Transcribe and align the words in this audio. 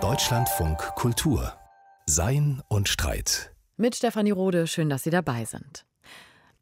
Deutschlandfunk 0.00 0.78
Kultur 0.96 1.52
Sein 2.06 2.60
und 2.66 2.88
Streit. 2.88 3.54
Mit 3.76 3.94
Stefanie 3.94 4.32
Rode, 4.32 4.66
schön, 4.66 4.88
dass 4.88 5.04
Sie 5.04 5.10
dabei 5.10 5.44
sind. 5.44 5.86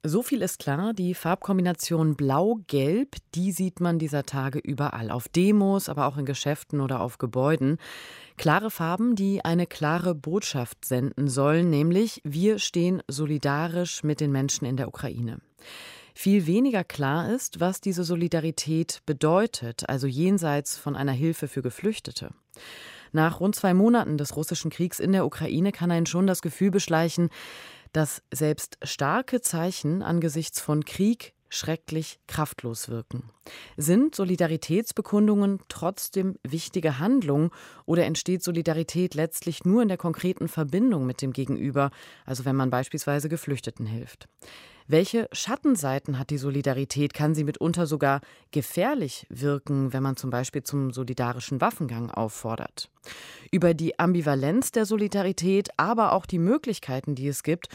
So 0.02 0.22
viel 0.22 0.42
ist 0.42 0.58
klar, 0.58 0.92
die 0.92 1.14
Farbkombination 1.14 2.16
Blau-Gelb, 2.16 3.16
die 3.34 3.52
sieht 3.52 3.80
man 3.80 3.98
dieser 3.98 4.24
Tage 4.24 4.58
überall. 4.58 5.10
Auf 5.10 5.26
Demos, 5.26 5.88
aber 5.88 6.06
auch 6.06 6.18
in 6.18 6.26
Geschäften 6.26 6.82
oder 6.82 7.00
auf 7.00 7.16
Gebäuden. 7.16 7.78
Klare 8.36 8.70
Farben, 8.70 9.16
die 9.16 9.42
eine 9.42 9.66
klare 9.66 10.14
Botschaft 10.14 10.84
senden 10.84 11.28
sollen, 11.28 11.70
nämlich 11.70 12.20
wir 12.24 12.58
stehen 12.58 13.02
solidarisch 13.08 14.02
mit 14.04 14.20
den 14.20 14.32
Menschen 14.32 14.66
in 14.66 14.76
der 14.76 14.88
Ukraine. 14.88 15.38
Viel 16.14 16.46
weniger 16.46 16.84
klar 16.84 17.30
ist, 17.32 17.60
was 17.60 17.80
diese 17.80 18.04
Solidarität 18.04 19.00
bedeutet, 19.06 19.88
also 19.88 20.06
jenseits 20.06 20.76
von 20.76 20.96
einer 20.96 21.12
Hilfe 21.12 21.48
für 21.48 21.62
Geflüchtete. 21.62 22.30
Nach 23.12 23.40
rund 23.40 23.54
zwei 23.54 23.74
Monaten 23.74 24.16
des 24.16 24.36
russischen 24.36 24.70
Kriegs 24.70 24.98
in 24.98 25.12
der 25.12 25.26
Ukraine 25.26 25.72
kann 25.72 25.90
einen 25.90 26.06
schon 26.06 26.26
das 26.26 26.42
Gefühl 26.42 26.70
beschleichen, 26.70 27.28
dass 27.92 28.22
selbst 28.32 28.78
starke 28.82 29.42
Zeichen 29.42 30.02
angesichts 30.02 30.60
von 30.60 30.84
Krieg 30.84 31.34
schrecklich 31.50 32.18
kraftlos 32.26 32.88
wirken. 32.88 33.30
Sind 33.76 34.14
Solidaritätsbekundungen 34.14 35.60
trotzdem 35.68 36.36
wichtige 36.42 36.98
Handlungen 36.98 37.50
oder 37.84 38.06
entsteht 38.06 38.42
Solidarität 38.42 39.14
letztlich 39.14 39.64
nur 39.64 39.82
in 39.82 39.88
der 39.88 39.98
konkreten 39.98 40.48
Verbindung 40.48 41.04
mit 41.04 41.20
dem 41.20 41.34
Gegenüber, 41.34 41.90
also 42.24 42.46
wenn 42.46 42.56
man 42.56 42.70
beispielsweise 42.70 43.28
Geflüchteten 43.28 43.84
hilft? 43.84 44.28
Welche 44.92 45.26
Schattenseiten 45.32 46.18
hat 46.18 46.28
die 46.28 46.36
Solidarität? 46.36 47.14
Kann 47.14 47.34
sie 47.34 47.44
mitunter 47.44 47.86
sogar 47.86 48.20
gefährlich 48.50 49.26
wirken, 49.30 49.94
wenn 49.94 50.02
man 50.02 50.18
zum 50.18 50.28
Beispiel 50.28 50.64
zum 50.64 50.92
solidarischen 50.92 51.62
Waffengang 51.62 52.10
auffordert? 52.10 52.90
Über 53.50 53.72
die 53.72 53.98
Ambivalenz 53.98 54.70
der 54.70 54.84
Solidarität, 54.84 55.70
aber 55.78 56.12
auch 56.12 56.26
die 56.26 56.38
Möglichkeiten, 56.38 57.14
die 57.14 57.26
es 57.26 57.42
gibt 57.42 57.68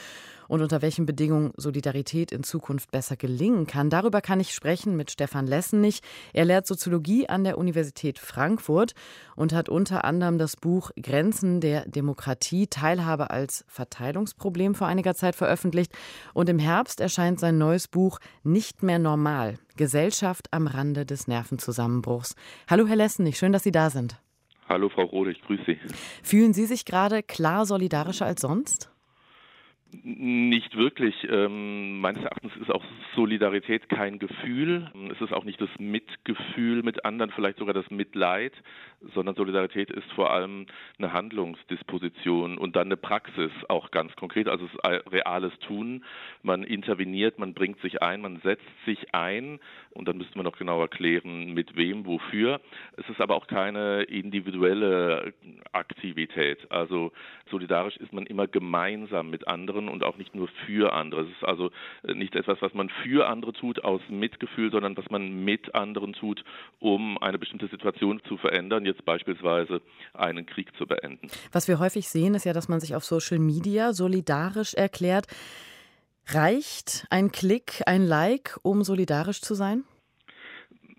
und 0.47 0.61
unter 0.61 0.81
welchen 0.81 1.05
Bedingungen 1.05 1.51
Solidarität 1.57 2.31
in 2.31 2.43
Zukunft 2.43 2.91
besser 2.91 3.15
gelingen 3.15 3.67
kann. 3.67 3.89
Darüber 3.89 4.21
kann 4.21 4.39
ich 4.39 4.53
sprechen 4.53 4.95
mit 4.95 5.11
Stefan 5.11 5.47
Lessenich. 5.47 6.01
Er 6.33 6.45
lehrt 6.45 6.67
Soziologie 6.67 7.27
an 7.27 7.43
der 7.43 7.57
Universität 7.57 8.19
Frankfurt 8.19 8.93
und 9.35 9.53
hat 9.53 9.69
unter 9.69 10.05
anderem 10.05 10.37
das 10.37 10.55
Buch 10.55 10.91
Grenzen 11.01 11.61
der 11.61 11.87
Demokratie 11.87 12.67
Teilhabe 12.67 13.29
als 13.29 13.65
Verteilungsproblem 13.67 14.75
vor 14.75 14.87
einiger 14.87 15.15
Zeit 15.15 15.35
veröffentlicht. 15.35 15.91
Und 16.33 16.49
im 16.49 16.59
Herbst 16.59 17.01
erscheint 17.07 17.39
sein 17.39 17.57
neues 17.57 17.87
Buch 17.87 18.19
Nicht 18.43 18.83
mehr 18.83 18.99
normal. 18.99 19.59
Gesellschaft 19.77 20.47
am 20.51 20.67
Rande 20.67 21.05
des 21.05 21.25
Nervenzusammenbruchs. 21.29 22.35
Hallo, 22.69 22.85
Herr 22.85 22.97
Lessenich, 22.97 23.37
schön, 23.37 23.53
dass 23.53 23.63
Sie 23.63 23.71
da 23.71 23.89
sind. 23.89 24.21
Hallo, 24.67 24.89
Frau 24.89 25.05
Rode, 25.05 25.31
ich 25.31 25.41
grüße 25.43 25.63
Sie. 25.65 25.77
Fühlen 26.21 26.51
Sie 26.53 26.65
sich 26.65 26.83
gerade 26.83 27.23
klar 27.23 27.65
solidarischer 27.65 28.25
als 28.25 28.41
sonst? 28.41 28.91
Nicht 29.91 30.75
wirklich. 30.75 31.15
Ähm, 31.29 32.01
meines 32.01 32.21
Erachtens 32.21 32.51
ist 32.57 32.69
auch 32.69 32.83
Solidarität 33.15 33.87
kein 33.87 34.19
Gefühl. 34.19 34.91
Es 35.13 35.21
ist 35.21 35.31
auch 35.31 35.45
nicht 35.45 35.61
das 35.61 35.69
Mitgefühl 35.79 36.83
mit 36.83 37.05
anderen, 37.05 37.31
vielleicht 37.31 37.57
sogar 37.57 37.73
das 37.73 37.89
Mitleid, 37.89 38.51
sondern 39.13 39.35
Solidarität 39.35 39.89
ist 39.89 40.11
vor 40.11 40.31
allem 40.31 40.65
eine 40.97 41.13
Handlungsdisposition 41.13 42.57
und 42.57 42.75
dann 42.75 42.87
eine 42.87 42.97
Praxis, 42.97 43.51
auch 43.69 43.91
ganz 43.91 44.13
konkret, 44.15 44.49
also 44.49 44.65
es 44.65 45.11
reales 45.11 45.57
Tun. 45.59 46.03
Man 46.43 46.63
interveniert, 46.63 47.39
man 47.39 47.53
bringt 47.53 47.79
sich 47.81 48.01
ein, 48.01 48.21
man 48.21 48.41
setzt 48.41 48.65
sich 48.85 49.13
ein 49.13 49.59
und 49.91 50.07
dann 50.07 50.17
müsste 50.17 50.37
man 50.37 50.45
noch 50.45 50.57
genau 50.57 50.81
erklären, 50.81 51.53
mit 51.53 51.77
wem, 51.77 52.05
wofür. 52.05 52.59
Es 52.97 53.07
ist 53.09 53.21
aber 53.21 53.35
auch 53.35 53.47
keine 53.47 54.03
individuelle 54.03 55.33
Aktivität. 55.71 56.69
Also 56.71 57.13
solidarisch 57.49 57.97
ist 57.97 58.11
man 58.11 58.25
immer 58.25 58.47
gemeinsam 58.47 59.29
mit 59.29 59.47
anderen 59.47 59.76
und 59.77 60.03
auch 60.03 60.17
nicht 60.17 60.35
nur 60.35 60.47
für 60.65 60.93
andere. 60.93 61.21
Es 61.21 61.29
ist 61.29 61.43
also 61.43 61.71
nicht 62.03 62.35
etwas, 62.35 62.61
was 62.61 62.73
man 62.73 62.89
für 63.03 63.27
andere 63.27 63.53
tut 63.53 63.83
aus 63.83 64.01
Mitgefühl, 64.09 64.71
sondern 64.71 64.97
was 64.97 65.09
man 65.09 65.43
mit 65.43 65.75
anderen 65.75 66.13
tut, 66.13 66.43
um 66.79 67.17
eine 67.19 67.37
bestimmte 67.37 67.67
Situation 67.67 68.21
zu 68.27 68.37
verändern 68.37 68.85
jetzt 68.85 69.05
beispielsweise 69.05 69.81
einen 70.13 70.45
Krieg 70.45 70.75
zu 70.77 70.87
beenden. 70.87 71.29
Was 71.51 71.67
wir 71.67 71.79
häufig 71.79 72.07
sehen, 72.07 72.35
ist 72.35 72.45
ja, 72.45 72.53
dass 72.53 72.67
man 72.67 72.79
sich 72.79 72.95
auf 72.95 73.03
Social 73.03 73.39
Media 73.39 73.93
solidarisch 73.93 74.73
erklärt. 74.73 75.27
Reicht 76.27 77.05
ein 77.09 77.31
Klick, 77.31 77.83
ein 77.85 78.05
Like, 78.05 78.57
um 78.63 78.83
solidarisch 78.83 79.41
zu 79.41 79.53
sein? 79.53 79.83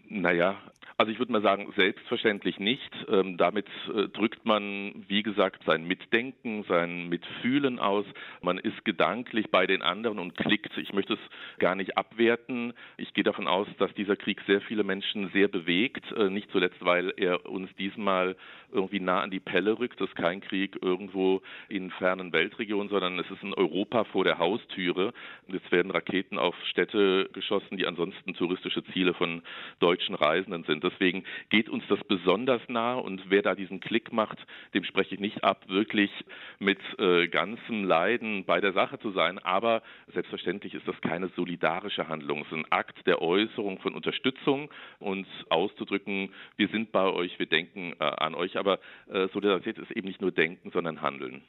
Naja, 0.08 0.56
also 0.98 1.12
ich 1.12 1.20
würde 1.20 1.30
mal 1.30 1.42
sagen, 1.42 1.72
selbstverständlich 1.76 2.58
nicht. 2.58 2.90
Ähm, 3.08 3.36
damit 3.36 3.66
äh, 3.94 4.08
drückt 4.08 4.44
man, 4.44 5.04
wie 5.06 5.22
gesagt, 5.22 5.62
sein 5.64 5.86
Mitdenken, 5.86 6.64
sein 6.68 7.08
Mitfühlen 7.08 7.78
aus. 7.78 8.04
Man 8.42 8.58
ist 8.58 8.84
gedanklich 8.84 9.48
bei 9.52 9.68
den 9.68 9.80
anderen 9.80 10.18
und 10.18 10.36
klickt. 10.36 10.76
Ich 10.76 10.92
möchte 10.92 11.14
es 11.14 11.20
gar 11.60 11.76
nicht 11.76 11.96
abwerten. 11.96 12.72
Ich 12.96 13.14
gehe 13.14 13.22
davon 13.22 13.46
aus, 13.46 13.68
dass 13.78 13.94
dieser 13.94 14.16
Krieg 14.16 14.40
sehr 14.48 14.60
viele 14.60 14.82
Menschen 14.82 15.30
sehr 15.32 15.46
bewegt. 15.46 16.10
Äh, 16.12 16.30
nicht 16.30 16.50
zuletzt, 16.50 16.84
weil 16.84 17.14
er 17.16 17.48
uns 17.48 17.70
diesmal 17.76 18.34
irgendwie 18.72 19.00
nah 19.00 19.20
an 19.20 19.30
die 19.30 19.40
Pelle 19.40 19.78
rückt. 19.78 20.00
Das 20.00 20.08
ist 20.08 20.16
kein 20.16 20.40
Krieg 20.40 20.78
irgendwo 20.82 21.42
in 21.68 21.92
fernen 21.92 22.32
Weltregionen, 22.32 22.88
sondern 22.88 23.20
es 23.20 23.30
ist 23.30 23.42
in 23.44 23.54
Europa 23.54 24.02
vor 24.04 24.24
der 24.24 24.38
Haustüre. 24.38 25.12
Jetzt 25.46 25.70
werden 25.70 25.92
Raketen 25.92 26.38
auf 26.38 26.56
Städte 26.64 27.30
geschossen, 27.32 27.76
die 27.76 27.86
ansonsten 27.86 28.34
touristische 28.34 28.82
Ziele 28.92 29.14
von 29.14 29.42
deutschen 29.78 30.16
Reisenden 30.16 30.64
sind. 30.64 30.87
Deswegen 30.90 31.24
geht 31.50 31.68
uns 31.68 31.84
das 31.88 31.98
besonders 32.04 32.62
nahe 32.68 33.00
und 33.00 33.22
wer 33.28 33.42
da 33.42 33.54
diesen 33.54 33.80
Klick 33.80 34.12
macht, 34.12 34.38
dem 34.74 34.84
spreche 34.84 35.14
ich 35.14 35.20
nicht 35.20 35.44
ab, 35.44 35.64
wirklich 35.68 36.10
mit 36.58 36.78
äh, 36.98 37.28
ganzem 37.28 37.84
Leiden 37.84 38.44
bei 38.44 38.60
der 38.60 38.72
Sache 38.72 38.98
zu 38.98 39.10
sein. 39.12 39.38
Aber 39.38 39.82
selbstverständlich 40.12 40.74
ist 40.74 40.86
das 40.86 41.00
keine 41.00 41.28
solidarische 41.36 42.08
Handlung. 42.08 42.40
Es 42.42 42.46
ist 42.48 42.52
ein 42.54 42.72
Akt 42.72 43.06
der 43.06 43.22
Äußerung 43.22 43.78
von 43.80 43.94
Unterstützung 43.94 44.70
und 44.98 45.26
auszudrücken, 45.50 46.32
wir 46.56 46.68
sind 46.68 46.92
bei 46.92 47.04
euch, 47.04 47.38
wir 47.38 47.46
denken 47.46 47.94
äh, 47.98 48.04
an 48.04 48.34
euch. 48.34 48.56
Aber 48.56 48.78
äh, 49.08 49.28
Solidarität 49.32 49.78
ist 49.78 49.90
eben 49.92 50.08
nicht 50.08 50.20
nur 50.20 50.32
Denken, 50.32 50.70
sondern 50.70 51.02
Handeln. 51.02 51.42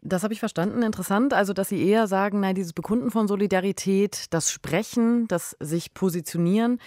Das 0.00 0.22
habe 0.22 0.32
ich 0.32 0.40
verstanden. 0.40 0.82
Interessant. 0.82 1.34
Also, 1.34 1.52
dass 1.52 1.70
Sie 1.70 1.84
eher 1.84 2.06
sagen, 2.06 2.40
nein, 2.40 2.54
dieses 2.54 2.72
Bekunden 2.72 3.10
von 3.10 3.26
Solidarität, 3.26 4.26
das 4.32 4.52
Sprechen, 4.52 5.26
das 5.26 5.56
sich 5.58 5.92
positionieren, 5.92 6.78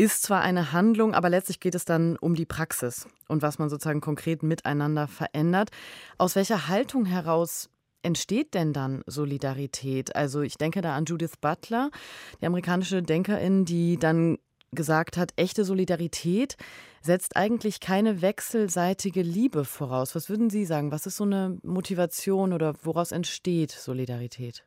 ist 0.00 0.22
zwar 0.22 0.40
eine 0.40 0.72
Handlung, 0.72 1.14
aber 1.14 1.28
letztlich 1.28 1.60
geht 1.60 1.74
es 1.74 1.84
dann 1.84 2.16
um 2.16 2.34
die 2.34 2.46
Praxis 2.46 3.06
und 3.28 3.42
was 3.42 3.58
man 3.58 3.68
sozusagen 3.68 4.00
konkret 4.00 4.42
miteinander 4.42 5.06
verändert. 5.06 5.68
Aus 6.16 6.36
welcher 6.36 6.68
Haltung 6.68 7.04
heraus 7.04 7.68
entsteht 8.02 8.54
denn 8.54 8.72
dann 8.72 9.02
Solidarität? 9.06 10.16
Also 10.16 10.40
ich 10.40 10.54
denke 10.56 10.80
da 10.80 10.96
an 10.96 11.04
Judith 11.04 11.36
Butler, 11.38 11.90
die 12.40 12.46
amerikanische 12.46 13.02
Denkerin, 13.02 13.66
die 13.66 13.98
dann 13.98 14.38
gesagt 14.72 15.18
hat, 15.18 15.32
echte 15.36 15.66
Solidarität 15.66 16.56
setzt 17.02 17.36
eigentlich 17.36 17.80
keine 17.80 18.22
wechselseitige 18.22 19.20
Liebe 19.20 19.66
voraus. 19.66 20.14
Was 20.14 20.30
würden 20.30 20.48
Sie 20.48 20.64
sagen? 20.64 20.92
Was 20.92 21.04
ist 21.04 21.16
so 21.18 21.24
eine 21.24 21.58
Motivation 21.62 22.54
oder 22.54 22.74
woraus 22.82 23.12
entsteht 23.12 23.72
Solidarität? 23.72 24.64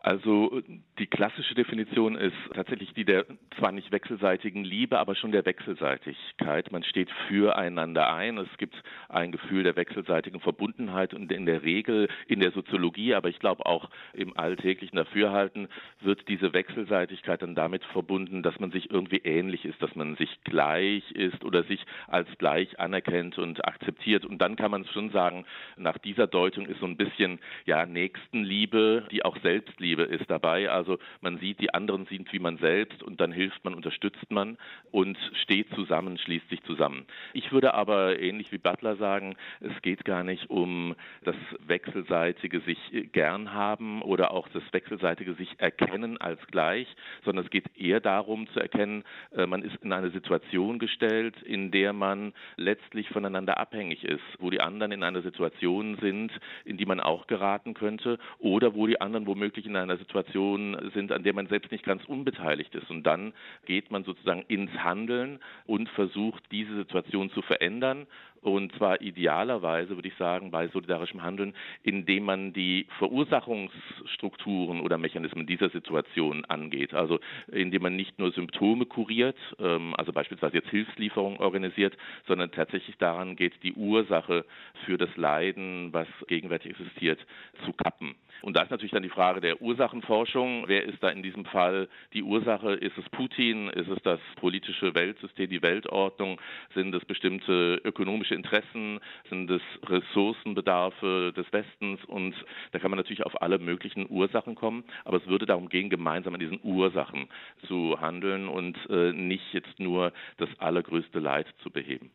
Also 0.00 0.62
die 1.00 1.08
klassische 1.08 1.56
Definition 1.56 2.14
ist 2.14 2.36
tatsächlich 2.54 2.94
die 2.94 3.04
der 3.04 3.26
zwar 3.58 3.72
nicht 3.72 3.90
wechselseitigen 3.90 4.62
Liebe, 4.62 4.96
aber 4.96 5.16
schon 5.16 5.32
der 5.32 5.44
Wechselseitigkeit. 5.44 6.70
Man 6.70 6.84
steht 6.84 7.10
füreinander 7.26 8.14
ein. 8.14 8.38
Es 8.38 8.56
gibt 8.58 8.80
ein 9.08 9.32
Gefühl 9.32 9.64
der 9.64 9.74
wechselseitigen 9.74 10.38
Verbundenheit 10.38 11.14
und 11.14 11.32
in 11.32 11.46
der 11.46 11.64
Regel 11.64 12.08
in 12.28 12.38
der 12.38 12.52
Soziologie, 12.52 13.14
aber 13.14 13.28
ich 13.28 13.40
glaube 13.40 13.66
auch 13.66 13.90
im 14.12 14.38
alltäglichen 14.38 14.96
Dafürhalten 14.96 15.66
wird 16.00 16.28
diese 16.28 16.52
Wechselseitigkeit 16.52 17.42
dann 17.42 17.56
damit 17.56 17.84
verbunden, 17.86 18.44
dass 18.44 18.58
man 18.60 18.70
sich 18.70 18.90
irgendwie 18.92 19.22
ähnlich 19.24 19.64
ist, 19.64 19.82
dass 19.82 19.96
man 19.96 20.14
sich 20.14 20.30
gleich 20.44 21.10
ist 21.10 21.44
oder 21.44 21.64
sich 21.64 21.84
als 22.06 22.28
gleich 22.38 22.78
anerkennt 22.78 23.36
und 23.36 23.64
akzeptiert. 23.64 24.24
Und 24.24 24.38
dann 24.38 24.54
kann 24.54 24.70
man 24.70 24.84
schon 24.86 25.10
sagen, 25.10 25.44
nach 25.76 25.98
dieser 25.98 26.28
Deutung 26.28 26.66
ist 26.66 26.78
so 26.78 26.86
ein 26.86 26.96
bisschen 26.96 27.40
ja 27.66 27.84
Nächstenliebe, 27.84 29.08
die 29.10 29.24
auch 29.24 29.36
Selbstliebe 29.42 29.87
Liebe 29.88 30.02
ist 30.02 30.28
dabei. 30.28 30.70
Also 30.70 30.98
man 31.22 31.38
sieht, 31.38 31.60
die 31.60 31.72
anderen 31.72 32.04
sind 32.06 32.30
wie 32.32 32.38
man 32.38 32.58
selbst 32.58 33.02
und 33.02 33.20
dann 33.20 33.32
hilft 33.32 33.64
man, 33.64 33.74
unterstützt 33.74 34.30
man 34.30 34.58
und 34.90 35.16
steht 35.42 35.68
zusammen, 35.74 36.18
schließt 36.18 36.48
sich 36.50 36.62
zusammen. 36.64 37.06
Ich 37.32 37.52
würde 37.52 37.72
aber 37.72 38.20
ähnlich 38.20 38.52
wie 38.52 38.58
Butler 38.58 38.96
sagen, 38.96 39.36
es 39.60 39.80
geht 39.80 40.04
gar 40.04 40.24
nicht 40.24 40.50
um 40.50 40.94
das 41.24 41.36
wechselseitige 41.66 42.60
sich 42.60 42.78
gern 43.12 43.54
haben 43.54 44.02
oder 44.02 44.30
auch 44.30 44.46
das 44.48 44.62
wechselseitige 44.72 45.34
sich 45.34 45.48
erkennen 45.58 46.18
als 46.18 46.40
gleich, 46.48 46.86
sondern 47.24 47.46
es 47.46 47.50
geht 47.50 47.64
eher 47.74 48.00
darum 48.00 48.46
zu 48.48 48.60
erkennen, 48.60 49.04
äh, 49.34 49.46
man 49.46 49.62
ist 49.62 49.76
in 49.82 49.92
eine 49.92 50.10
Situation 50.10 50.78
gestellt, 50.78 51.40
in 51.42 51.70
der 51.70 51.94
man 51.94 52.34
letztlich 52.56 53.08
voneinander 53.08 53.58
abhängig 53.58 54.04
ist, 54.04 54.20
wo 54.38 54.50
die 54.50 54.60
anderen 54.60 54.92
in 54.92 55.02
einer 55.02 55.22
Situation 55.22 55.96
sind, 56.02 56.30
in 56.66 56.76
die 56.76 56.86
man 56.86 57.00
auch 57.00 57.26
geraten 57.26 57.72
könnte 57.72 58.18
oder 58.38 58.74
wo 58.74 58.86
die 58.86 59.00
anderen 59.00 59.26
womöglich 59.26 59.64
in 59.64 59.76
einer 59.82 59.96
Situation 59.96 60.90
sind, 60.94 61.12
an 61.12 61.22
der 61.22 61.32
man 61.32 61.46
selbst 61.46 61.72
nicht 61.72 61.84
ganz 61.84 62.04
unbeteiligt 62.04 62.74
ist. 62.74 62.90
Und 62.90 63.04
dann 63.04 63.32
geht 63.66 63.90
man 63.90 64.04
sozusagen 64.04 64.42
ins 64.48 64.72
Handeln 64.72 65.40
und 65.66 65.88
versucht, 65.90 66.42
diese 66.50 66.76
Situation 66.76 67.30
zu 67.30 67.42
verändern 67.42 68.06
und 68.42 68.72
zwar 68.76 69.00
idealerweise, 69.00 69.96
würde 69.96 70.08
ich 70.08 70.16
sagen, 70.16 70.50
bei 70.50 70.68
solidarischem 70.68 71.22
Handeln, 71.22 71.54
indem 71.82 72.24
man 72.24 72.52
die 72.52 72.86
Verursachungsstrukturen 72.98 74.80
oder 74.80 74.98
Mechanismen 74.98 75.46
dieser 75.46 75.70
Situation 75.70 76.44
angeht. 76.44 76.94
Also 76.94 77.20
indem 77.48 77.82
man 77.82 77.96
nicht 77.96 78.18
nur 78.18 78.32
Symptome 78.32 78.86
kuriert, 78.86 79.36
ähm, 79.58 79.94
also 79.96 80.12
beispielsweise 80.12 80.56
jetzt 80.56 80.70
Hilfslieferungen 80.70 81.38
organisiert, 81.38 81.96
sondern 82.26 82.50
tatsächlich 82.50 82.96
daran 82.98 83.36
geht, 83.36 83.62
die 83.62 83.74
Ursache 83.74 84.44
für 84.84 84.98
das 84.98 85.14
Leiden, 85.16 85.92
was 85.92 86.08
gegenwärtig 86.26 86.72
existiert, 86.72 87.18
zu 87.64 87.72
kappen. 87.72 88.14
Und 88.42 88.56
da 88.56 88.62
ist 88.62 88.70
natürlich 88.70 88.92
dann 88.92 89.02
die 89.02 89.08
Frage 89.08 89.40
der 89.40 89.60
Ursachenforschung. 89.60 90.64
Wer 90.66 90.84
ist 90.84 91.02
da 91.02 91.08
in 91.08 91.22
diesem 91.22 91.44
Fall 91.44 91.88
die 92.12 92.22
Ursache? 92.22 92.72
Ist 92.74 92.96
es 92.96 93.08
Putin? 93.10 93.68
Ist 93.68 93.88
es 93.88 93.98
das 94.02 94.20
politische 94.36 94.94
Weltsystem, 94.94 95.50
die 95.50 95.62
Weltordnung? 95.62 96.40
Sind 96.74 96.94
es 96.94 97.04
bestimmte 97.04 97.80
ökonomische 97.84 98.27
Interessen? 98.34 99.00
Sind 99.28 99.50
es 99.50 99.62
Ressourcenbedarfe 99.84 101.32
des 101.36 101.46
Westens? 101.52 102.04
Und 102.06 102.34
da 102.72 102.78
kann 102.78 102.90
man 102.90 102.98
natürlich 102.98 103.24
auf 103.24 103.40
alle 103.42 103.58
möglichen 103.58 104.06
Ursachen 104.10 104.54
kommen. 104.54 104.84
Aber 105.04 105.18
es 105.18 105.26
würde 105.26 105.46
darum 105.46 105.68
gehen, 105.68 105.90
gemeinsam 105.90 106.34
an 106.34 106.40
diesen 106.40 106.60
Ursachen 106.62 107.28
zu 107.66 108.00
handeln 108.00 108.48
und 108.48 108.76
äh, 108.90 109.12
nicht 109.12 109.52
jetzt 109.52 109.78
nur 109.78 110.12
das 110.36 110.48
allergrößte 110.58 111.18
Leid 111.18 111.46
zu 111.62 111.70
beheben. 111.70 112.10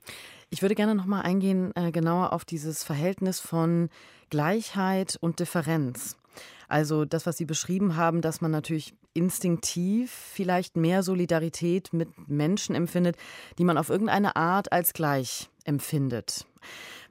Ich 0.50 0.62
würde 0.62 0.76
gerne 0.76 0.96
noch 0.96 1.06
mal 1.06 1.22
eingehen, 1.22 1.72
äh, 1.76 1.92
genauer 1.92 2.34
auf 2.34 2.46
dieses 2.46 2.84
Verhältnis 2.84 3.40
von 3.40 3.90
Gleichheit 4.30 5.18
und 5.20 5.40
Differenz. 5.40 6.23
Also 6.68 7.06
das, 7.06 7.26
was 7.26 7.38
Sie 7.38 7.46
beschrieben 7.46 7.96
haben, 7.96 8.22
dass 8.22 8.42
man 8.42 8.52
natürlich 8.52 8.94
instinktiv 9.14 10.12
vielleicht 10.12 10.76
mehr 10.76 11.04
Solidarität 11.04 11.94
mit 11.94 12.10
Menschen 12.28 12.76
empfindet, 12.76 13.16
die 13.58 13.64
man 13.64 13.78
auf 13.78 13.90
irgendeine 13.90 14.36
Art 14.36 14.72
als 14.72 14.94
gleich 14.94 15.50
empfindet. 15.66 16.46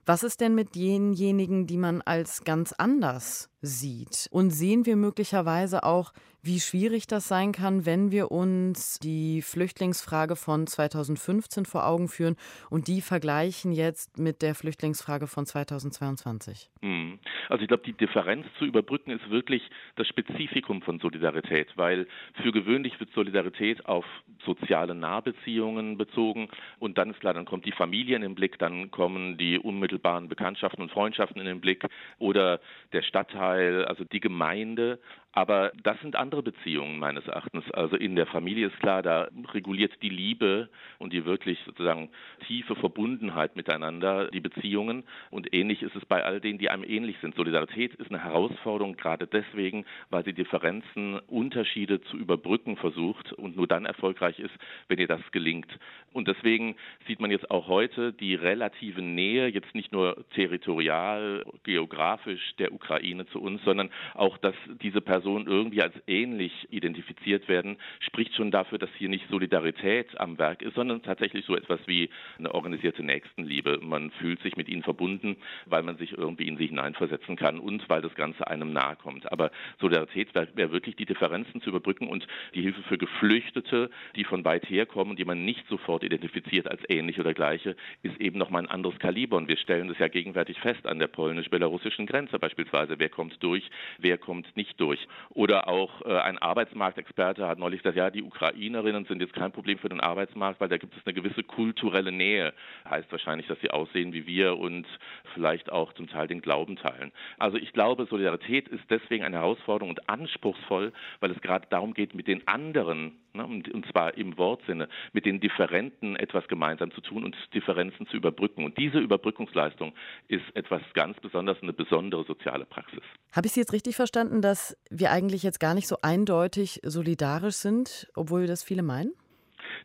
Was 0.05 0.25
ist 0.25 0.41
denn 0.41 0.55
mit 0.55 0.75
denjenigen, 0.75 1.67
die 1.67 1.77
man 1.77 2.03
als 2.03 2.43
ganz 2.43 2.73
anders 2.73 3.49
sieht? 3.63 4.29
Und 4.31 4.51
sehen 4.51 4.85
wir 4.85 4.97
möglicherweise 4.97 5.85
auch, 5.85 6.13
wie 6.45 6.59
schwierig 6.59 7.07
das 7.07 7.29
sein 7.29 7.53
kann, 7.53 7.87
wenn 7.87 8.11
wir 8.11 8.33
uns 8.33 8.99
die 8.99 9.43
Flüchtlingsfrage 9.43 10.35
von 10.35 10.67
2015 10.67 11.67
vor 11.67 11.87
Augen 11.87 12.09
führen 12.09 12.37
und 12.69 12.89
die 12.89 13.01
vergleichen 13.01 13.71
jetzt 13.71 14.19
mit 14.19 14.43
der 14.43 14.57
Flüchtlingsfrage 14.57 15.29
von 15.29 15.47
2022? 15.47 16.69
Hm. 16.81 17.21
Also 17.49 17.63
ich 17.63 17.69
glaube, 17.69 17.85
die 17.85 17.93
Differenz 17.93 18.47
zu 18.59 18.65
überbrücken 18.65 19.13
ist 19.13 19.31
wirklich 19.31 19.63
das 19.95 20.09
Spezifikum 20.09 20.83
von 20.83 20.99
Solidarität, 20.99 21.69
weil 21.77 22.09
für 22.43 22.51
gewöhnlich 22.51 22.99
wird 22.99 23.11
Solidarität 23.15 23.87
auf 23.87 24.05
soziale 24.45 24.97
Nahbeziehungen 24.97 25.97
bezogen 25.97 26.49
und 26.81 26.99
dann 26.99 27.11
ist 27.11 27.21
klar, 27.21 27.35
dann 27.35 27.45
kommt 27.45 27.67
die 27.67 27.73
Familie 27.73 28.17
in 28.17 28.23
den 28.23 28.35
Blick, 28.35 28.59
dann 28.59 28.91
kommen 28.91 29.39
die 29.39 29.61
unmittelbaren 29.61 30.29
Bekanntschaften 30.29 30.83
und 30.83 30.91
Freundschaften 30.91 31.41
in 31.41 31.47
den 31.47 31.61
Blick 31.61 31.87
oder 32.19 32.61
der 32.93 33.03
Stadtteil, 33.03 33.52
also 33.53 34.05
die 34.05 34.21
Gemeinde. 34.21 35.01
Aber 35.35 35.73
das 35.83 35.99
sind 36.01 36.15
andere 36.15 36.43
Beziehungen 36.43 36.99
meines 36.99 37.27
Erachtens. 37.27 37.65
Also 37.73 37.97
in 37.97 38.17
der 38.17 38.27
Familie 38.27 38.67
ist 38.67 38.79
klar, 38.81 39.03
da 39.03 39.29
reguliert 39.55 39.93
die 40.03 40.11
Liebe 40.11 40.69
und 40.99 41.13
die 41.15 41.25
wirklich 41.25 41.59
sozusagen 41.65 42.11
tiefe 42.47 42.77
Verbundenheit 42.77 43.57
miteinander 43.57 44.29
die 44.31 44.41
Beziehungen. 44.41 45.05
Und 45.31 45.55
ähnlich 45.55 45.83
ist 45.83 45.97
es 45.97 46.05
bei 46.05 46.23
all 46.23 46.41
denen, 46.41 46.59
die 46.59 46.69
einem 46.69 46.85
ähnlich 46.85 47.17
sind. 47.23 47.35
Solidarität 47.35 47.95
ist 47.95 48.11
eine 48.11 48.23
Herausforderung, 48.23 48.95
gerade 48.97 49.27
deswegen, 49.27 49.87
weil 50.11 50.23
sie 50.25 50.35
Differenzen, 50.35 51.19
Unterschiede 51.21 52.03
zu 52.03 52.19
überbrücken 52.19 52.77
versucht 52.77 53.33
und 53.33 53.57
nur 53.57 53.67
dann 53.67 53.87
erfolgreich 53.87 54.39
ist, 54.39 54.55
wenn 54.89 54.99
ihr 54.99 55.09
das 55.09 55.23
gelingt. 55.33 55.79
Und 56.13 56.29
deswegen 56.29 56.77
sieht 57.07 57.21
man 57.21 57.31
jetzt 57.31 57.51
auch 57.51 57.69
heute 57.69 58.13
die 58.13 58.35
relative 58.35 59.01
Nähe, 59.01 59.49
jetzt 59.49 59.75
nicht 59.75 59.93
nur 59.93 60.27
territorial, 60.35 61.47
geografisch 61.63 62.55
der 62.59 62.73
Ukraine 62.75 63.25
zu 63.29 63.41
uns, 63.41 63.63
sondern 63.65 63.89
auch, 64.13 64.37
dass 64.37 64.55
diese 64.83 65.01
Personen 65.01 65.22
Personen 65.23 65.47
irgendwie 65.47 65.83
als 65.83 65.95
ähnlich 66.09 66.53
identifiziert 66.71 67.49
werden, 67.49 67.77
spricht 68.01 68.35
schon 68.35 68.51
dafür, 68.51 68.79
dass 68.79 68.91
hier 68.99 69.09
nicht 69.09 69.29
Solidarität 69.31 70.19
am 70.19 70.37
Werk 70.37 70.63
ist, 70.63 70.75
sondern 70.75 71.01
tatsächlich 71.03 71.45
so 71.45 71.55
etwas 71.55 71.79
wie 71.87 72.11
eine 72.39 72.53
organisierte 72.53 73.05
Nächstenliebe. 73.05 73.79
Man 73.81 74.11
fühlt 74.11 74.43
sich 74.43 74.57
mit 74.57 74.69
ihnen 74.69 74.83
verbunden, 74.83 75.37
weil 75.67 75.85
man 75.85 75.97
sich 75.97 76.19
irgendwie 76.19 76.49
in 76.49 76.57
sie 76.57 76.67
hineinversetzen 76.67 77.37
kann 77.37 77.61
und 77.61 77.89
weil 77.89 78.03
das 78.03 78.17
Ganze 78.17 78.49
einem 78.49 78.73
nahe 78.73 78.97
kommt. 78.97 79.31
Aber 79.31 79.53
Solidarität 79.81 80.35
wäre 80.35 80.49
wär 80.55 80.73
wirklich 80.73 80.97
die 80.97 81.07
Differenzen 81.07 81.63
zu 81.63 81.71
überbrücken 81.71 82.09
und 82.09 82.27
die 82.55 82.63
Hilfe 82.63 82.83
für 82.83 82.99
Geflüchtete, 82.99 83.91
die 84.17 84.25
von 84.25 84.45
weit 84.45 84.69
herkommen, 84.69 85.15
die 85.15 85.25
man 85.25 85.45
nicht 85.45 85.69
sofort 85.69 86.03
identifiziert 86.03 86.69
als 86.69 86.83
ähnlich 86.89 87.21
oder 87.21 87.33
gleiche, 87.33 87.77
ist 88.03 88.21
eben 88.21 88.39
nochmal 88.39 88.63
ein 88.63 88.71
anderes 88.71 88.99
Kaliber. 88.99 89.37
Und 89.37 89.47
wir 89.47 89.57
stellen 89.57 89.87
das 89.87 90.01
ja 90.01 90.09
gegenwärtig 90.09 90.59
fest 90.59 90.85
an 90.85 90.99
der 90.99 91.07
polnisch-belarussischen 91.07 92.07
Grenze 92.07 92.41
beispielsweise. 92.41 92.99
Wer 92.99 93.09
kommt 93.09 93.41
durch, 93.41 93.71
wer 93.99 94.19
kommt 94.19 94.57
nicht 94.57 94.81
durch. 94.81 95.07
Oder 95.31 95.69
auch 95.69 96.03
äh, 96.03 96.19
ein 96.19 96.39
Arbeitsmarktexperte 96.39 97.47
hat 97.47 97.59
neulich 97.59 97.83
gesagt, 97.83 97.97
ja, 97.97 98.11
die 98.11 98.23
Ukrainerinnen 98.23 99.05
sind 99.07 99.21
jetzt 99.21 99.35
kein 99.35 99.53
Problem 99.53 99.79
für 99.79 99.89
den 99.89 100.01
Arbeitsmarkt, 100.01 100.61
weil 100.61 100.69
da 100.69 100.77
gibt 100.77 100.95
es 100.97 101.07
eine 101.07 101.15
gewisse 101.15 101.43
kulturelle 101.43 102.13
Nähe. 102.13 102.53
Heißt 102.89 103.11
wahrscheinlich, 103.11 103.47
dass 103.47 103.61
sie 103.61 103.71
aussehen 103.71 104.13
wie 104.13 104.27
wir 104.27 104.59
und 104.59 104.87
vielleicht 105.35 105.73
auch 105.73 105.93
zum 105.95 106.09
Teil 106.09 106.27
den 106.29 106.43
Glauben 106.43 106.77
teilen. 106.77 107.13
Also 107.39 107.57
ich 107.57 107.73
glaube, 107.73 108.07
Solidarität 108.07 108.69
ist 108.69 108.85
deswegen 108.91 109.25
eine 109.25 109.39
Herausforderung 109.39 109.91
und 109.91 110.09
anspruchsvoll, 110.09 110.93
weil 111.21 111.31
es 111.31 111.41
gerade 111.41 111.67
darum 111.71 111.95
geht, 111.95 112.15
mit 112.15 112.29
den 112.29 112.47
anderen, 112.47 113.13
ne, 113.35 113.47
und, 113.47 113.69
und 113.73 113.87
zwar 113.91 114.17
im 114.17 114.37
Wortsinne, 114.39 114.89
mit 115.13 115.27
den 115.27 115.41
Differenten 115.41 116.17
etwas 116.17 116.47
gemeinsam 116.49 116.91
zu 116.93 117.01
tun 117.01 117.25
und 117.25 117.37
Differenzen 117.55 118.07
zu 118.07 118.17
überbrücken. 118.17 118.65
Und 118.65 118.79
diese 118.79 118.99
Überbrückungsleistung 118.99 119.93
ist 120.29 120.45
etwas 120.55 120.83
ganz 120.95 121.19
Besonderes, 121.21 121.63
eine 121.63 121.73
besondere 121.73 122.25
soziale 122.25 122.65
Praxis. 122.65 123.03
Habe 123.33 123.47
ich 123.47 123.53
Sie 123.53 123.61
jetzt 123.61 123.73
richtig 123.73 123.97
verstanden, 123.97 124.43
dass 124.43 124.77
wir 124.91 125.11
eigentlich 125.11 125.43
jetzt 125.43 125.61
gar 125.61 125.75
nicht 125.75 125.89
so 125.89 125.97
eindeutig 126.03 126.81
solidarisch 126.83 127.57
sind, 127.57 128.09
obwohl 128.15 128.47
das 128.47 128.63
viele 128.63 128.83
meinen? 128.83 129.13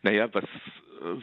Naja, 0.02 0.28
was 0.32 0.44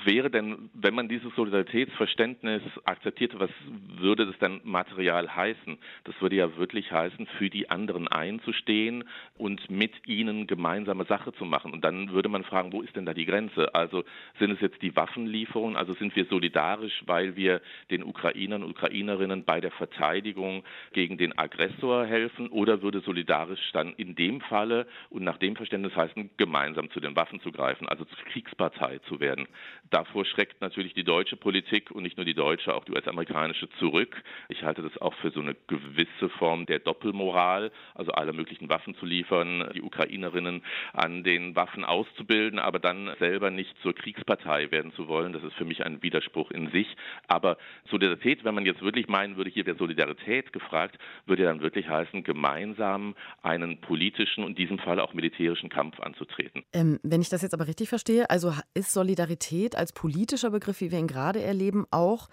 wäre 0.03 0.29
denn, 0.29 0.69
wenn 0.73 0.93
man 0.93 1.07
dieses 1.07 1.33
Solidaritätsverständnis 1.35 2.61
akzeptierte, 2.85 3.39
was 3.39 3.49
würde 3.97 4.25
das 4.25 4.37
denn 4.39 4.61
material 4.63 5.35
heißen? 5.35 5.77
Das 6.03 6.19
würde 6.21 6.37
ja 6.37 6.55
wirklich 6.57 6.91
heißen, 6.91 7.27
für 7.37 7.49
die 7.49 7.69
anderen 7.69 8.07
einzustehen 8.07 9.03
und 9.37 9.69
mit 9.69 9.91
ihnen 10.07 10.47
gemeinsame 10.47 11.05
Sache 11.05 11.33
zu 11.33 11.45
machen. 11.45 11.73
Und 11.73 11.83
dann 11.83 12.11
würde 12.11 12.29
man 12.29 12.43
fragen, 12.43 12.71
wo 12.71 12.81
ist 12.81 12.95
denn 12.95 13.05
da 13.05 13.13
die 13.13 13.25
Grenze? 13.25 13.73
Also 13.75 14.03
sind 14.39 14.51
es 14.51 14.61
jetzt 14.61 14.81
die 14.81 14.95
Waffenlieferungen? 14.95 15.75
Also 15.75 15.93
sind 15.93 16.15
wir 16.15 16.25
solidarisch, 16.25 17.03
weil 17.05 17.35
wir 17.35 17.61
den 17.91 18.03
Ukrainern 18.03 18.63
und 18.63 18.71
Ukrainerinnen 18.71 19.43
bei 19.43 19.59
der 19.61 19.71
Verteidigung 19.71 20.63
gegen 20.93 21.17
den 21.17 21.37
Aggressor 21.37 22.05
helfen? 22.05 22.49
Oder 22.49 22.81
würde 22.81 23.01
solidarisch 23.01 23.71
dann 23.73 23.93
in 23.93 24.15
dem 24.15 24.41
Falle 24.41 24.87
und 25.09 25.23
nach 25.23 25.37
dem 25.37 25.55
Verständnis 25.55 25.95
heißen, 25.95 26.29
gemeinsam 26.37 26.89
zu 26.91 26.99
den 26.99 27.15
Waffen 27.15 27.41
zu 27.41 27.51
greifen, 27.51 27.87
also 27.87 28.05
zur 28.05 28.25
Kriegspartei 28.25 28.99
zu 29.07 29.19
werden? 29.19 29.47
Davor 29.89 30.25
schreckt 30.25 30.61
natürlich 30.61 30.93
die 30.93 31.03
deutsche 31.03 31.37
Politik 31.37 31.91
und 31.91 32.03
nicht 32.03 32.17
nur 32.17 32.25
die 32.25 32.33
deutsche, 32.33 32.73
auch 32.73 32.85
die 32.85 32.91
US-amerikanische 32.91 33.69
zurück. 33.79 34.21
Ich 34.49 34.63
halte 34.63 34.81
das 34.81 34.97
auch 34.97 35.13
für 35.15 35.31
so 35.31 35.39
eine 35.39 35.55
gewisse 35.67 36.29
Form 36.37 36.65
der 36.65 36.79
Doppelmoral, 36.79 37.71
also 37.93 38.11
alle 38.11 38.33
möglichen 38.33 38.67
Waffen 38.67 38.95
zu 38.95 39.05
liefern, 39.05 39.69
die 39.75 39.81
Ukrainerinnen 39.81 40.63
an 40.93 41.23
den 41.23 41.55
Waffen 41.55 41.85
auszubilden, 41.85 42.59
aber 42.59 42.79
dann 42.79 43.11
selber 43.19 43.51
nicht 43.51 43.73
zur 43.81 43.93
Kriegspartei 43.93 44.71
werden 44.71 44.91
zu 44.93 45.07
wollen. 45.07 45.33
Das 45.33 45.43
ist 45.43 45.53
für 45.53 45.65
mich 45.65 45.85
ein 45.85 46.01
Widerspruch 46.01 46.51
in 46.51 46.71
sich. 46.71 46.87
Aber 47.27 47.57
Solidarität, 47.89 48.43
wenn 48.43 48.55
man 48.55 48.65
jetzt 48.65 48.81
wirklich 48.81 49.07
meinen 49.07 49.37
würde, 49.37 49.51
hier 49.51 49.65
wäre 49.65 49.77
Solidarität 49.77 50.51
gefragt, 50.51 50.97
würde 51.25 51.43
dann 51.43 51.61
wirklich 51.61 51.87
heißen, 51.87 52.23
gemeinsam 52.23 53.15
einen 53.43 53.79
politischen 53.81 54.43
und 54.43 54.51
in 54.51 54.55
diesem 54.55 54.79
Fall 54.79 54.99
auch 54.99 55.13
militärischen 55.13 55.69
Kampf 55.69 55.99
anzutreten. 55.99 56.63
Ähm, 56.73 56.99
wenn 57.03 57.21
ich 57.21 57.29
das 57.29 57.41
jetzt 57.43 57.53
aber 57.53 57.67
richtig 57.67 57.89
verstehe, 57.89 58.29
also 58.29 58.53
ist 58.73 58.91
Solidarität 58.91 59.35
Solidarität 59.55 59.75
als 59.75 59.93
politischer 59.93 60.51
Begriff, 60.51 60.81
wie 60.81 60.91
wir 60.91 60.99
ihn 60.99 61.07
gerade 61.07 61.41
erleben, 61.41 61.85
auch 61.91 62.27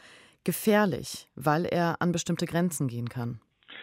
gefährlich, 0.44 1.28
weil 1.34 1.64
er 1.66 2.00
an 2.00 2.12
bestimmte 2.12 2.46
Grenzen 2.46 2.88
gehen 2.88 3.08
kann? 3.08 3.40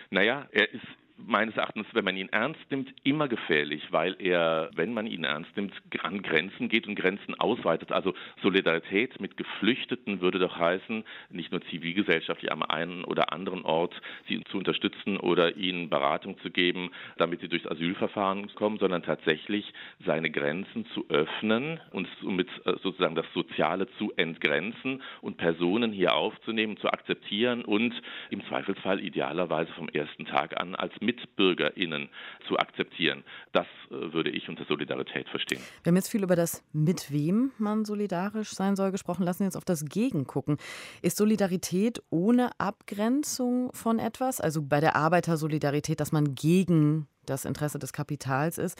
Naja, 0.09 0.47
er 0.51 0.71
ist 0.73 0.85
meines 1.25 1.55
Erachtens, 1.57 1.87
wenn 1.93 2.05
man 2.05 2.17
ihn 2.17 2.29
ernst 2.29 2.59
nimmt, 2.69 2.93
immer 3.03 3.27
gefährlich, 3.27 3.83
weil 3.91 4.15
er, 4.19 4.69
wenn 4.75 4.93
man 4.93 5.07
ihn 5.07 5.23
ernst 5.23 5.55
nimmt, 5.55 5.73
an 6.01 6.21
Grenzen 6.21 6.69
geht 6.69 6.87
und 6.87 6.95
Grenzen 6.95 7.35
ausweitet. 7.39 7.91
Also 7.91 8.13
Solidarität 8.41 9.19
mit 9.19 9.37
Geflüchteten 9.37 10.21
würde 10.21 10.39
doch 10.39 10.57
heißen, 10.57 11.03
nicht 11.29 11.51
nur 11.51 11.61
zivilgesellschaftlich 11.63 12.51
am 12.51 12.63
einen 12.63 13.03
oder 13.03 13.33
anderen 13.33 13.63
Ort 13.63 13.99
sie 14.27 14.43
zu 14.45 14.57
unterstützen 14.57 15.17
oder 15.17 15.55
ihnen 15.55 15.89
Beratung 15.89 16.39
zu 16.39 16.49
geben, 16.49 16.91
damit 17.17 17.41
sie 17.41 17.47
durchs 17.47 17.67
Asylverfahren 17.67 18.53
kommen, 18.55 18.77
sondern 18.79 19.03
tatsächlich 19.03 19.73
seine 20.05 20.29
Grenzen 20.29 20.85
zu 20.93 21.05
öffnen 21.09 21.79
und 21.91 22.07
somit 22.21 22.49
äh, 22.65 22.73
sozusagen 22.81 23.15
das 23.15 23.25
Soziale 23.33 23.87
zu 23.97 24.11
entgrenzen 24.15 25.01
und 25.21 25.37
Personen 25.37 25.91
hier 25.91 26.15
aufzunehmen, 26.15 26.77
zu 26.77 26.89
akzeptieren 26.89 27.63
und 27.63 27.93
im 28.29 28.45
Zweifelsfall 28.47 28.99
idealerweise 28.99 29.71
vom 29.73 29.89
ersten 29.89 30.25
Tag 30.25 30.59
an 30.59 30.75
als 30.75 30.93
MitbürgerInnen 31.09 32.09
zu 32.47 32.57
akzeptieren. 32.57 33.23
Das 33.51 33.65
äh, 33.89 34.13
würde 34.13 34.29
ich 34.29 34.47
unter 34.49 34.65
Solidarität 34.65 35.27
verstehen. 35.29 35.61
Wir 35.83 35.91
haben 35.91 35.95
jetzt 35.95 36.09
viel 36.09 36.23
über 36.23 36.35
das, 36.35 36.63
mit 36.73 37.11
wem 37.11 37.51
man 37.57 37.85
solidarisch 37.85 38.51
sein 38.51 38.75
soll, 38.75 38.91
gesprochen. 38.91 39.23
Lassen 39.23 39.39
wir 39.39 39.47
jetzt 39.47 39.57
auf 39.57 39.65
das 39.65 39.85
Gegen 39.85 40.25
gucken. 40.25 40.57
Ist 41.01 41.17
Solidarität 41.17 42.01
ohne 42.09 42.51
Abgrenzung 42.59 43.71
von 43.73 43.99
etwas, 43.99 44.39
also 44.39 44.61
bei 44.61 44.79
der 44.79 44.95
Arbeitersolidarität, 44.95 45.99
dass 45.99 46.11
man 46.11 46.35
gegen 46.35 47.07
das 47.25 47.45
Interesse 47.45 47.79
des 47.79 47.93
Kapitals 47.93 48.57
ist, 48.57 48.79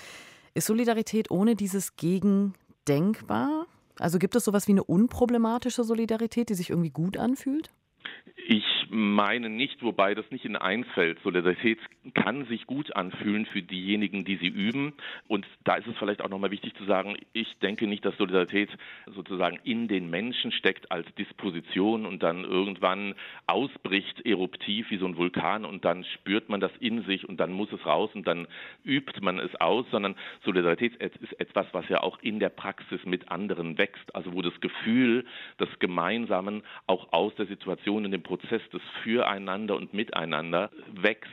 ist 0.54 0.68
Solidarität 0.68 1.32
ohne 1.32 1.56
dieses 1.56 1.96
Gegen 1.96 2.54
denkbar? 2.88 3.68
Also 4.00 4.18
gibt 4.18 4.36
es 4.36 4.46
sowas 4.46 4.68
wie 4.68 4.72
eine 4.72 4.84
unproblematische 4.84 5.84
Solidarität, 5.84 6.50
die 6.50 6.56
sich 6.56 6.70
irgendwie 6.70 6.90
gut 6.90 7.18
anfühlt? 7.18 7.70
Ich 8.36 8.66
meine 8.90 9.50
nicht, 9.50 9.84
wobei 9.84 10.16
das 10.16 10.30
nicht 10.32 10.46
in 10.46 10.56
eins 10.56 10.88
fällt. 10.94 11.20
Solidarität 11.22 11.80
kann 12.14 12.46
sich 12.46 12.66
gut 12.66 12.96
anfühlen 12.96 13.46
für 13.46 13.62
diejenigen, 13.62 14.26
die 14.26 14.38
sie 14.38 14.48
üben. 14.48 14.94
Und 15.28 15.46
da 15.64 15.76
ist 15.76 15.88
es 15.88 15.98
vielleicht 15.98 16.22
auch 16.22 16.30
nochmal 16.30 16.52
wichtig 16.52 16.76
zu 16.76 16.86
sagen, 16.86 17.18
ich 17.34 17.58
denke 17.60 17.88
nicht, 17.88 18.04
dass 18.06 18.18
Solidarität 18.18 18.70
sozusagen 19.06 19.60
in 19.64 19.88
den 19.88 20.10
Menschen 20.10 20.52
steckt 20.52 20.92
als 20.92 21.08
Disposition 21.16 22.06
und 22.06 22.24
dann 22.24 22.44
irgendwann 22.44 23.14
ausbricht 23.48 24.26
eruptiv 24.26 24.90
wie 24.90 24.98
so 24.98 25.06
ein 25.06 25.18
Vulkan 25.18 25.66
und 25.66 25.86
dann 25.86 26.04
spürt 26.04 26.50
man 26.50 26.60
das 26.60 26.72
in 26.80 27.04
sich 27.04 27.28
und 27.28 27.40
dann 27.40 27.52
muss 27.52 27.72
es 27.72 27.86
raus 27.86 28.10
und 28.14 28.28
dann 28.28 28.48
übt 28.84 29.22
man 29.22 29.40
es 29.40 29.54
aus, 29.56 29.86
sondern 29.92 30.16
Solidarität 30.44 30.96
ist 30.96 31.40
etwas, 31.40 31.68
was 31.74 31.88
ja 31.90 32.02
auch 32.02 32.20
in 32.22 32.40
der 32.40 32.50
Praxis 32.50 33.06
mit 33.06 33.30
anderen 33.30 33.78
wächst. 33.78 34.16
Also 34.16 34.34
wo 34.34 34.42
das 34.42 34.60
Gefühl 34.62 35.26
des 35.60 35.70
Gemeinsamen 35.80 36.64
auch 36.88 37.14
aus 37.14 37.36
der 37.36 37.46
Situation 37.46 38.06
in 38.06 38.12
dem 38.12 38.19
Prozess 38.24 38.62
des 38.72 38.82
Füreinander 39.04 39.76
und 39.76 39.94
Miteinander 39.94 40.70
wächst. 40.94 41.30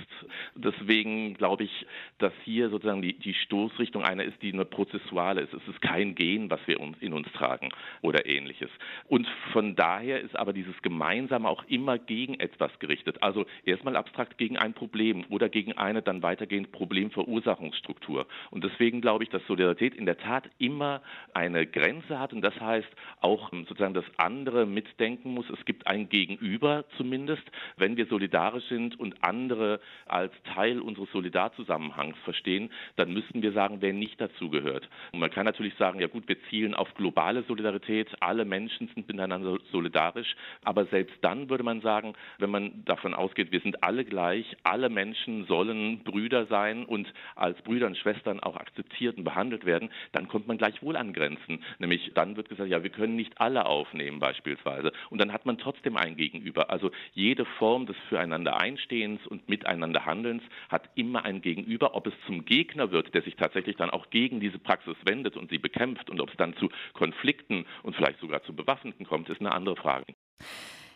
Deswegen 0.55 1.35
glaube 1.35 1.65
ich, 1.65 1.87
dass 2.19 2.33
hier 2.45 2.71
sozusagen 2.71 3.03
die, 3.03 3.19
die 3.19 3.35
Stoßrichtung 3.35 4.03
eine 4.03 4.25
ist, 4.25 4.41
die 4.43 4.53
eine 4.53 4.65
prozessuale 4.65 5.43
ist. 5.43 5.53
Es 5.53 5.67
ist 5.69 5.81
kein 5.81 6.15
Gen, 6.15 6.51
was 6.51 6.61
wir 6.67 6.81
uns 6.81 6.97
in 7.01 7.13
uns 7.13 7.31
tragen 7.33 7.71
oder 8.03 8.27
ähnliches. 8.27 8.71
Und 9.09 9.27
von 9.53 9.77
daher 9.77 10.21
ist 10.21 10.37
aber 10.37 10.53
dieses 10.53 10.81
Gemeinsame 10.83 11.49
auch 11.49 11.65
immer 11.69 11.99
gegen 11.99 12.35
etwas 12.41 12.77
gerichtet. 12.79 13.23
Also 13.23 13.47
erstmal 13.65 13.97
abstrakt 13.97 14.39
gegen 14.39 14.57
ein 14.57 14.75
Problem 14.75 15.25
oder 15.31 15.49
gegen 15.49 15.73
eine 15.73 16.03
dann 16.03 16.23
weitergehend 16.23 16.73
Problemverursachungsstruktur. 16.73 18.27
Und 18.51 18.65
deswegen 18.65 19.01
glaube 19.01 19.25
ich, 19.25 19.31
dass 19.31 19.47
Solidarität 19.47 19.95
in 19.95 20.07
der 20.07 20.19
Tat 20.19 20.49
immer 20.59 21.03
eine 21.35 21.67
Grenze 21.67 22.19
hat 22.19 22.33
und 22.33 22.43
das 22.43 22.59
heißt 22.61 22.89
auch 23.21 23.51
sozusagen 23.51 23.95
das 23.95 24.05
andere 24.17 24.67
mitdenken 24.67 25.33
muss. 25.33 25.49
Es 25.51 25.65
gibt 25.65 25.87
ein 25.87 26.09
Gegenüber, 26.09 26.66
zumindest, 26.97 27.43
wenn 27.77 27.97
wir 27.97 28.07
solidarisch 28.07 28.65
sind 28.69 28.99
und 28.99 29.23
andere 29.23 29.81
als 30.07 30.33
Teil 30.55 30.81
unseres 30.81 31.11
Solidarzusammenhangs 31.13 32.17
verstehen, 32.25 32.71
dann 32.97 33.13
müssten 33.13 33.43
wir 33.43 33.53
sagen, 33.53 33.79
wer 33.81 33.93
nicht 33.93 34.21
dazugehört. 34.21 34.89
Und 35.13 35.21
man 35.21 35.31
kann 35.31 35.45
natürlich 35.45 35.75
sagen, 35.75 36.01
ja 36.01 36.07
gut, 36.07 36.29
wir 36.29 36.37
zielen 36.51 36.75
auf 36.75 36.93
globale 36.95 37.43
Solidarität, 37.45 38.09
alle 38.21 38.45
Menschen 38.45 38.89
sind 38.95 39.09
miteinander 39.09 39.59
solidarisch, 39.71 40.35
aber 40.65 40.87
selbst 40.87 41.17
dann 41.23 41.49
würde 41.51 41.65
man 41.65 41.81
sagen, 41.81 42.15
wenn 42.39 42.51
man 42.51 42.85
davon 42.85 43.15
ausgeht, 43.15 43.53
wir 43.53 43.61
sind 43.61 43.83
alle 43.83 44.05
gleich, 44.05 44.57
alle 44.63 44.89
Menschen 44.89 45.47
sollen 45.47 46.01
Brüder 46.05 46.47
sein 46.47 46.85
und 46.85 47.13
als 47.35 47.61
Brüder 47.63 47.87
und 47.87 47.97
Schwestern 47.97 48.41
auch 48.41 48.57
akzeptiert 48.57 49.19
und 49.19 49.25
behandelt 49.25 49.67
werden, 49.67 49.91
dann 50.13 50.29
kommt 50.29 50.47
man 50.47 50.59
gleichwohl 50.59 50.97
an 50.97 51.13
Grenzen. 51.13 51.63
Nämlich 51.79 52.13
dann 52.15 52.37
wird 52.37 52.49
gesagt, 52.49 52.71
ja, 52.71 52.83
wir 52.83 52.91
können 52.91 53.17
nicht 53.17 53.41
alle 53.41 53.67
aufnehmen 53.67 54.19
beispielsweise. 54.19 54.93
Und 55.11 55.19
dann 55.19 55.33
hat 55.33 55.47
man 55.47 55.59
trotzdem 55.59 55.97
ein 55.97 56.17
Gegenüber. 56.17 56.56
Also 56.65 56.91
jede 57.13 57.45
Form 57.59 57.87
des 57.87 57.97
Füreinander 58.09 58.57
Einstehens 58.57 59.27
und 59.27 59.49
Miteinander 59.49 60.05
Handelns 60.05 60.43
hat 60.69 60.89
immer 60.95 61.25
ein 61.25 61.41
Gegenüber. 61.43 61.95
Ob 61.95 62.07
es 62.07 62.15
zum 62.27 62.45
Gegner 62.45 62.91
wird, 62.91 63.15
der 63.15 63.23
sich 63.23 63.37
tatsächlich 63.37 63.77
dann 63.77 63.91
auch 63.91 64.11
gegen 64.11 64.41
diese 64.41 64.59
Praxis 64.59 64.97
wendet 65.05 65.37
und 65.37 65.51
sie 65.51 65.59
bekämpft 65.59 66.11
und 66.11 66.21
ob 66.21 66.31
es 66.31 66.37
dann 66.37 66.57
zu 66.57 66.69
Konflikten 66.95 67.67
und 67.83 67.95
vielleicht 67.97 68.21
sogar 68.21 68.43
zu 68.45 68.55
Bewaffneten 68.55 69.07
kommt, 69.07 69.29
ist 69.29 69.41
eine 69.41 69.53
andere 69.53 69.77
Frage. 69.77 70.07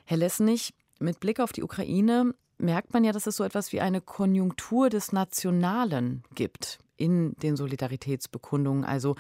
Herr 0.07 0.17
Lesnig, 0.17 0.73
mit 0.99 1.21
Blick 1.21 1.41
auf 1.41 1.53
die 1.53 1.63
Ukraine 1.63 2.35
merkt 2.59 2.93
man 2.93 3.05
ja, 3.05 3.13
dass 3.13 3.27
es 3.27 3.37
so 3.37 3.45
etwas 3.45 3.73
wie 3.73 3.81
eine 3.81 4.01
Konjunktur 4.01 4.91
des 4.91 5.13
Nationalen 5.13 6.23
gibt 6.35 6.79
in 6.97 7.33
den 7.43 7.57
Solidaritätsbekundungen, 7.57 8.85
also 8.85 9.17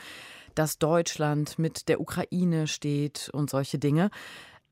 dass 0.54 0.78
Deutschland 0.78 1.58
mit 1.58 1.88
der 1.88 2.00
Ukraine 2.00 2.66
steht 2.66 3.30
und 3.32 3.50
solche 3.50 3.78
Dinge. 3.78 4.10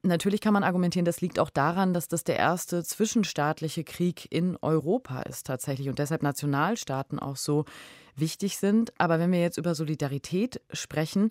Natürlich 0.03 0.41
kann 0.41 0.53
man 0.53 0.63
argumentieren, 0.63 1.05
das 1.05 1.21
liegt 1.21 1.41
auch 1.41 1.51
daran, 1.51 1.93
dass 1.93 2.07
das 2.07 2.23
der 2.23 2.37
erste 2.37 2.85
zwischenstaatliche 2.85 3.83
Krieg 3.83 4.31
in 4.31 4.57
Europa 4.63 5.23
ist 5.23 5.47
tatsächlich 5.47 5.89
und 5.89 5.99
deshalb 5.99 6.23
Nationalstaaten 6.23 7.19
auch 7.19 7.37
so 7.37 7.65
wichtig 8.15 8.59
sind. 8.59 8.93
Aber 8.99 9.19
wenn 9.19 9.33
wir 9.33 9.41
jetzt 9.41 9.59
über 9.59 9.75
Solidarität 9.75 10.61
sprechen, 10.73 11.31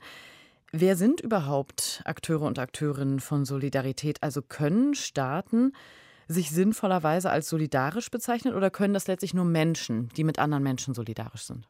wer 0.73 0.97
sind 0.97 1.21
überhaupt 1.21 2.01
Akteure 2.03 2.41
und 2.41 2.59
Akteurinnen 2.59 3.21
von 3.21 3.45
Solidarität? 3.45 4.21
Also 4.21 4.41
können 4.41 4.95
Staaten 4.95 5.71
sich 6.27 6.51
sinnvollerweise 6.51 7.29
als 7.29 7.47
solidarisch 7.47 8.11
bezeichnen 8.11 8.53
oder 8.53 8.69
können 8.69 8.93
das 8.93 9.07
letztlich 9.07 9.33
nur 9.33 9.45
Menschen, 9.45 10.09
die 10.17 10.25
mit 10.25 10.39
anderen 10.39 10.63
Menschen 10.63 10.93
solidarisch 10.93 11.43
sind? 11.43 11.67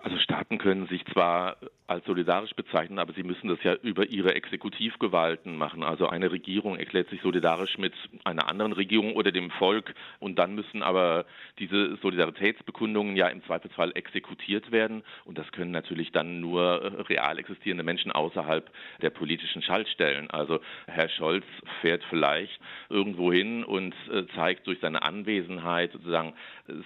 Also 0.00 0.16
Staaten 0.18 0.58
können 0.58 0.86
sich 0.86 1.04
zwar 1.06 1.56
als 1.88 2.04
solidarisch 2.04 2.54
bezeichnen, 2.54 2.98
aber 2.98 3.14
sie 3.14 3.22
müssen 3.22 3.48
das 3.48 3.58
ja 3.64 3.74
über 3.74 4.08
ihre 4.10 4.34
Exekutivgewalten 4.34 5.56
machen. 5.56 5.82
Also 5.82 6.06
eine 6.06 6.30
Regierung 6.30 6.76
erklärt 6.76 7.08
sich 7.08 7.22
solidarisch 7.22 7.78
mit 7.78 7.94
einer 8.24 8.48
anderen 8.48 8.72
Regierung 8.72 9.16
oder 9.16 9.32
dem 9.32 9.50
Volk 9.52 9.94
und 10.20 10.38
dann 10.38 10.54
müssen 10.54 10.82
aber 10.82 11.24
diese 11.58 11.96
Solidaritätsbekundungen 11.96 13.16
ja 13.16 13.28
im 13.28 13.42
Zweifelsfall 13.44 13.92
exekutiert 13.94 14.70
werden 14.70 15.02
und 15.24 15.38
das 15.38 15.50
können 15.50 15.70
natürlich 15.70 16.12
dann 16.12 16.40
nur 16.40 17.08
real 17.08 17.38
existierende 17.38 17.82
Menschen 17.82 18.12
außerhalb 18.12 18.70
der 19.00 19.10
politischen 19.10 19.62
Schaltstellen. 19.62 20.30
Also 20.30 20.60
Herr 20.86 21.08
Scholz 21.08 21.46
fährt 21.80 22.04
vielleicht 22.10 22.60
irgendwo 22.90 23.32
hin 23.32 23.64
und 23.64 23.94
äh, 24.12 24.26
zeigt 24.36 24.66
durch 24.66 24.78
seine 24.80 25.02
Anwesenheit 25.02 25.92
sozusagen 25.92 26.34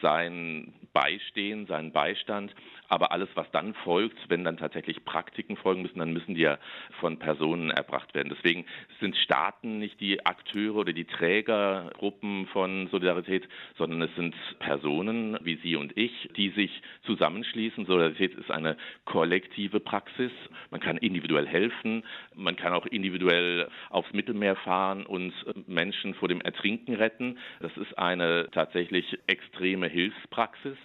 sein 0.00 0.72
Beistehen, 0.92 1.66
seinen 1.66 1.90
Beistand, 1.90 2.54
aber 2.92 3.10
alles, 3.10 3.30
was 3.36 3.50
dann 3.52 3.72
folgt, 3.72 4.18
wenn 4.28 4.44
dann 4.44 4.58
tatsächlich 4.58 5.02
Praktiken 5.06 5.56
folgen 5.56 5.80
müssen, 5.80 5.98
dann 5.98 6.12
müssen 6.12 6.34
die 6.34 6.42
ja 6.42 6.58
von 7.00 7.18
Personen 7.18 7.70
erbracht 7.70 8.14
werden. 8.14 8.28
Deswegen 8.36 8.66
sind 9.00 9.16
Staaten 9.16 9.78
nicht 9.78 9.98
die 9.98 10.26
Akteure 10.26 10.76
oder 10.76 10.92
die 10.92 11.06
Trägergruppen 11.06 12.46
von 12.48 12.88
Solidarität, 12.88 13.48
sondern 13.78 14.02
es 14.02 14.14
sind 14.14 14.34
Personen 14.58 15.38
wie 15.42 15.56
Sie 15.62 15.74
und 15.76 15.96
ich, 15.96 16.28
die 16.36 16.50
sich 16.50 16.82
zusammenschließen. 17.06 17.86
Solidarität 17.86 18.34
ist 18.34 18.50
eine 18.50 18.76
kollektive 19.06 19.80
Praxis. 19.80 20.32
Man 20.70 20.80
kann 20.80 20.98
individuell 20.98 21.46
helfen, 21.46 22.04
man 22.34 22.56
kann 22.56 22.74
auch 22.74 22.84
individuell 22.84 23.70
aufs 23.88 24.12
Mittelmeer 24.12 24.56
fahren 24.56 25.06
und 25.06 25.32
Menschen 25.66 26.12
vor 26.12 26.28
dem 26.28 26.42
Ertrinken 26.42 26.94
retten. 26.94 27.38
Das 27.60 27.74
ist 27.78 27.96
eine 27.96 28.48
tatsächlich 28.52 29.18
extreme 29.26 29.88
Hilfspraxis. 29.88 30.76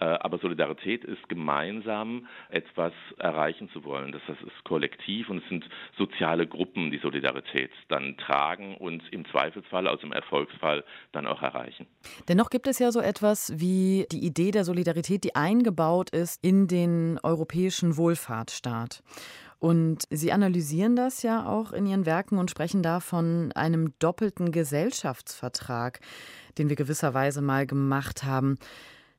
Äh, 0.00 0.04
aber 0.04 0.38
Solidarität 0.38 1.04
ist 1.04 1.28
gemeinsam 1.28 2.26
etwas 2.48 2.92
erreichen 3.18 3.70
zu 3.70 3.84
wollen. 3.84 4.12
Das 4.12 4.22
ist 4.28 4.64
kollektiv 4.64 5.28
und 5.28 5.38
es 5.38 5.48
sind 5.48 5.68
soziale 5.96 6.46
Gruppen, 6.46 6.90
die 6.90 6.98
Solidarität 6.98 7.70
dann 7.88 8.16
tragen 8.16 8.76
und 8.76 9.02
im 9.12 9.24
Zweifelsfall, 9.26 9.86
also 9.86 10.06
im 10.06 10.12
Erfolgsfall, 10.12 10.84
dann 11.12 11.26
auch 11.26 11.42
erreichen. 11.42 11.86
Dennoch 12.28 12.50
gibt 12.50 12.66
es 12.66 12.78
ja 12.80 12.90
so 12.90 13.00
etwas 13.00 13.52
wie 13.56 14.06
die 14.10 14.24
Idee 14.24 14.50
der 14.50 14.64
Solidarität, 14.64 15.22
die 15.22 15.36
eingebaut 15.36 16.10
ist 16.10 16.44
in 16.44 16.66
den 16.66 17.20
europäischen 17.22 17.96
Wohlfahrtsstaat. 17.96 19.02
Und 19.60 20.02
Sie 20.10 20.30
analysieren 20.32 20.94
das 20.96 21.22
ja 21.22 21.46
auch 21.46 21.72
in 21.72 21.86
Ihren 21.86 22.04
Werken 22.04 22.36
und 22.36 22.50
sprechen 22.50 22.82
da 22.82 23.00
von 23.00 23.50
einem 23.52 23.94
doppelten 23.98 24.52
Gesellschaftsvertrag, 24.52 26.00
den 26.58 26.68
wir 26.68 26.76
gewisserweise 26.76 27.40
mal 27.40 27.66
gemacht 27.66 28.24
haben. 28.24 28.58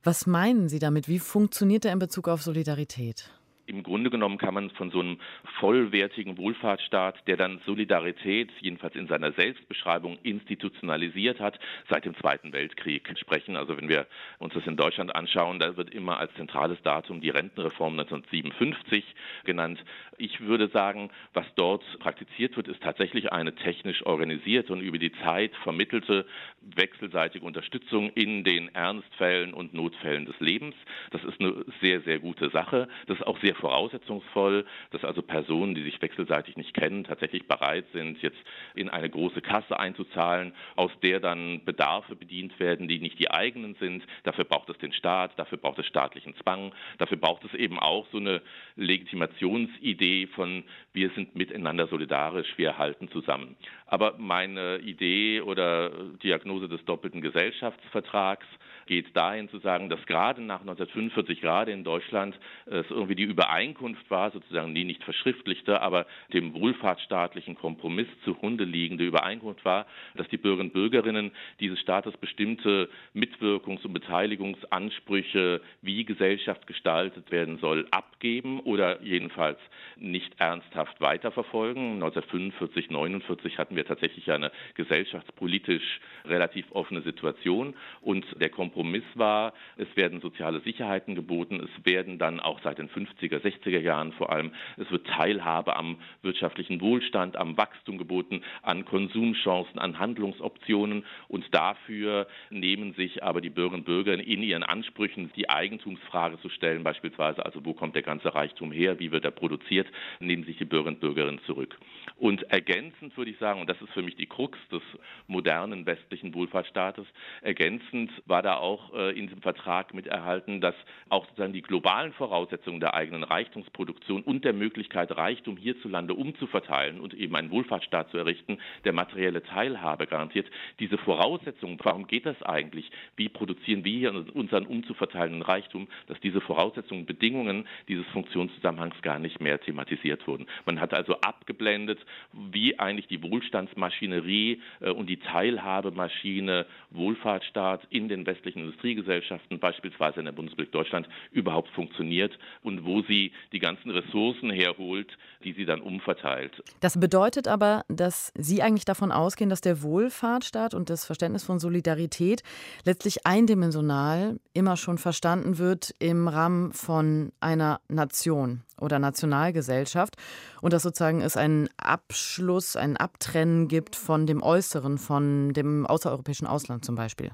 Was 0.06 0.24
meinen 0.24 0.68
Sie 0.68 0.78
damit? 0.78 1.08
Wie 1.08 1.18
funktioniert 1.18 1.84
er 1.84 1.92
in 1.92 1.98
Bezug 1.98 2.28
auf 2.28 2.40
Solidarität? 2.40 3.28
Im 3.66 3.82
Grunde 3.82 4.10
genommen 4.10 4.38
kann 4.38 4.54
man 4.54 4.70
von 4.70 4.90
so 4.90 5.00
einem 5.00 5.18
vollwertigen 5.58 6.38
Wohlfahrtsstaat, 6.38 7.26
der 7.26 7.36
dann 7.36 7.60
Solidarität, 7.66 8.50
jedenfalls 8.60 8.94
in 8.94 9.08
seiner 9.08 9.32
Selbstbeschreibung, 9.32 10.18
institutionalisiert 10.22 11.40
hat, 11.40 11.58
seit 11.90 12.04
dem 12.04 12.16
Zweiten 12.16 12.52
Weltkrieg 12.52 13.12
sprechen. 13.18 13.56
Also 13.56 13.76
wenn 13.76 13.88
wir 13.88 14.06
uns 14.38 14.54
das 14.54 14.66
in 14.66 14.76
Deutschland 14.76 15.14
anschauen, 15.16 15.58
da 15.58 15.76
wird 15.76 15.90
immer 15.90 16.18
als 16.18 16.32
zentrales 16.34 16.80
Datum 16.82 17.20
die 17.20 17.30
Rentenreform 17.30 17.98
1957 17.98 19.04
genannt. 19.44 19.84
Ich 20.16 20.40
würde 20.40 20.68
sagen, 20.68 21.10
was 21.34 21.46
dort 21.56 21.82
praktiziert 21.98 22.56
wird, 22.56 22.68
ist 22.68 22.82
tatsächlich 22.82 23.32
eine 23.32 23.54
technisch 23.54 24.06
organisierte 24.06 24.72
und 24.72 24.80
über 24.80 24.98
die 24.98 25.12
Zeit 25.24 25.54
vermittelte 25.64 26.24
wechselseitige 26.62 27.44
Unterstützung 27.44 28.10
in 28.10 28.44
den 28.44 28.72
Ernstfällen 28.74 29.54
und 29.54 29.74
Notfällen 29.74 30.24
des 30.24 30.38
Lebens. 30.38 30.74
Das 31.10 31.24
ist 31.24 31.40
eine 31.40 31.64
sehr, 31.80 32.00
sehr 32.02 32.20
gute 32.20 32.50
Sache. 32.50 32.88
Das 33.06 33.18
ist 33.18 33.26
auch 33.26 33.40
sehr 33.40 33.55
voraussetzungsvoll, 33.56 34.64
dass 34.90 35.04
also 35.04 35.22
Personen, 35.22 35.74
die 35.74 35.82
sich 35.82 36.00
wechselseitig 36.00 36.56
nicht 36.56 36.74
kennen, 36.74 37.04
tatsächlich 37.04 37.46
bereit 37.46 37.86
sind, 37.92 38.20
jetzt 38.22 38.38
in 38.74 38.88
eine 38.88 39.10
große 39.10 39.40
Kasse 39.40 39.78
einzuzahlen, 39.78 40.52
aus 40.76 40.90
der 41.02 41.20
dann 41.20 41.64
Bedarfe 41.64 42.16
bedient 42.16 42.58
werden, 42.60 42.88
die 42.88 42.98
nicht 42.98 43.18
die 43.18 43.30
eigenen 43.30 43.74
sind. 43.76 44.04
Dafür 44.24 44.44
braucht 44.44 44.68
es 44.70 44.78
den 44.78 44.92
Staat, 44.92 45.38
dafür 45.38 45.58
braucht 45.58 45.78
es 45.78 45.86
staatlichen 45.86 46.34
Zwang, 46.36 46.72
dafür 46.98 47.16
braucht 47.16 47.44
es 47.44 47.54
eben 47.54 47.78
auch 47.78 48.06
so 48.12 48.18
eine 48.18 48.42
Legitimationsidee 48.76 50.26
von 50.28 50.64
wir 50.92 51.10
sind 51.10 51.36
miteinander 51.36 51.86
solidarisch, 51.88 52.54
wir 52.56 52.78
halten 52.78 53.08
zusammen. 53.10 53.56
Aber 53.86 54.14
meine 54.18 54.78
Idee 54.78 55.40
oder 55.40 55.90
Diagnose 56.22 56.68
des 56.68 56.84
doppelten 56.84 57.20
Gesellschaftsvertrags 57.20 58.46
geht 58.86 59.16
dahin 59.16 59.48
zu 59.48 59.58
sagen, 59.58 59.88
dass 59.88 60.04
gerade 60.06 60.42
nach 60.42 60.60
1945, 60.60 61.40
gerade 61.40 61.72
in 61.72 61.84
Deutschland, 61.84 62.38
es 62.66 62.86
irgendwie 62.90 63.14
die 63.14 63.24
Übereinkunft 63.24 64.10
war, 64.10 64.30
sozusagen 64.30 64.74
die 64.74 64.84
nicht 64.84 65.02
verschriftlichte, 65.04 65.80
aber 65.80 66.06
dem 66.32 66.54
wohlfahrtsstaatlichen 66.54 67.54
Kompromiss 67.54 68.08
zugrunde 68.24 68.64
liegende 68.64 69.04
Übereinkunft 69.04 69.64
war, 69.64 69.86
dass 70.14 70.28
die 70.28 70.36
Bürgerinnen 70.36 70.56
und 70.66 70.72
Bürgerinnen 70.72 71.32
dieses 71.60 71.78
Staates 71.80 72.16
bestimmte 72.16 72.88
Mitwirkungs- 73.14 73.84
und 73.84 73.92
Beteiligungsansprüche, 73.92 75.60
wie 75.82 76.04
Gesellschaft 76.04 76.66
gestaltet 76.66 77.30
werden 77.30 77.58
soll, 77.58 77.86
abgeben 77.90 78.60
oder 78.60 79.02
jedenfalls 79.02 79.58
nicht 79.96 80.40
ernsthaft 80.40 81.00
weiterverfolgen. 81.00 81.94
1945, 81.94 82.88
1949 82.88 83.58
hatten 83.58 83.76
wir 83.76 83.84
tatsächlich 83.84 84.30
eine 84.30 84.50
gesellschaftspolitisch 84.74 86.00
relativ 86.24 86.66
offene 86.70 87.02
Situation 87.02 87.74
und 88.00 88.24
der 88.40 88.48
Kompromiss 88.50 88.75
Kompromiss 88.76 89.04
war. 89.14 89.54
Es 89.78 89.88
werden 89.96 90.20
soziale 90.20 90.60
Sicherheiten 90.60 91.14
geboten. 91.14 91.60
Es 91.64 91.86
werden 91.86 92.18
dann 92.18 92.40
auch 92.40 92.60
seit 92.62 92.76
den 92.76 92.90
50er, 92.90 93.40
60er 93.40 93.80
Jahren 93.80 94.12
vor 94.12 94.30
allem, 94.30 94.52
es 94.76 94.90
wird 94.90 95.06
Teilhabe 95.06 95.76
am 95.76 95.96
wirtschaftlichen 96.20 96.82
Wohlstand, 96.82 97.38
am 97.38 97.56
Wachstum 97.56 97.96
geboten, 97.96 98.42
an 98.60 98.84
Konsumchancen, 98.84 99.78
an 99.78 99.98
Handlungsoptionen. 99.98 101.06
Und 101.28 101.46
dafür 101.54 102.26
nehmen 102.50 102.92
sich 102.92 103.22
aber 103.22 103.40
die 103.40 103.48
Bürgerinnen 103.48 103.80
und 103.80 103.86
Bürger 103.86 104.12
in 104.12 104.42
ihren 104.42 104.62
Ansprüchen, 104.62 105.30
die 105.36 105.48
Eigentumsfrage 105.48 106.38
zu 106.40 106.50
stellen, 106.50 106.84
beispielsweise, 106.84 107.46
also 107.46 107.64
wo 107.64 107.72
kommt 107.72 107.94
der 107.94 108.02
ganze 108.02 108.34
Reichtum 108.34 108.72
her, 108.72 108.98
wie 108.98 109.10
wird 109.10 109.24
er 109.24 109.30
produziert, 109.30 109.86
nehmen 110.20 110.44
sich 110.44 110.58
die 110.58 110.66
Bürgerinnen 110.66 110.96
und 110.96 111.00
Bürgerinnen 111.00 111.40
zurück. 111.46 111.78
Und 112.16 112.42
ergänzend 112.50 113.16
würde 113.16 113.30
ich 113.30 113.38
sagen, 113.38 113.60
und 113.60 113.70
das 113.70 113.80
ist 113.80 113.92
für 113.92 114.02
mich 114.02 114.16
die 114.16 114.26
Krux 114.26 114.58
des 114.70 114.82
modernen 115.26 115.86
westlichen 115.86 116.34
Wohlfahrtsstaates, 116.34 117.06
ergänzend 117.40 118.10
war 118.26 118.42
da 118.42 118.56
auch 118.56 118.65
auch 118.66 118.92
äh, 118.94 119.16
in 119.16 119.28
diesem 119.28 119.42
Vertrag 119.42 119.94
mit 119.94 120.08
erhalten, 120.08 120.60
dass 120.60 120.74
auch 121.08 121.24
sozusagen 121.26 121.52
die 121.52 121.62
globalen 121.62 122.12
Voraussetzungen 122.12 122.80
der 122.80 122.94
eigenen 122.94 123.22
Reichtumsproduktion 123.22 124.22
und 124.22 124.44
der 124.44 124.52
Möglichkeit, 124.52 125.16
Reichtum 125.16 125.56
hierzulande 125.56 126.14
umzuverteilen 126.14 127.00
und 127.00 127.14
eben 127.14 127.36
einen 127.36 127.50
Wohlfahrtsstaat 127.50 128.10
zu 128.10 128.18
errichten, 128.18 128.58
der 128.84 128.92
materielle 128.92 129.42
Teilhabe 129.42 130.06
garantiert. 130.06 130.48
Diese 130.80 130.98
Voraussetzungen, 130.98 131.78
warum 131.82 132.06
geht 132.08 132.26
das 132.26 132.42
eigentlich? 132.42 132.90
Wie 133.16 133.28
produzieren 133.28 133.84
wir 133.84 133.98
hier 133.98 134.34
unseren 134.34 134.66
umzuverteilenden 134.66 135.42
Reichtum, 135.42 135.86
dass 136.08 136.18
diese 136.20 136.40
Voraussetzungen, 136.40 137.06
Bedingungen 137.06 137.68
dieses 137.88 138.06
Funktionszusammenhangs 138.08 139.00
gar 139.02 139.18
nicht 139.18 139.40
mehr 139.40 139.60
thematisiert 139.60 140.26
wurden. 140.26 140.46
Man 140.64 140.80
hat 140.80 140.92
also 140.92 141.20
abgeblendet, 141.20 142.00
wie 142.32 142.78
eigentlich 142.78 143.06
die 143.06 143.22
Wohlstandsmaschinerie 143.22 144.60
äh, 144.80 144.90
und 144.90 145.08
die 145.08 145.18
Teilhabemaschine 145.18 146.66
Wohlfahrtsstaat 146.90 147.86
in 147.90 148.08
den 148.08 148.26
westlichen 148.26 148.55
westlichen 148.56 148.60
Industriegesellschaften, 148.60 149.58
beispielsweise 149.58 150.20
in 150.20 150.24
der 150.24 150.32
Bundesrepublik 150.32 150.72
Deutschland, 150.72 151.08
überhaupt 151.30 151.68
funktioniert 151.70 152.38
und 152.62 152.84
wo 152.84 153.02
sie 153.02 153.32
die 153.52 153.58
ganzen 153.58 153.90
Ressourcen 153.90 154.50
herholt, 154.50 155.16
die 155.44 155.52
sie 155.52 155.64
dann 155.64 155.80
umverteilt. 155.80 156.62
Das 156.80 156.98
bedeutet 156.98 157.48
aber, 157.48 157.84
dass 157.88 158.32
Sie 158.36 158.62
eigentlich 158.62 158.84
davon 158.84 159.12
ausgehen, 159.12 159.50
dass 159.50 159.60
der 159.60 159.82
Wohlfahrtsstaat 159.82 160.74
und 160.74 160.90
das 160.90 161.04
Verständnis 161.04 161.44
von 161.44 161.58
Solidarität 161.58 162.42
letztlich 162.84 163.26
eindimensional 163.26 164.38
immer 164.54 164.76
schon 164.76 164.98
verstanden 164.98 165.58
wird 165.58 165.94
im 165.98 166.28
Rahmen 166.28 166.72
von 166.72 167.32
einer 167.40 167.80
Nation 167.88 168.62
oder 168.80 168.98
Nationalgesellschaft 168.98 170.16
und 170.60 170.72
dass 170.72 170.82
sozusagen 170.82 171.22
es 171.22 171.36
einen 171.36 171.68
Abschluss, 171.76 172.76
ein 172.76 172.96
Abtrennen 172.96 173.68
gibt 173.68 173.96
von 173.96 174.26
dem 174.26 174.42
Äußeren, 174.42 174.98
von 174.98 175.52
dem 175.52 175.86
außereuropäischen 175.86 176.46
Ausland 176.46 176.84
zum 176.84 176.94
Beispiel. 176.94 177.30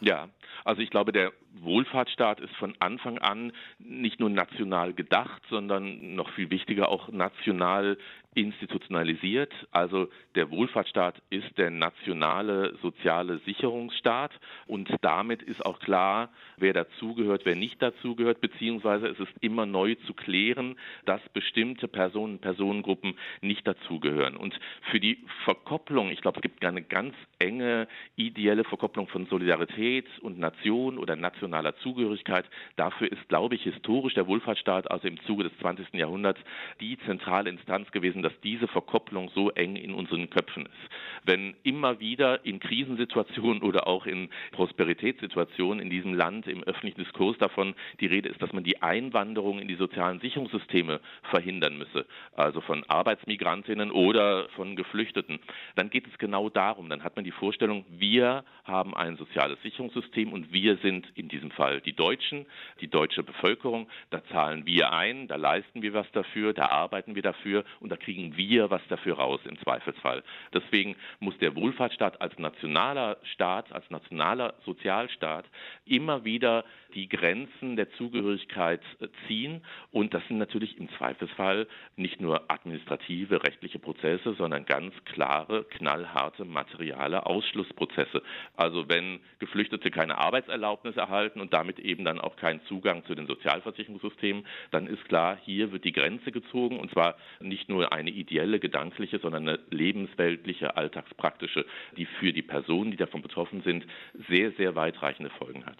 Ja, 0.00 0.28
also 0.64 0.82
ich 0.82 0.90
glaube, 0.90 1.12
der 1.12 1.32
Wohlfahrtsstaat 1.60 2.40
ist 2.40 2.54
von 2.56 2.74
Anfang 2.80 3.18
an 3.18 3.52
nicht 3.78 4.20
nur 4.20 4.30
national 4.30 4.92
gedacht, 4.92 5.42
sondern 5.50 6.14
noch 6.14 6.30
viel 6.30 6.50
wichtiger 6.50 6.88
auch 6.88 7.08
national 7.08 7.96
institutionalisiert. 8.34 9.52
Also 9.70 10.08
der 10.34 10.50
Wohlfahrtsstaat 10.50 11.22
ist 11.30 11.56
der 11.56 11.70
nationale 11.70 12.76
soziale 12.82 13.38
Sicherungsstaat 13.38 14.32
und 14.66 14.90
damit 15.02 15.42
ist 15.42 15.64
auch 15.64 15.78
klar, 15.78 16.30
wer 16.56 16.72
dazugehört, 16.72 17.42
wer 17.44 17.54
nicht 17.54 17.80
dazugehört, 17.80 18.40
beziehungsweise 18.40 19.08
es 19.08 19.18
ist 19.20 19.32
immer 19.40 19.66
neu 19.66 19.94
zu 20.06 20.14
klären, 20.14 20.76
dass 21.06 21.20
bestimmte 21.32 21.88
Personen, 21.88 22.38
Personengruppen 22.38 23.14
nicht 23.40 23.66
dazugehören. 23.66 24.36
Und 24.36 24.58
für 24.90 25.00
die 25.00 25.24
Verkopplung, 25.44 26.10
ich 26.10 26.20
glaube, 26.20 26.38
es 26.38 26.42
gibt 26.42 26.64
eine 26.64 26.82
ganz 26.82 27.14
enge 27.38 27.86
ideelle 28.16 28.64
Verkopplung 28.64 29.06
von 29.06 29.26
Solidarität 29.26 30.06
und 30.20 30.38
Nation 30.44 30.98
oder 30.98 31.16
nationaler 31.16 31.74
Zugehörigkeit. 31.78 32.44
Dafür 32.76 33.10
ist, 33.10 33.28
glaube 33.28 33.54
ich, 33.54 33.62
historisch 33.62 34.14
der 34.14 34.26
Wohlfahrtsstaat, 34.26 34.90
also 34.90 35.08
im 35.08 35.20
Zuge 35.22 35.44
des 35.44 35.56
20. 35.58 35.94
Jahrhunderts, 35.94 36.40
die 36.80 36.98
zentrale 37.06 37.48
Instanz 37.48 37.90
gewesen, 37.90 38.22
dass 38.22 38.32
diese 38.42 38.68
Verkopplung 38.68 39.30
so 39.34 39.50
eng 39.50 39.76
in 39.76 39.94
unseren 39.94 40.28
Köpfen 40.28 40.66
ist. 40.66 41.13
Wenn 41.24 41.54
immer 41.62 42.00
wieder 42.00 42.44
in 42.44 42.60
Krisensituationen 42.60 43.62
oder 43.62 43.86
auch 43.86 44.06
in 44.06 44.28
Prosperitätssituationen 44.52 45.80
in 45.80 45.88
diesem 45.88 46.14
Land 46.14 46.46
im 46.46 46.62
öffentlichen 46.62 47.02
Diskurs 47.02 47.38
davon 47.38 47.74
die 48.00 48.06
Rede 48.06 48.28
ist, 48.28 48.42
dass 48.42 48.52
man 48.52 48.62
die 48.62 48.82
Einwanderung 48.82 49.58
in 49.58 49.68
die 49.68 49.74
sozialen 49.74 50.20
Sicherungssysteme 50.20 51.00
verhindern 51.30 51.78
müsse, 51.78 52.06
also 52.36 52.60
von 52.60 52.84
Arbeitsmigrantinnen 52.84 53.90
oder 53.90 54.48
von 54.50 54.76
Geflüchteten, 54.76 55.38
dann 55.76 55.90
geht 55.90 56.06
es 56.06 56.18
genau 56.18 56.50
darum. 56.50 56.90
Dann 56.90 57.02
hat 57.02 57.16
man 57.16 57.24
die 57.24 57.30
Vorstellung, 57.30 57.84
wir 57.88 58.44
haben 58.64 58.94
ein 58.94 59.16
soziales 59.16 59.60
Sicherungssystem 59.62 60.32
und 60.32 60.52
wir 60.52 60.76
sind 60.78 61.06
in 61.14 61.28
diesem 61.28 61.50
Fall 61.50 61.80
die 61.80 61.94
Deutschen, 61.94 62.46
die 62.80 62.88
deutsche 62.88 63.22
Bevölkerung. 63.22 63.88
Da 64.10 64.22
zahlen 64.26 64.66
wir 64.66 64.92
ein, 64.92 65.26
da 65.28 65.36
leisten 65.36 65.82
wir 65.82 65.94
was 65.94 66.10
dafür, 66.12 66.52
da 66.52 66.66
arbeiten 66.66 67.14
wir 67.14 67.22
dafür 67.22 67.64
und 67.80 67.90
da 67.90 67.96
kriegen 67.96 68.36
wir 68.36 68.70
was 68.70 68.82
dafür 68.88 69.14
raus 69.14 69.40
im 69.44 69.58
Zweifelsfall. 69.58 70.22
Deswegen 70.52 70.96
muss 71.20 71.36
der 71.38 71.54
Wohlfahrtsstaat 71.56 72.20
als 72.20 72.38
nationaler 72.38 73.18
Staat, 73.22 73.72
als 73.72 73.88
nationaler 73.90 74.54
Sozialstaat 74.64 75.46
immer 75.84 76.24
wieder 76.24 76.64
die 76.94 77.08
Grenzen 77.08 77.76
der 77.76 77.90
Zugehörigkeit 77.92 78.80
äh, 79.00 79.08
ziehen. 79.26 79.62
Und 79.90 80.14
das 80.14 80.26
sind 80.28 80.38
natürlich 80.38 80.78
im 80.78 80.88
Zweifelsfall 80.90 81.66
nicht 81.96 82.20
nur 82.20 82.50
administrative, 82.50 83.42
rechtliche 83.42 83.78
Prozesse, 83.78 84.34
sondern 84.34 84.64
ganz 84.64 84.94
klare, 85.04 85.64
knallharte, 85.64 86.44
materiale 86.44 87.26
Ausschlussprozesse. 87.26 88.22
Also 88.56 88.88
wenn 88.88 89.20
Geflüchtete 89.38 89.90
keine 89.90 90.18
Arbeitserlaubnis 90.18 90.96
erhalten 90.96 91.40
und 91.40 91.52
damit 91.52 91.78
eben 91.78 92.04
dann 92.04 92.20
auch 92.20 92.36
keinen 92.36 92.62
Zugang 92.66 93.04
zu 93.04 93.14
den 93.14 93.26
Sozialversicherungssystemen, 93.26 94.46
dann 94.70 94.86
ist 94.86 95.04
klar, 95.06 95.38
hier 95.44 95.72
wird 95.72 95.84
die 95.84 95.92
Grenze 95.92 96.32
gezogen 96.32 96.78
und 96.78 96.90
zwar 96.92 97.16
nicht 97.40 97.68
nur 97.68 97.92
eine 97.92 98.10
ideelle, 98.10 98.60
gedankliche, 98.60 99.18
sondern 99.18 99.48
eine 99.48 99.58
lebensweltliche, 99.70 100.76
alltagspraktische, 101.04 101.64
die 101.96 102.06
für 102.06 102.32
die 102.32 102.42
Personen, 102.42 102.90
die 102.90 102.96
davon 102.96 103.22
betroffen 103.22 103.62
sind, 103.62 103.86
sehr, 104.28 104.52
sehr 104.52 104.74
weitreichende 104.74 105.30
Folgen 105.38 105.64
hat. 105.66 105.78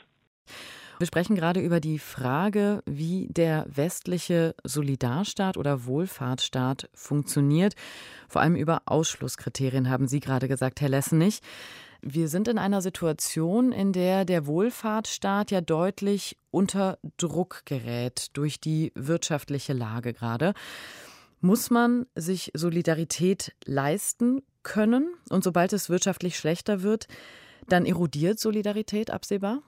Wir 0.99 1.09
sprechen 1.09 1.35
gerade 1.35 1.61
über 1.61 1.81
die 1.81 1.99
Frage, 1.99 2.83
wie 2.87 3.27
der 3.29 3.67
westliche 3.69 4.55
Solidarstaat 4.63 5.57
oder 5.57 5.87
Wohlfahrtsstaat 5.87 6.89
funktioniert. 6.95 7.75
Vor 8.29 8.43
allem 8.43 8.55
über 8.55 8.83
Ausschlusskriterien 8.87 9.91
haben 9.91 10.07
Sie 10.07 10.21
gerade 10.21 10.47
gesagt, 10.47 10.81
Herr 10.81 10.89
Lessenich. 10.89 11.41
Wir 12.01 12.29
sind 12.29 12.49
in 12.49 12.59
einer 12.59 12.83
Situation, 12.83 13.73
in 13.73 13.93
der 13.93 14.25
der 14.25 14.47
Wohlfahrtsstaat 14.47 15.51
ja 15.51 15.63
deutlich 15.63 16.37
unter 16.51 16.99
Druck 17.17 17.63
gerät 17.65 18.29
durch 18.35 18.61
die 18.61 18.93
wirtschaftliche 18.95 19.73
Lage 19.73 20.13
gerade. 20.13 20.53
Muss 21.41 21.71
man 21.71 22.07
sich 22.15 22.53
Solidarität 22.55 23.55
leisten 23.65 24.43
können 24.65 25.15
und 25.31 25.45
sobald 25.45 25.73
es 25.73 25.89
wirtschaftlich 25.89 26.37
schlechter 26.37 26.83
wird, 26.83 27.07
dann 27.69 27.87
erodiert 27.87 28.41
Solidarität 28.41 29.11
absehbar? 29.11 29.63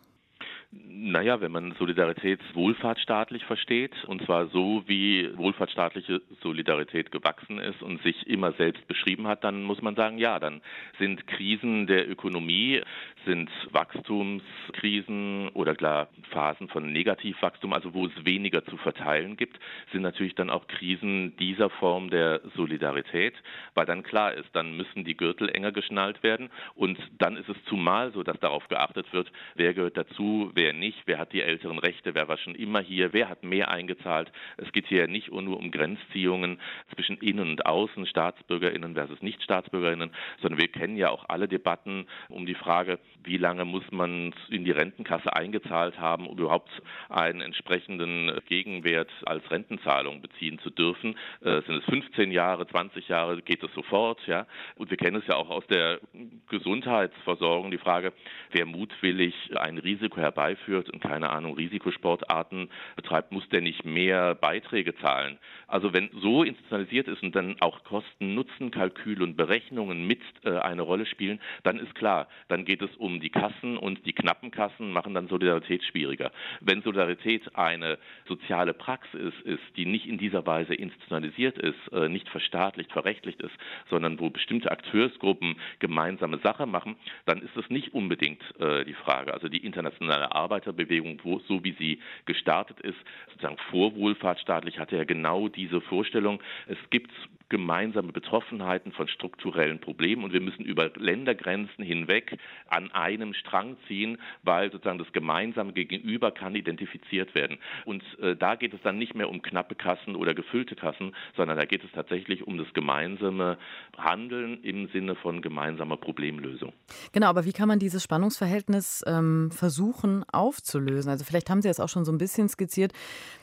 Naja, 0.72 1.40
wenn 1.40 1.52
man 1.52 1.74
Solidarität 1.78 2.40
wohlfahrtsstaatlich 2.54 3.44
versteht, 3.44 3.92
und 4.06 4.24
zwar 4.24 4.48
so, 4.48 4.82
wie 4.86 5.30
wohlfahrtsstaatliche 5.36 6.20
Solidarität 6.42 7.12
gewachsen 7.12 7.58
ist 7.58 7.80
und 7.82 8.02
sich 8.02 8.26
immer 8.26 8.52
selbst 8.52 8.86
beschrieben 8.88 9.26
hat, 9.26 9.44
dann 9.44 9.62
muss 9.62 9.80
man 9.80 9.94
sagen, 9.94 10.18
ja, 10.18 10.40
dann 10.40 10.60
sind 10.98 11.26
Krisen 11.26 11.86
der 11.86 12.10
Ökonomie, 12.10 12.82
sind 13.26 13.50
Wachstumskrisen 13.72 15.48
oder 15.50 15.74
klar 15.74 16.08
Phasen 16.30 16.68
von 16.68 16.90
Negativwachstum, 16.92 17.72
also 17.72 17.92
wo 17.92 18.06
es 18.06 18.24
weniger 18.24 18.64
zu 18.64 18.76
verteilen 18.78 19.36
gibt, 19.36 19.58
sind 19.92 20.02
natürlich 20.02 20.34
dann 20.34 20.48
auch 20.48 20.66
Krisen 20.66 21.36
dieser 21.36 21.68
Form 21.68 22.08
der 22.08 22.40
Solidarität, 22.54 23.34
weil 23.74 23.84
dann 23.84 24.02
klar 24.02 24.32
ist, 24.32 24.48
dann 24.52 24.76
müssen 24.76 25.04
die 25.04 25.16
Gürtel 25.16 25.50
enger 25.50 25.72
geschnallt 25.72 26.22
werden 26.22 26.50
und 26.74 26.98
dann 27.18 27.36
ist 27.36 27.48
es 27.48 27.56
zumal 27.68 28.12
so, 28.12 28.22
dass 28.22 28.38
darauf 28.40 28.68
geachtet 28.68 29.12
wird, 29.12 29.30
wer 29.54 29.74
gehört 29.74 29.96
dazu, 29.96 30.50
wer 30.54 30.72
nicht, 30.72 31.02
wer 31.06 31.18
hat 31.18 31.32
die 31.32 31.42
älteren 31.42 31.78
Rechte, 31.78 32.14
wer 32.14 32.28
war 32.28 32.38
schon 32.38 32.54
immer 32.54 32.80
hier, 32.80 33.12
wer 33.12 33.28
hat 33.28 33.42
mehr 33.42 33.70
eingezahlt. 33.70 34.30
Es 34.56 34.70
geht 34.72 34.86
hier 34.86 35.08
nicht 35.08 35.30
nur 35.32 35.58
um 35.58 35.70
Grenzziehungen 35.70 36.60
zwischen 36.94 37.18
Innen 37.18 37.50
und 37.50 37.66
Außen, 37.66 38.06
Staatsbürgerinnen 38.06 38.94
versus 38.94 39.20
Nichtstaatsbürgerinnen, 39.20 40.12
sondern 40.40 40.60
wir 40.60 40.68
kennen 40.68 40.96
ja 40.96 41.10
auch 41.10 41.28
alle 41.28 41.48
Debatten 41.48 42.06
um 42.28 42.46
die 42.46 42.54
Frage, 42.54 42.98
wie 43.24 43.36
lange 43.36 43.64
muss 43.64 43.84
man 43.90 44.32
in 44.50 44.64
die 44.64 44.70
Rentenkasse 44.70 45.34
eingezahlt 45.34 45.98
haben, 45.98 46.26
um 46.26 46.38
überhaupt 46.38 46.70
einen 47.08 47.40
entsprechenden 47.40 48.40
Gegenwert 48.48 49.10
als 49.24 49.48
Rentenzahlung 49.50 50.22
beziehen 50.22 50.58
zu 50.60 50.70
dürfen. 50.70 51.16
Äh, 51.40 51.62
sind 51.62 51.76
es 51.76 51.84
15 51.84 52.30
Jahre, 52.30 52.66
20 52.66 53.08
Jahre, 53.08 53.42
geht 53.42 53.62
es 53.62 53.72
sofort, 53.74 54.24
ja? 54.26 54.46
Und 54.76 54.90
wir 54.90 54.96
kennen 54.96 55.16
es 55.16 55.26
ja 55.26 55.36
auch 55.36 55.50
aus 55.50 55.66
der 55.66 56.00
Gesundheitsversorgung, 56.48 57.70
die 57.70 57.78
Frage, 57.78 58.12
wer 58.52 58.66
mutwillig 58.66 59.34
ein 59.56 59.78
Risiko 59.78 60.18
herbeiführt 60.18 60.90
und 60.90 61.00
keine 61.00 61.30
Ahnung, 61.30 61.54
Risikosportarten 61.54 62.70
betreibt, 62.94 63.32
muss 63.32 63.48
der 63.48 63.60
nicht 63.60 63.84
mehr 63.84 64.34
Beiträge 64.34 64.96
zahlen. 64.96 65.38
Also 65.66 65.92
wenn 65.92 66.10
so 66.20 66.42
institutionalisiert 66.42 67.08
ist 67.08 67.22
und 67.22 67.34
dann 67.34 67.56
auch 67.60 67.82
Kosten-Nutzen-Kalkül 67.84 69.22
und 69.22 69.36
Berechnungen 69.36 70.06
mit 70.06 70.20
äh, 70.44 70.58
eine 70.58 70.82
Rolle 70.82 71.06
spielen, 71.06 71.40
dann 71.64 71.78
ist 71.78 71.94
klar, 71.94 72.28
dann 72.48 72.64
geht 72.64 72.82
es 72.82 72.94
um 72.96 73.05
die 73.20 73.30
Kassen 73.30 73.76
und 73.76 74.04
die 74.06 74.12
knappen 74.12 74.50
Kassen 74.50 74.92
machen 74.92 75.14
dann 75.14 75.28
Solidarität 75.28 75.82
schwieriger. 75.84 76.30
Wenn 76.60 76.82
Solidarität 76.82 77.56
eine 77.56 77.98
soziale 78.26 78.74
Praxis 78.74 79.32
ist, 79.44 79.62
die 79.76 79.86
nicht 79.86 80.06
in 80.06 80.18
dieser 80.18 80.46
Weise 80.46 80.74
institutionalisiert 80.74 81.58
ist, 81.58 81.92
äh, 81.92 82.08
nicht 82.08 82.28
verstaatlicht, 82.28 82.92
verrechtlicht 82.92 83.40
ist, 83.40 83.54
sondern 83.88 84.18
wo 84.20 84.30
bestimmte 84.30 84.70
Akteursgruppen 84.70 85.56
gemeinsame 85.78 86.38
Sache 86.38 86.66
machen, 86.66 86.96
dann 87.24 87.40
ist 87.42 87.56
es 87.56 87.68
nicht 87.70 87.94
unbedingt 87.94 88.42
äh, 88.60 88.84
die 88.84 88.94
Frage. 88.94 89.32
Also 89.32 89.48
die 89.48 89.64
internationale 89.64 90.32
Arbeiterbewegung, 90.32 91.20
wo, 91.22 91.38
so 91.40 91.64
wie 91.64 91.72
sie 91.78 92.00
gestartet 92.24 92.80
ist, 92.80 92.98
sozusagen 93.28 93.58
vorwohlfahrtsstaatlich, 93.70 94.78
hatte 94.78 94.96
ja 94.96 95.04
genau 95.04 95.48
diese 95.48 95.80
Vorstellung. 95.80 96.42
Es 96.66 96.78
gibt 96.90 97.10
gemeinsame 97.48 98.12
Betroffenheiten 98.12 98.92
von 98.92 99.08
strukturellen 99.08 99.78
Problemen 99.78 100.24
und 100.24 100.32
wir 100.32 100.40
müssen 100.40 100.64
über 100.64 100.90
Ländergrenzen 100.96 101.84
hinweg 101.84 102.38
an 102.68 102.90
einem 102.96 103.34
Strang 103.34 103.76
ziehen, 103.86 104.18
weil 104.42 104.72
sozusagen 104.72 104.98
das 104.98 105.12
gemeinsame 105.12 105.72
Gegenüber 105.72 106.30
kann 106.32 106.54
identifiziert 106.54 107.34
werden. 107.34 107.58
Und 107.84 108.02
äh, 108.20 108.34
da 108.36 108.56
geht 108.56 108.74
es 108.74 108.80
dann 108.82 108.98
nicht 108.98 109.14
mehr 109.14 109.28
um 109.28 109.42
knappe 109.42 109.74
Kassen 109.74 110.16
oder 110.16 110.34
gefüllte 110.34 110.74
Kassen, 110.74 111.14
sondern 111.36 111.56
da 111.56 111.64
geht 111.64 111.84
es 111.84 111.90
tatsächlich 111.92 112.46
um 112.46 112.58
das 112.58 112.72
gemeinsame 112.72 113.58
Handeln 113.96 114.62
im 114.62 114.88
Sinne 114.88 115.14
von 115.14 115.42
gemeinsamer 115.42 115.96
Problemlösung. 115.96 116.72
Genau, 117.12 117.28
aber 117.28 117.44
wie 117.44 117.52
kann 117.52 117.68
man 117.68 117.78
dieses 117.78 118.02
Spannungsverhältnis 118.02 119.04
ähm, 119.06 119.50
versuchen 119.50 120.24
aufzulösen? 120.32 121.10
Also 121.10 121.24
vielleicht 121.24 121.50
haben 121.50 121.62
Sie 121.62 121.68
es 121.68 121.80
auch 121.80 121.88
schon 121.88 122.04
so 122.04 122.12
ein 122.12 122.18
bisschen 122.18 122.48
skizziert. 122.48 122.92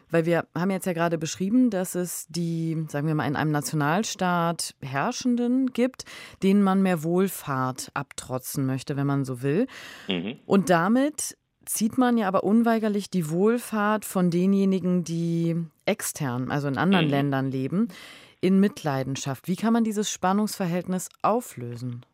Weil 0.09 0.25
wir 0.25 0.45
haben 0.55 0.71
jetzt 0.71 0.85
ja 0.85 0.93
gerade 0.93 1.17
beschrieben, 1.17 1.69
dass 1.69 1.95
es 1.95 2.25
die, 2.29 2.85
sagen 2.89 3.07
wir 3.07 3.15
mal, 3.15 3.27
in 3.27 3.35
einem 3.35 3.51
Nationalstaat 3.51 4.75
Herrschenden 4.81 5.73
gibt, 5.73 6.05
denen 6.41 6.63
man 6.63 6.81
mehr 6.81 7.03
Wohlfahrt 7.03 7.91
abtrotzen 7.93 8.65
möchte, 8.65 8.95
wenn 8.95 9.07
man 9.07 9.25
so 9.25 9.41
will. 9.41 9.67
Mhm. 10.07 10.39
Und 10.45 10.69
damit 10.69 11.37
zieht 11.65 11.97
man 11.97 12.17
ja 12.17 12.27
aber 12.27 12.43
unweigerlich 12.43 13.09
die 13.09 13.29
Wohlfahrt 13.29 14.05
von 14.05 14.29
denjenigen, 14.29 15.03
die 15.03 15.55
extern, 15.85 16.51
also 16.51 16.67
in 16.67 16.77
anderen 16.77 17.05
mhm. 17.05 17.11
Ländern 17.11 17.51
leben, 17.51 17.87
in 18.41 18.59
Mitleidenschaft. 18.59 19.47
Wie 19.47 19.55
kann 19.55 19.73
man 19.73 19.83
dieses 19.83 20.11
Spannungsverhältnis 20.11 21.09
auflösen? 21.21 22.05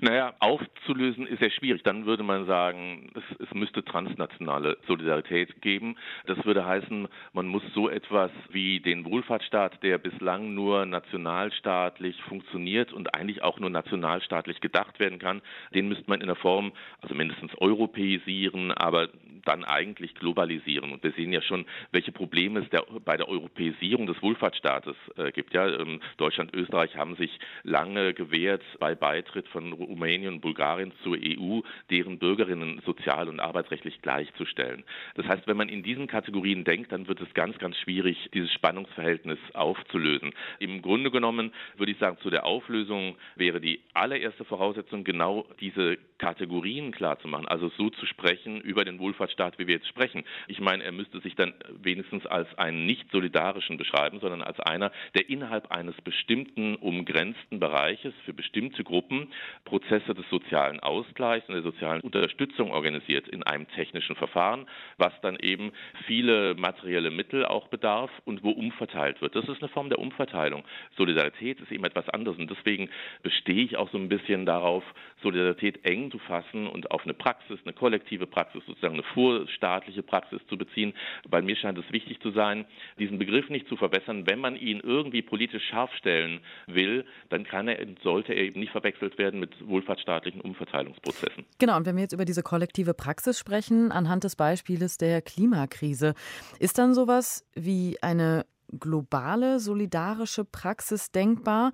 Naja, 0.00 0.34
aufzulösen 0.40 1.26
ist 1.26 1.40
ja 1.40 1.50
schwierig. 1.50 1.82
Dann 1.82 2.04
würde 2.04 2.22
man 2.22 2.46
sagen, 2.46 3.10
es, 3.14 3.48
es, 3.48 3.54
müsste 3.54 3.82
transnationale 3.84 4.76
Solidarität 4.86 5.62
geben. 5.62 5.96
Das 6.26 6.44
würde 6.44 6.66
heißen, 6.66 7.08
man 7.32 7.46
muss 7.46 7.62
so 7.74 7.88
etwas 7.88 8.30
wie 8.50 8.80
den 8.80 9.04
Wohlfahrtsstaat, 9.06 9.82
der 9.82 9.98
bislang 9.98 10.54
nur 10.54 10.84
nationalstaatlich 10.84 12.22
funktioniert 12.24 12.92
und 12.92 13.14
eigentlich 13.14 13.42
auch 13.42 13.58
nur 13.58 13.70
nationalstaatlich 13.70 14.60
gedacht 14.60 15.00
werden 15.00 15.18
kann, 15.18 15.40
den 15.74 15.88
müsste 15.88 16.04
man 16.08 16.20
in 16.20 16.26
der 16.26 16.36
Form, 16.36 16.72
also 17.00 17.14
mindestens 17.14 17.52
europäisieren, 17.58 18.72
aber 18.72 19.08
dann 19.46 19.64
eigentlich 19.64 20.14
globalisieren. 20.14 20.92
Und 20.92 21.02
wir 21.02 21.12
sehen 21.12 21.32
ja 21.32 21.40
schon, 21.40 21.64
welche 21.92 22.12
Probleme 22.12 22.60
es 22.60 22.68
der, 22.70 22.84
bei 23.04 23.16
der 23.16 23.28
Europäisierung 23.28 24.06
des 24.06 24.20
Wohlfahrtsstaates 24.20 24.96
äh, 25.16 25.32
gibt. 25.32 25.54
Ja, 25.54 25.68
ähm, 25.68 26.00
Deutschland, 26.16 26.52
Österreich 26.54 26.96
haben 26.96 27.16
sich 27.16 27.38
lange 27.62 28.12
gewehrt 28.12 28.62
bei 28.78 28.94
Beitritt 28.94 29.48
von 29.48 29.72
Rumänien 29.86 30.34
und 30.34 30.40
Bulgarien 30.40 30.92
zur 31.02 31.16
EU, 31.16 31.60
deren 31.90 32.18
Bürgerinnen 32.18 32.82
sozial 32.84 33.28
und 33.28 33.40
arbeitsrechtlich 33.40 34.02
gleichzustellen. 34.02 34.84
Das 35.14 35.26
heißt, 35.26 35.46
wenn 35.46 35.56
man 35.56 35.68
in 35.68 35.82
diesen 35.82 36.06
Kategorien 36.06 36.64
denkt, 36.64 36.92
dann 36.92 37.08
wird 37.08 37.20
es 37.20 37.32
ganz, 37.34 37.58
ganz 37.58 37.76
schwierig, 37.78 38.30
dieses 38.34 38.52
Spannungsverhältnis 38.52 39.38
aufzulösen. 39.54 40.32
Im 40.58 40.82
Grunde 40.82 41.10
genommen 41.10 41.52
würde 41.76 41.92
ich 41.92 41.98
sagen, 41.98 42.18
zu 42.22 42.30
der 42.30 42.44
Auflösung 42.44 43.16
wäre 43.36 43.60
die 43.60 43.80
allererste 43.94 44.44
Voraussetzung, 44.44 45.04
genau 45.04 45.46
diese 45.60 45.98
Kategorien 46.18 46.92
klar 46.92 47.18
zu 47.18 47.28
machen, 47.28 47.46
also 47.46 47.70
so 47.76 47.90
zu 47.90 48.06
sprechen 48.06 48.60
über 48.60 48.84
den 48.84 48.98
Wohlfahrtsstaat, 48.98 49.58
wie 49.58 49.66
wir 49.66 49.74
jetzt 49.74 49.88
sprechen. 49.88 50.24
Ich 50.48 50.60
meine, 50.60 50.82
er 50.84 50.92
müsste 50.92 51.20
sich 51.20 51.34
dann 51.34 51.52
wenigstens 51.82 52.26
als 52.26 52.48
einen 52.58 52.86
nicht 52.86 53.10
solidarischen 53.10 53.76
beschreiben, 53.76 54.20
sondern 54.20 54.42
als 54.42 54.58
einer, 54.60 54.92
der 55.14 55.28
innerhalb 55.28 55.70
eines 55.70 55.94
bestimmten 56.02 56.76
umgrenzten 56.76 57.60
Bereiches 57.60 58.14
für 58.24 58.32
bestimmte 58.32 58.84
Gruppen 58.84 59.28
Prozesse 59.76 60.14
des 60.14 60.24
sozialen 60.30 60.80
Ausgleichs 60.80 61.46
und 61.48 61.54
der 61.54 61.62
sozialen 61.62 62.00
Unterstützung 62.00 62.70
organisiert 62.70 63.28
in 63.28 63.42
einem 63.42 63.68
technischen 63.68 64.16
Verfahren, 64.16 64.66
was 64.96 65.12
dann 65.20 65.36
eben 65.36 65.70
viele 66.06 66.54
materielle 66.54 67.10
Mittel 67.10 67.44
auch 67.44 67.68
bedarf 67.68 68.10
und 68.24 68.42
wo 68.42 68.52
umverteilt 68.52 69.20
wird. 69.20 69.36
Das 69.36 69.46
ist 69.46 69.60
eine 69.60 69.68
Form 69.68 69.90
der 69.90 69.98
Umverteilung. 69.98 70.64
Solidarität 70.96 71.60
ist 71.60 71.70
eben 71.70 71.84
etwas 71.84 72.08
anderes 72.08 72.38
und 72.38 72.50
deswegen 72.50 72.88
bestehe 73.22 73.64
ich 73.64 73.76
auch 73.76 73.90
so 73.90 73.98
ein 73.98 74.08
bisschen 74.08 74.46
darauf, 74.46 74.82
Solidarität 75.22 75.84
eng 75.84 76.10
zu 76.10 76.18
fassen 76.20 76.66
und 76.68 76.90
auf 76.90 77.04
eine 77.04 77.12
Praxis, 77.12 77.58
eine 77.64 77.74
kollektive 77.74 78.26
Praxis, 78.26 78.64
sozusagen 78.64 78.94
eine 78.94 79.02
vorstaatliche 79.02 80.02
Praxis 80.02 80.40
zu 80.48 80.56
beziehen, 80.56 80.94
weil 81.28 81.42
mir 81.42 81.56
scheint 81.56 81.76
es 81.76 81.92
wichtig 81.92 82.20
zu 82.20 82.30
sein, 82.30 82.64
diesen 82.98 83.18
Begriff 83.18 83.50
nicht 83.50 83.68
zu 83.68 83.76
verbessern. 83.76 84.26
Wenn 84.26 84.38
man 84.38 84.56
ihn 84.56 84.80
irgendwie 84.82 85.20
politisch 85.20 85.66
scharf 85.68 85.92
stellen 85.96 86.40
will, 86.66 87.04
dann 87.28 87.44
kann 87.44 87.68
er, 87.68 87.84
sollte 88.02 88.32
er 88.32 88.44
eben 88.44 88.60
nicht 88.60 88.72
verwechselt 88.72 89.18
werden 89.18 89.38
mit 89.38 89.65
wohlfahrtsstaatlichen 89.68 90.40
Umverteilungsprozessen. 90.40 91.44
Genau, 91.58 91.76
und 91.76 91.86
wenn 91.86 91.96
wir 91.96 92.02
jetzt 92.02 92.12
über 92.12 92.24
diese 92.24 92.42
kollektive 92.42 92.94
Praxis 92.94 93.38
sprechen, 93.38 93.92
anhand 93.92 94.24
des 94.24 94.36
Beispieles 94.36 94.98
der 94.98 95.22
Klimakrise, 95.22 96.14
ist 96.58 96.78
dann 96.78 96.94
sowas 96.94 97.44
wie 97.54 97.98
eine 98.02 98.46
globale 98.78 99.60
solidarische 99.60 100.44
Praxis 100.44 101.10
denkbar? 101.10 101.72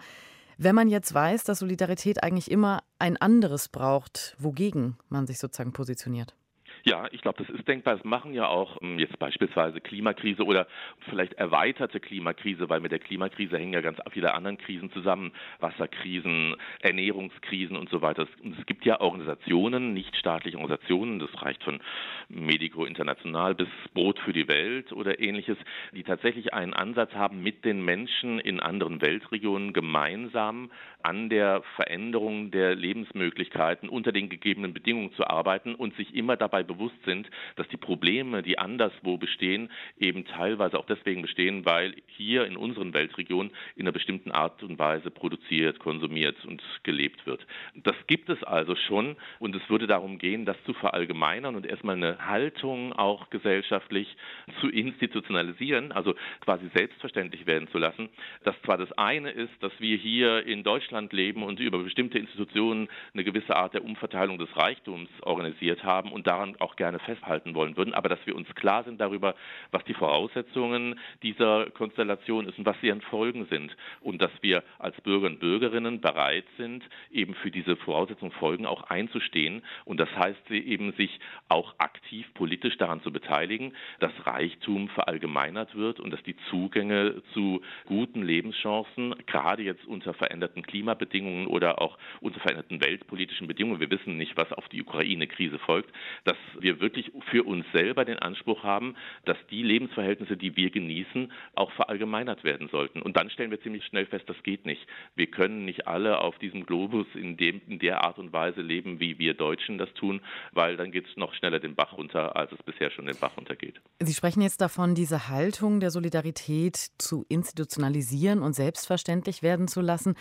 Wenn 0.59 0.75
man 0.75 0.89
jetzt 0.89 1.13
weiß, 1.13 1.45
dass 1.45 1.61
Solidarität 1.61 2.23
eigentlich 2.23 2.51
immer 2.51 2.83
ein 2.99 3.17
anderes 3.17 3.69
braucht, 3.69 4.37
wogegen 4.39 4.97
man 5.09 5.27
sich 5.27 5.39
sozusagen 5.39 5.73
positioniert. 5.73 6.37
Ja, 6.85 7.07
ich 7.13 7.21
glaube, 7.21 7.45
das 7.45 7.55
ist 7.55 7.69
denkbar. 7.69 7.95
Das 7.95 8.05
machen 8.05 8.35
ja 8.35 8.49
auch 8.49 8.83
ähm, 8.83 8.99
jetzt 8.99 9.17
beispielsweise 9.19 9.81
Klimakrise 9.81 10.45
oder 10.45 10.67
vielleicht 11.09 11.35
erweiterte 11.35 12.01
Klimakrise, 12.01 12.69
weil 12.69 12.81
mit 12.81 12.91
der 12.91 12.99
Klimakrise 12.99 13.57
hängen 13.57 13.73
ja 13.73 13.81
ganz 13.81 13.99
viele 14.11 14.35
anderen 14.35 14.59
Krisen 14.59 14.91
zusammen, 14.91 15.33
Wasserkrisen, 15.61 16.57
Ernährungskrisen 16.81 17.77
und 17.77 17.89
so 17.89 18.03
weiter. 18.03 18.27
Es 18.59 18.67
gibt 18.67 18.85
ja 18.85 19.01
Organisationen, 19.01 19.95
nichtstaatliche 19.95 20.59
Organisationen, 20.59 21.21
das 21.21 21.31
reicht 21.43 21.63
von 21.63 21.81
Medico 22.29 22.85
International 22.85 23.55
bis 23.55 23.69
Brot 23.95 24.19
für 24.19 24.33
die 24.33 24.49
Welt 24.49 24.93
oder 24.93 25.21
ähnliches, 25.21 25.59
die 25.93 26.03
tatsächlich 26.03 26.53
einen 26.53 26.75
Ansatz 26.75 27.13
haben, 27.15 27.45
mit 27.45 27.65
den 27.65 27.85
Menschen 27.85 28.41
in 28.41 28.59
anderen 28.59 29.01
Weltregionen 29.01 29.73
gemeinsam 29.73 30.71
an 31.03 31.29
der 31.29 31.63
Veränderung 31.77 32.51
der 32.51 32.75
Lebensmöglichkeiten 32.75 33.89
unter 33.89 34.13
den 34.13 34.29
gegebenen 34.29 34.73
Bedingungen 34.73 35.13
zu 35.15 35.27
arbeiten 35.27 35.75
und 35.75 35.95
sich 35.97 36.15
immer 36.15 36.37
dabei 36.37 36.63
bewusst 36.75 36.97
sind, 37.05 37.29
dass 37.57 37.69
die 37.69 37.77
Probleme, 37.77 38.43
die 38.43 38.59
anderswo 38.59 39.17
bestehen, 39.17 39.71
eben 39.99 40.25
teilweise 40.25 40.79
auch 40.79 40.87
deswegen 40.87 41.23
bestehen, 41.23 41.65
weil 41.65 41.95
hier 42.07 42.45
in 42.47 42.57
unseren 42.57 42.95
Weltregionen 42.95 43.53
in 43.77 43.83
einer 43.83 43.93
bestimmten 43.93 44.31
Art 44.31 44.63
und 44.63 44.79
Weise 44.79 45.11
produziert, 45.11 45.79
konsumiert 45.79 46.37
und 46.45 46.63
gelebt 46.83 47.27
wird. 47.27 47.47
Das 47.75 47.97
gibt 48.07 48.29
es 48.29 48.43
also 48.43 48.75
schon 48.77 49.17
und 49.39 49.55
es 49.55 49.69
würde 49.69 49.87
darum 49.87 50.19
gehen, 50.19 50.45
das 50.45 50.57
zu 50.65 50.75
verallgemeinern 50.75 51.57
und 51.57 51.67
erstmal 51.67 51.97
eine 51.97 52.19
Haltung 52.27 52.93
auch 52.93 53.31
gesellschaftlich 53.31 54.17
zu 54.61 54.69
institutionalisieren, 54.69 55.93
also 55.93 56.15
quasi 56.41 56.69
selbstverständlich 56.75 57.47
werden 57.47 57.69
zu 57.69 57.79
lassen, 57.79 58.09
dass 58.45 58.61
zwar 58.63 58.79
das 58.79 58.93
eine 58.93 59.31
ist, 59.31 59.53
dass 59.61 59.73
wir 59.79 59.97
hier 59.97 60.47
in 60.47 60.63
Deutschland 60.63 61.13
leben 61.13 61.43
und 61.43 61.61
über 61.61 61.79
bestimmte 61.79 62.19
Institutionen 62.19 62.89
eine 63.15 63.25
gewisse 63.25 63.57
Art 63.57 63.75
der 63.75 63.85
Umverteilung 63.85 64.39
des 64.39 64.55
Reichtums 64.57 65.09
organisiert 65.23 65.85
haben 65.85 66.13
und 66.13 66.27
daran 66.27 66.57
auch 66.63 66.77
gerne 66.77 66.99
festhalten 67.01 67.55
wollen 67.55 67.77
würden, 67.77 67.95
aber 67.95 68.09
dass 68.09 68.25
wir 68.27 68.37
uns 68.37 68.49
klar 68.55 68.85
sind 68.85 69.01
darüber, 69.01 69.35
was 69.71 69.85
die 69.85 69.95
Voraussetzungen 69.95 70.99
dieser 71.23 71.71
Konstellation 71.71 72.49
ist 72.49 72.59
und 72.59 72.67
was 72.67 72.81
deren 72.81 73.01
Folgen 73.03 73.47
sind. 73.47 73.77
Und 74.01 74.23
dass 74.23 74.31
wir 74.41 74.63
als 74.79 74.99
Bürger 75.01 75.27
und 75.27 75.41
Bürgerinnen 75.41 76.01
bereit 76.01 76.47
sind, 76.57 76.85
eben 77.11 77.35
für 77.35 77.51
diese 77.51 77.77
Voraussetzungen 77.77 78.33
Folgen 78.33 78.67
auch 78.67 78.85
einzustehen. 78.85 79.63
Und 79.85 79.99
das 79.99 80.09
heißt 80.17 80.51
eben 80.51 80.93
sich 80.93 81.21
auch 81.49 81.75
aktiv 81.79 82.27
politisch 82.35 82.77
daran 82.79 83.03
zu 83.03 83.13
beteiligen, 83.13 83.75
dass 84.01 84.13
Reichtum 84.25 84.89
verallgemeinert 84.89 85.75
wird 85.75 86.01
und 86.01 86.11
dass 86.11 86.23
die 86.23 86.37
Zugänge 86.51 87.23
zu 87.35 87.63
guten 87.87 88.23
Lebenschancen, 88.23 89.15
gerade 89.27 89.63
jetzt 89.63 89.85
unter 89.87 90.15
veränderten 90.15 90.63
Klimabedingungen 90.63 91.47
oder 91.47 91.81
auch 91.81 91.99
unter 92.21 92.41
veränderten 92.41 92.81
weltpolitischen 92.81 93.47
Bedingungen, 93.47 93.81
wir 93.81 93.91
wissen 93.91 94.17
nicht, 94.17 94.37
was 94.37 94.53
auf 94.53 94.69
die 94.69 94.83
Ukraine-Krise 94.83 95.59
folgt, 95.59 95.91
dass 96.25 96.37
wir 96.61 96.81
wirklich 96.81 97.13
für 97.31 97.45
uns 97.45 97.65
selber 97.73 98.05
den 98.05 98.19
Anspruch 98.19 98.63
haben, 98.63 98.95
dass 99.25 99.37
die 99.51 99.63
Lebensverhältnisse, 99.63 100.37
die 100.37 100.57
wir 100.57 100.71
genießen, 100.71 101.33
auch 101.55 101.73
verallgemeinert 101.73 102.45
werden 102.45 102.69
sollten. 102.69 103.03
Und 103.03 103.17
dann 103.17 103.31
stellen 103.31 103.51
wir 103.51 103.61
ziemlich 103.61 103.85
schnell 103.87 104.07
fest, 104.07 104.29
das 104.29 104.43
geht 104.43 104.67
nicht. 104.67 104.87
Wir 105.15 105.27
können 105.27 105.65
nicht 105.65 105.87
alle 105.87 106.21
auf 106.21 106.39
diesem 106.39 106.67
Globus 106.67 107.07
in, 107.15 107.37
dem, 107.37 107.61
in 107.67 107.79
der 107.79 108.05
Art 108.05 108.19
und 108.19 108.33
Weise 108.33 108.61
leben, 108.61 109.01
wie 109.01 109.19
wir 109.19 109.35
Deutschen 109.35 109.79
das 109.79 109.93
tun, 109.95 110.21
weil 110.53 110.77
dann 110.77 110.93
geht 110.93 111.07
es 111.07 111.17
noch 111.17 111.35
schneller 111.35 111.61
den 111.61 111.75
Bach 111.75 111.97
runter, 111.97 112.37
als 112.37 112.53
es 112.53 112.63
bisher 112.63 112.91
schon 112.91 113.07
den 113.07 113.17
Bach 113.17 113.37
runtergeht. 113.37 113.81
Sie 114.01 114.15
sprechen 114.15 114.43
jetzt 114.43 114.61
davon, 114.61 114.95
diese 114.95 115.29
Haltung 115.29 115.81
der 115.81 115.91
Solidarität 115.91 116.77
zu 116.99 117.25
institutionalisieren 117.29 118.43
und 118.43 118.55
selbstverständlich 118.55 119.43
werden 119.43 119.69
zu 119.69 119.81
lassen. 119.81 120.15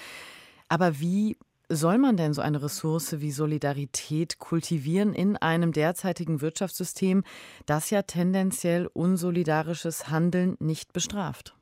Aber 0.69 0.99
wie 0.99 1.37
soll 1.71 1.97
man 1.97 2.17
denn 2.17 2.34
so 2.34 2.41
eine 2.41 2.62
Ressource 2.62 3.21
wie 3.21 3.31
Solidarität 3.31 4.39
kultivieren 4.39 5.13
in 5.13 5.38
einem 5.38 5.71
derzeitigen 5.71 6.41
Wirtschaftssystem, 6.41 7.23
das 7.65 7.89
ja 7.89 8.01
tendenziell 8.01 8.88
unsolidarisches 8.88 10.10
Handeln 10.10 10.57
nicht 10.60 10.93
bestraft? 10.93 11.55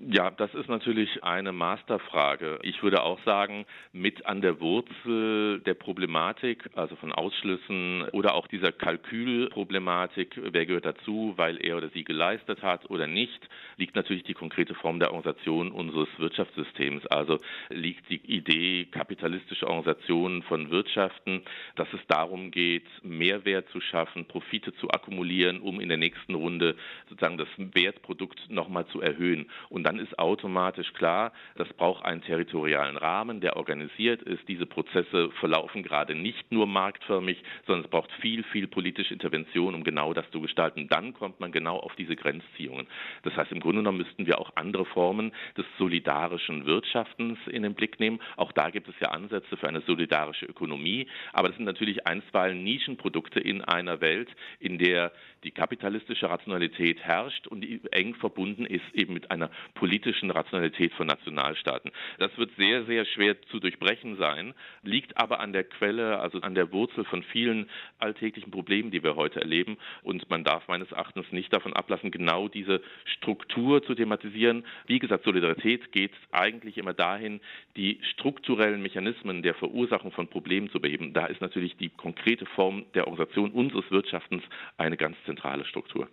Ja, 0.00 0.32
das 0.32 0.52
ist 0.54 0.68
natürlich 0.68 1.22
eine 1.22 1.52
Masterfrage. 1.52 2.58
Ich 2.62 2.82
würde 2.82 3.04
auch 3.04 3.22
sagen, 3.24 3.64
mit 3.92 4.26
an 4.26 4.40
der 4.40 4.60
Wurzel 4.60 5.60
der 5.60 5.74
Problematik, 5.74 6.68
also 6.74 6.96
von 6.96 7.12
Ausschlüssen 7.12 8.02
oder 8.10 8.34
auch 8.34 8.48
dieser 8.48 8.72
Kalkülproblematik, 8.72 10.40
wer 10.50 10.66
gehört 10.66 10.84
dazu, 10.84 11.34
weil 11.36 11.64
er 11.64 11.76
oder 11.76 11.90
sie 11.90 12.02
geleistet 12.02 12.60
hat 12.60 12.90
oder 12.90 13.06
nicht, 13.06 13.48
liegt 13.76 13.94
natürlich 13.94 14.24
die 14.24 14.34
konkrete 14.34 14.74
Form 14.74 14.98
der 14.98 15.12
Organisation 15.12 15.70
unseres 15.70 16.08
Wirtschaftssystems. 16.18 17.06
Also 17.06 17.38
liegt 17.68 18.10
die 18.10 18.20
Idee 18.26 18.86
kapitalistischer 18.86 19.68
Organisationen 19.68 20.42
von 20.42 20.70
Wirtschaften, 20.72 21.42
dass 21.76 21.88
es 21.92 22.00
darum 22.08 22.50
geht, 22.50 22.86
Mehrwert 23.04 23.68
zu 23.68 23.80
schaffen, 23.80 24.26
Profite 24.26 24.74
zu 24.74 24.90
akkumulieren, 24.90 25.60
um 25.60 25.78
in 25.78 25.88
der 25.88 25.98
nächsten 25.98 26.34
Runde 26.34 26.74
sozusagen 27.08 27.38
das 27.38 27.48
Wertprodukt 27.56 28.50
nochmal 28.50 28.86
zu 28.88 29.00
erhöhen. 29.00 29.46
Und 29.68 29.83
dann 29.84 29.98
ist 29.98 30.18
automatisch 30.18 30.92
klar, 30.94 31.32
das 31.56 31.68
braucht 31.74 32.04
einen 32.04 32.22
territorialen 32.22 32.96
Rahmen, 32.96 33.40
der 33.40 33.56
organisiert 33.56 34.22
ist. 34.22 34.46
Diese 34.48 34.66
Prozesse 34.66 35.30
verlaufen 35.40 35.82
gerade 35.82 36.14
nicht 36.14 36.50
nur 36.50 36.66
marktförmig, 36.66 37.42
sondern 37.66 37.84
es 37.84 37.90
braucht 37.90 38.10
viel, 38.20 38.42
viel 38.44 38.66
politische 38.66 39.14
Intervention, 39.14 39.74
um 39.74 39.84
genau 39.84 40.12
das 40.12 40.28
zu 40.30 40.40
gestalten. 40.40 40.88
Dann 40.88 41.14
kommt 41.14 41.40
man 41.40 41.52
genau 41.52 41.76
auf 41.78 41.94
diese 41.96 42.16
Grenzziehungen. 42.16 42.86
Das 43.22 43.36
heißt, 43.36 43.52
im 43.52 43.60
Grunde 43.60 43.78
genommen 43.78 43.98
müssten 43.98 44.26
wir 44.26 44.38
auch 44.38 44.52
andere 44.56 44.84
Formen 44.86 45.32
des 45.56 45.66
solidarischen 45.78 46.66
Wirtschaftens 46.66 47.38
in 47.46 47.62
den 47.62 47.74
Blick 47.74 48.00
nehmen. 48.00 48.20
Auch 48.36 48.52
da 48.52 48.70
gibt 48.70 48.88
es 48.88 48.94
ja 49.00 49.08
Ansätze 49.08 49.56
für 49.56 49.68
eine 49.68 49.82
solidarische 49.82 50.46
Ökonomie, 50.46 51.06
aber 51.32 51.48
das 51.48 51.56
sind 51.56 51.66
natürlich 51.66 52.06
einstweilen 52.06 52.64
Nischenprodukte 52.64 53.40
in 53.40 53.62
einer 53.62 54.00
Welt, 54.00 54.28
in 54.58 54.78
der 54.78 55.12
die 55.44 55.50
kapitalistische 55.50 56.28
Rationalität 56.28 57.00
herrscht 57.00 57.46
und 57.46 57.64
eng 57.92 58.14
verbunden 58.14 58.64
ist 58.66 58.84
eben 58.94 59.14
mit 59.14 59.30
einer 59.30 59.50
politischen 59.74 60.30
Rationalität 60.30 60.92
von 60.94 61.06
Nationalstaaten. 61.06 61.90
Das 62.18 62.36
wird 62.38 62.50
sehr, 62.56 62.84
sehr 62.86 63.04
schwer 63.04 63.40
zu 63.42 63.60
durchbrechen 63.60 64.16
sein, 64.16 64.54
liegt 64.82 65.16
aber 65.16 65.40
an 65.40 65.52
der 65.52 65.64
Quelle, 65.64 66.18
also 66.18 66.40
an 66.40 66.54
der 66.54 66.72
Wurzel 66.72 67.04
von 67.04 67.22
vielen 67.22 67.68
alltäglichen 67.98 68.50
Problemen, 68.50 68.90
die 68.90 69.02
wir 69.02 69.16
heute 69.16 69.40
erleben. 69.40 69.76
Und 70.02 70.28
man 70.30 70.44
darf 70.44 70.66
meines 70.68 70.90
Erachtens 70.92 71.30
nicht 71.30 71.52
davon 71.52 71.74
ablassen, 71.74 72.10
genau 72.10 72.48
diese 72.48 72.80
Struktur 73.04 73.82
zu 73.84 73.94
thematisieren. 73.94 74.64
Wie 74.86 74.98
gesagt, 74.98 75.24
Solidarität 75.24 75.92
geht 75.92 76.12
eigentlich 76.32 76.78
immer 76.78 76.94
dahin, 76.94 77.40
die 77.76 78.00
strukturellen 78.02 78.82
Mechanismen 78.82 79.42
der 79.42 79.54
Verursachung 79.54 80.12
von 80.12 80.28
Problemen 80.28 80.70
zu 80.70 80.80
beheben. 80.80 81.12
Da 81.12 81.26
ist 81.26 81.40
natürlich 81.40 81.76
die 81.76 81.90
konkrete 81.90 82.46
Form 82.46 82.86
der 82.94 83.06
Organisation 83.06 83.50
unseres 83.50 83.90
Wirtschaftens 83.90 84.42
eine 84.78 84.96
ganz 84.96 85.16
zentrale 85.26 85.33
Struktur. 85.64 86.08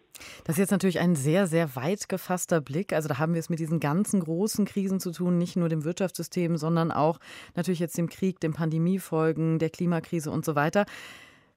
Das 0.46 0.56
ist 0.56 0.60
jetzt 0.60 0.72
natürlich 0.72 1.00
ein 1.00 1.16
sehr, 1.16 1.48
sehr 1.48 1.76
weit 1.76 2.10
gefasster 2.10 2.62
Blick. 2.62 2.94
Also 2.94 3.10
da 3.10 3.18
haben 3.18 3.34
wir 3.34 3.40
es 3.40 3.50
mit 3.50 3.60
diesen 3.60 3.80
ganzen 3.80 4.20
großen 4.22 4.66
Krisen 4.66 5.00
zu 5.00 5.12
tun, 5.12 5.38
nicht 5.38 5.56
nur 5.56 5.70
dem 5.70 5.84
Wirtschaftssystem, 5.84 6.58
sondern 6.58 6.92
auch 6.92 7.20
natürlich 7.56 7.80
jetzt 7.80 7.98
dem 7.98 8.10
Krieg, 8.10 8.40
den 8.40 8.54
Pandemiefolgen, 8.54 9.60
der 9.60 9.70
Klimakrise 9.70 10.32
und 10.32 10.46
so 10.46 10.56
weiter. 10.56 10.86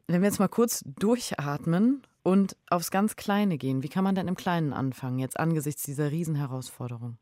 Wenn 0.07 0.20
wir 0.20 0.29
jetzt 0.29 0.38
mal 0.38 0.48
kurz 0.48 0.85
durchatmen 0.98 2.03
und 2.22 2.57
aufs 2.68 2.90
ganz 2.90 3.16
Kleine 3.16 3.59
gehen, 3.59 3.83
wie 3.83 3.88
kann 3.88 4.05
man 4.05 4.14
denn 4.14 4.29
im 4.29 4.35
Kleinen 4.35 4.72
anfangen, 4.72 5.18
jetzt 5.18 5.38
angesichts 5.38 5.83
dieser 5.83 6.11
Riesenherausforderung? 6.11 7.16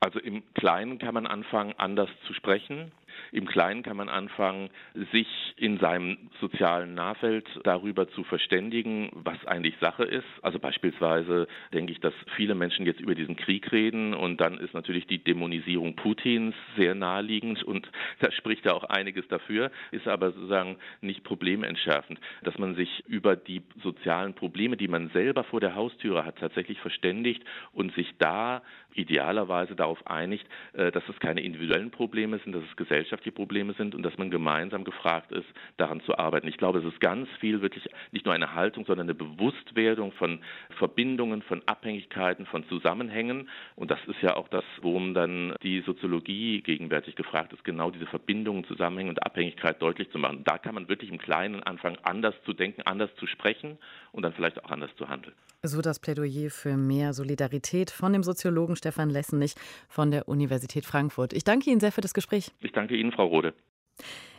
Also 0.00 0.18
im 0.18 0.42
Kleinen 0.52 0.98
kann 0.98 1.14
man 1.14 1.26
anfangen, 1.26 1.72
anders 1.78 2.10
zu 2.26 2.34
sprechen, 2.34 2.92
im 3.34 3.46
Kleinen 3.46 3.82
kann 3.82 3.96
man 3.96 4.08
anfangen, 4.08 4.70
sich 5.10 5.26
in 5.56 5.78
seinem 5.78 6.30
sozialen 6.40 6.94
Nahfeld 6.94 7.46
darüber 7.64 8.08
zu 8.08 8.22
verständigen, 8.22 9.10
was 9.12 9.44
eigentlich 9.46 9.74
Sache 9.80 10.04
ist. 10.04 10.26
Also 10.42 10.60
beispielsweise 10.60 11.48
denke 11.72 11.92
ich, 11.92 11.98
dass 11.98 12.14
viele 12.36 12.54
Menschen 12.54 12.86
jetzt 12.86 13.00
über 13.00 13.16
diesen 13.16 13.34
Krieg 13.34 13.72
reden 13.72 14.14
und 14.14 14.40
dann 14.40 14.58
ist 14.58 14.72
natürlich 14.72 15.08
die 15.08 15.18
Dämonisierung 15.18 15.96
Putins 15.96 16.54
sehr 16.76 16.94
naheliegend 16.94 17.64
und 17.64 17.90
da 18.20 18.30
spricht 18.30 18.66
ja 18.66 18.72
auch 18.72 18.84
einiges 18.84 19.26
dafür, 19.26 19.72
ist 19.90 20.06
aber 20.06 20.30
sozusagen 20.30 20.76
nicht 21.00 21.24
problementschärfend, 21.24 22.20
dass 22.44 22.56
man 22.58 22.76
sich 22.76 23.02
über 23.08 23.34
die 23.34 23.62
sozialen 23.82 24.34
Probleme, 24.34 24.76
die 24.76 24.88
man 24.88 25.08
selber 25.08 25.42
vor 25.42 25.58
der 25.58 25.74
Haustüre 25.74 26.24
hat, 26.24 26.38
tatsächlich 26.38 26.78
verständigt 26.78 27.42
und 27.72 27.92
sich 27.94 28.14
da 28.18 28.62
idealerweise 28.94 29.74
darauf 29.74 30.06
einigt, 30.06 30.46
äh, 30.74 30.92
dass 30.92 31.02
es 31.08 31.18
keine 31.18 31.40
individuellen 31.40 31.90
Probleme 31.90 32.38
sind, 32.38 32.54
dass 32.54 32.62
es 32.62 32.76
gesellschaftliche 32.76 33.23
Probleme 33.30 33.74
sind 33.74 33.94
und 33.94 34.02
dass 34.02 34.16
man 34.18 34.30
gemeinsam 34.30 34.84
gefragt 34.84 35.32
ist, 35.32 35.46
daran 35.76 36.00
zu 36.02 36.16
arbeiten. 36.18 36.48
Ich 36.48 36.56
glaube, 36.56 36.78
es 36.78 36.84
ist 36.84 37.00
ganz 37.00 37.28
viel 37.40 37.62
wirklich 37.62 37.88
nicht 38.12 38.24
nur 38.24 38.34
eine 38.34 38.54
Haltung, 38.54 38.84
sondern 38.86 39.06
eine 39.06 39.14
Bewusstwerdung 39.14 40.12
von 40.12 40.40
Verbindungen, 40.78 41.42
von 41.42 41.62
Abhängigkeiten, 41.66 42.46
von 42.46 42.66
Zusammenhängen. 42.68 43.48
Und 43.76 43.90
das 43.90 43.98
ist 44.06 44.20
ja 44.22 44.36
auch 44.36 44.48
das, 44.48 44.64
worum 44.82 45.14
dann 45.14 45.54
die 45.62 45.80
Soziologie 45.82 46.62
gegenwärtig 46.62 47.16
gefragt 47.16 47.52
ist, 47.52 47.64
genau 47.64 47.90
diese 47.90 48.06
Verbindungen, 48.06 48.64
Zusammenhänge 48.64 49.10
und 49.10 49.22
Abhängigkeit 49.24 49.80
deutlich 49.80 50.10
zu 50.10 50.18
machen. 50.18 50.42
Da 50.44 50.58
kann 50.58 50.74
man 50.74 50.88
wirklich 50.88 51.10
im 51.10 51.18
Kleinen 51.18 51.62
anfangen, 51.62 51.98
anders 52.02 52.34
zu 52.44 52.52
denken, 52.52 52.82
anders 52.82 53.10
zu 53.16 53.26
sprechen 53.26 53.78
und 54.12 54.22
dann 54.22 54.32
vielleicht 54.32 54.62
auch 54.64 54.70
anders 54.70 54.90
zu 54.96 55.08
handeln. 55.08 55.34
So 55.66 55.80
das 55.80 55.98
Plädoyer 55.98 56.50
für 56.50 56.76
mehr 56.76 57.14
Solidarität 57.14 57.90
von 57.90 58.12
dem 58.12 58.22
Soziologen 58.22 58.76
Stefan 58.76 59.08
Lessenich 59.08 59.54
von 59.88 60.10
der 60.10 60.28
Universität 60.28 60.84
Frankfurt. 60.84 61.32
Ich 61.32 61.42
danke 61.42 61.70
Ihnen 61.70 61.80
sehr 61.80 61.90
für 61.90 62.02
das 62.02 62.12
Gespräch. 62.12 62.50
Ich 62.60 62.72
danke 62.72 62.96
Ihnen, 62.96 63.03
Frau 63.12 63.26
Rode. 63.26 63.54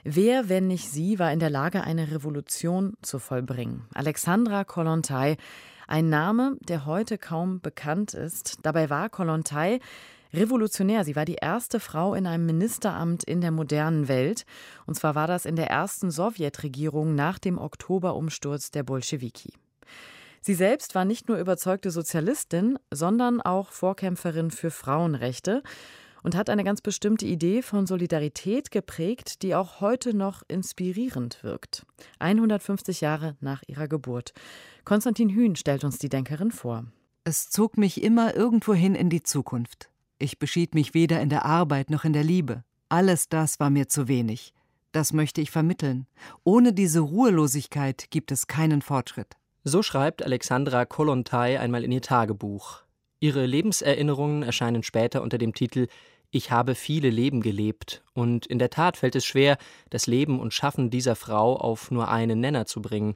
Wer, 0.03 0.49
wenn 0.49 0.67
nicht 0.67 0.89
sie, 0.89 1.17
war 1.17 1.31
in 1.31 1.39
der 1.39 1.49
Lage, 1.49 1.83
eine 1.83 2.11
Revolution 2.11 2.93
zu 3.01 3.17
vollbringen? 3.17 3.85
Alexandra 3.93 4.63
Kollontai, 4.63 5.37
ein 5.87 6.09
Name, 6.09 6.57
der 6.61 6.85
heute 6.85 7.17
kaum 7.17 7.59
bekannt 7.59 8.13
ist. 8.13 8.59
Dabei 8.63 8.89
war 8.89 9.09
Kollontai 9.09 9.79
revolutionär. 10.33 11.03
Sie 11.03 11.15
war 11.15 11.25
die 11.25 11.37
erste 11.41 11.79
Frau 11.79 12.13
in 12.13 12.27
einem 12.27 12.45
Ministeramt 12.45 13.23
in 13.23 13.41
der 13.41 13.51
modernen 13.51 14.07
Welt. 14.07 14.45
Und 14.85 14.95
zwar 14.95 15.15
war 15.15 15.27
das 15.27 15.45
in 15.45 15.55
der 15.55 15.69
ersten 15.69 16.11
Sowjetregierung 16.11 17.15
nach 17.15 17.39
dem 17.39 17.57
Oktoberumsturz 17.57 18.71
der 18.71 18.83
Bolschewiki. 18.83 19.53
Sie 20.41 20.53
selbst 20.53 20.93
war 20.93 21.05
nicht 21.05 21.27
nur 21.27 21.39
überzeugte 21.39 21.89
Sozialistin, 21.89 22.77
sondern 22.91 23.41
auch 23.41 23.71
Vorkämpferin 23.71 24.51
für 24.51 24.69
Frauenrechte. 24.69 25.63
Und 26.25 26.35
hat 26.35 26.49
eine 26.49 26.63
ganz 26.63 26.81
bestimmte 26.81 27.27
Idee 27.27 27.61
von 27.61 27.85
Solidarität 27.85 28.71
geprägt, 28.71 29.43
die 29.43 29.53
auch 29.53 29.79
heute 29.79 30.15
noch 30.15 30.41
inspirierend 30.47 31.43
wirkt. 31.43 31.85
150 32.17 33.01
Jahre 33.01 33.37
nach 33.41 33.61
ihrer 33.67 33.87
Geburt. 33.87 34.33
Konstantin 34.85 35.29
Hühn 35.29 35.55
stellt 35.55 35.83
uns 35.83 35.99
die 35.99 36.09
Denkerin 36.09 36.49
vor. 36.49 36.85
Es 37.25 37.51
zog 37.51 37.77
mich 37.77 38.01
immer 38.01 38.35
irgendwohin 38.35 38.95
in 38.95 39.11
die 39.11 39.21
Zukunft. 39.21 39.91
Ich 40.17 40.39
beschied 40.39 40.73
mich 40.73 40.95
weder 40.95 41.21
in 41.21 41.29
der 41.29 41.45
Arbeit 41.45 41.91
noch 41.91 42.05
in 42.05 42.13
der 42.13 42.23
Liebe. 42.23 42.63
Alles 42.89 43.29
das 43.29 43.59
war 43.59 43.69
mir 43.69 43.87
zu 43.87 44.07
wenig. 44.07 44.51
Das 44.93 45.13
möchte 45.13 45.41
ich 45.41 45.51
vermitteln. 45.51 46.07
Ohne 46.43 46.73
diese 46.73 47.01
Ruhelosigkeit 47.01 48.09
gibt 48.09 48.31
es 48.31 48.47
keinen 48.47 48.81
Fortschritt. 48.81 49.35
So 49.63 49.83
schreibt 49.83 50.23
Alexandra 50.23 50.85
Kollontai 50.85 51.59
einmal 51.59 51.83
in 51.83 51.91
ihr 51.91 52.01
Tagebuch. 52.01 52.81
Ihre 53.19 53.45
Lebenserinnerungen 53.45 54.43
erscheinen 54.43 54.83
später 54.83 55.21
unter 55.21 55.37
dem 55.37 55.53
Titel 55.53 55.87
Ich 56.35 56.51
habe 56.51 56.75
viele 56.75 57.09
Leben 57.11 57.39
gelebt, 57.39 58.03
und 58.11 58.45
in 58.45 58.59
der 58.59 58.69
Tat 58.69 58.97
fällt 58.97 59.15
es 59.15 59.23
schwer, 59.23 59.57
das 59.89 60.05
Leben 60.05 60.41
und 60.41 60.53
Schaffen 60.53 60.89
dieser 60.89 61.15
Frau 61.15 61.55
auf 61.55 61.91
nur 61.91 62.09
einen 62.09 62.41
Nenner 62.41 62.65
zu 62.65 62.81
bringen. 62.81 63.15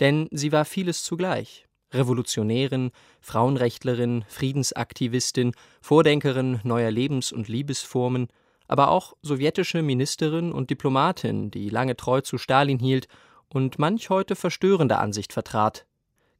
Denn 0.00 0.26
sie 0.32 0.50
war 0.50 0.64
vieles 0.64 1.04
zugleich. 1.04 1.68
Revolutionärin, 1.92 2.90
Frauenrechtlerin, 3.20 4.24
Friedensaktivistin, 4.26 5.52
Vordenkerin 5.80 6.58
neuer 6.64 6.90
Lebens- 6.90 7.30
und 7.30 7.46
Liebesformen, 7.46 8.26
aber 8.66 8.90
auch 8.90 9.16
sowjetische 9.22 9.80
Ministerin 9.82 10.50
und 10.50 10.68
Diplomatin, 10.68 11.52
die 11.52 11.68
lange 11.68 11.96
treu 11.96 12.20
zu 12.20 12.36
Stalin 12.36 12.80
hielt 12.80 13.06
und 13.48 13.78
manch 13.78 14.10
heute 14.10 14.34
verstörende 14.34 14.98
Ansicht 14.98 15.32
vertrat. 15.32 15.86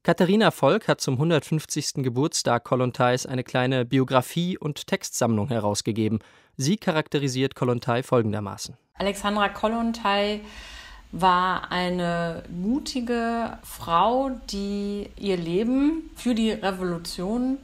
Katharina 0.06 0.52
Volk 0.52 0.86
hat 0.86 1.00
zum 1.00 1.14
150. 1.14 1.94
Geburtstag 1.94 2.62
Kollontais 2.62 3.26
eine 3.26 3.42
kleine 3.42 3.84
Biografie 3.84 4.56
und 4.56 4.86
Textsammlung 4.86 5.48
herausgegeben. 5.48 6.20
Sie 6.56 6.76
charakterisiert 6.76 7.56
Kollontai 7.56 8.04
folgendermaßen. 8.04 8.76
Alexandra 8.94 9.48
Kollontai 9.48 10.42
war 11.10 11.72
eine 11.72 12.44
mutige 12.48 13.58
Frau, 13.64 14.30
die 14.48 15.10
ihr 15.16 15.38
Leben 15.38 16.08
für 16.14 16.36
die 16.36 16.52
Revolution 16.52 17.58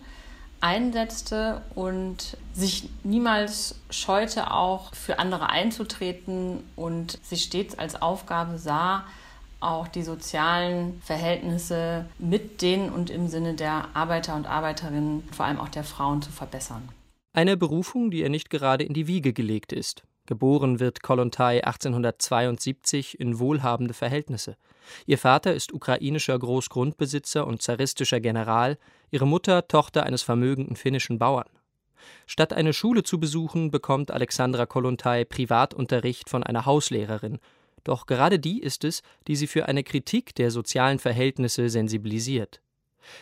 einsetzte 0.61 1.63
und 1.77 2.37
sich 2.55 2.89
niemals 3.05 3.77
scheute, 3.91 4.51
auch 4.51 4.93
für 4.97 5.21
andere 5.21 5.49
einzutreten 5.49 6.65
und 6.75 7.21
sich 7.23 7.45
stets 7.45 7.79
als 7.79 8.03
Aufgabe 8.03 8.59
sah, 8.59 9.05
auch 9.63 9.89
die 9.89 10.03
sozialen 10.03 11.01
Verhältnisse 11.03 12.07
mit 12.19 12.63
den 12.63 12.91
und 12.91 13.11
im 13.11 13.29
Sinne 13.29 13.55
der 13.55 13.89
Arbeiter 13.95 14.37
und 14.37 14.47
Arbeiterinnen, 14.47 15.23
vor 15.33 15.47
allem 15.47 15.61
auch 15.61 15.69
der 15.69 15.85
Frauen, 15.85 16.23
zu 16.23 16.31
verbessern. 16.31 16.89
Eine 17.33 17.57
Berufung, 17.57 18.11
die 18.11 18.21
ihr 18.21 18.29
nicht 18.29 18.51
gerade 18.51 18.85
in 18.85 18.93
die 18.93 19.07
Wiege 19.07 19.33
gelegt 19.33 19.73
ist. 19.73 20.05
Geboren 20.27 20.79
wird 20.79 21.03
Kollontai 21.03 21.65
1872 21.65 23.19
in 23.19 23.39
wohlhabende 23.39 23.95
Verhältnisse. 23.95 24.57
Ihr 25.07 25.19
Vater 25.19 25.53
ist 25.53 25.73
ukrainischer 25.73 26.39
Großgrundbesitzer 26.39 27.47
und 27.47 27.63
zaristischer 27.63 28.21
General, 28.21 28.79
ihre 29.11 29.27
Mutter 29.27 29.67
Tochter 29.67 30.05
eines 30.05 30.23
vermögenden 30.23 30.77
finnischen 30.77 31.19
Bauern. 31.19 31.49
Statt 32.27 32.53
eine 32.53 32.73
Schule 32.73 33.03
zu 33.03 33.19
besuchen, 33.19 33.71
bekommt 33.71 34.11
Alexandra 34.11 34.67
Kollontai 34.67 35.25
Privatunterricht 35.25 36.29
von 36.29 36.43
einer 36.43 36.67
Hauslehrerin. 36.67 37.39
Doch 37.85 38.07
gerade 38.07 38.39
die 38.39 38.61
ist 38.61 38.85
es, 38.85 39.03
die 39.27 39.37
sie 39.37 39.47
für 39.47 39.67
eine 39.67 39.83
Kritik 39.83 40.35
der 40.35 40.51
sozialen 40.51 40.99
Verhältnisse 40.99 41.69
sensibilisiert. 41.69 42.61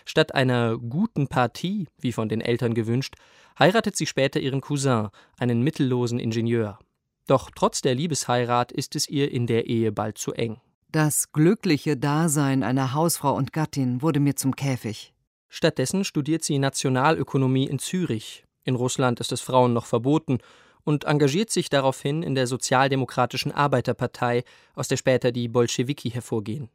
Statt 0.05 0.35
einer 0.35 0.77
guten 0.77 1.29
Partie, 1.29 1.89
wie 1.99 2.13
von 2.13 2.29
den 2.29 2.41
Eltern 2.41 2.75
gewünscht, 2.75 3.15
heiratet 3.59 3.97
sie 3.97 4.07
später 4.07 4.41
ihren 4.41 4.61
Cousin, 4.61 5.09
einen 5.39 5.63
mittellosen 5.63 6.19
Ingenieur. 6.19 6.79
Doch 7.27 7.51
trotz 7.55 7.81
der 7.81 7.95
Liebesheirat 7.95 8.73
ist 8.73 8.97
es 8.97 9.09
ihr 9.09 9.31
in 9.31 9.47
der 9.47 9.67
Ehe 9.67 9.93
bald 9.93 10.19
zu 10.19 10.33
eng. 10.33 10.61
Das 10.93 11.33
glückliche 11.33 11.97
Dasein 11.97 12.63
einer 12.63 12.93
Hausfrau 12.95 13.35
und 13.35 13.53
Gattin 13.53 14.03
wurde 14.03 14.21
mir 14.21 14.35
zum 14.35 14.57
Käfig. 14.57 15.15
Stattdessen 15.49 16.05
studiert 16.05 16.43
sie 16.43 16.59
Nationalökonomie 16.59 17.67
in 17.67 17.79
Zürich. 17.79 18.45
In 18.65 18.75
Russland 18.75 19.21
ist 19.21 19.33
es 19.33 19.41
Frauen 19.41 19.73
noch 19.73 19.87
verboten 19.87 20.39
und 20.85 21.05
engagiert 21.05 21.51
sich 21.51 21.69
daraufhin 21.69 22.23
in 22.23 22.35
der 22.35 22.47
Sozialdemokratischen 22.47 23.53
Arbeiterpartei, 23.53 24.45
aus 24.75 24.89
der 24.89 24.97
später 24.97 25.33
die 25.33 25.49
Bolschewiki 25.49 26.11
hervorgehen. 26.11 26.69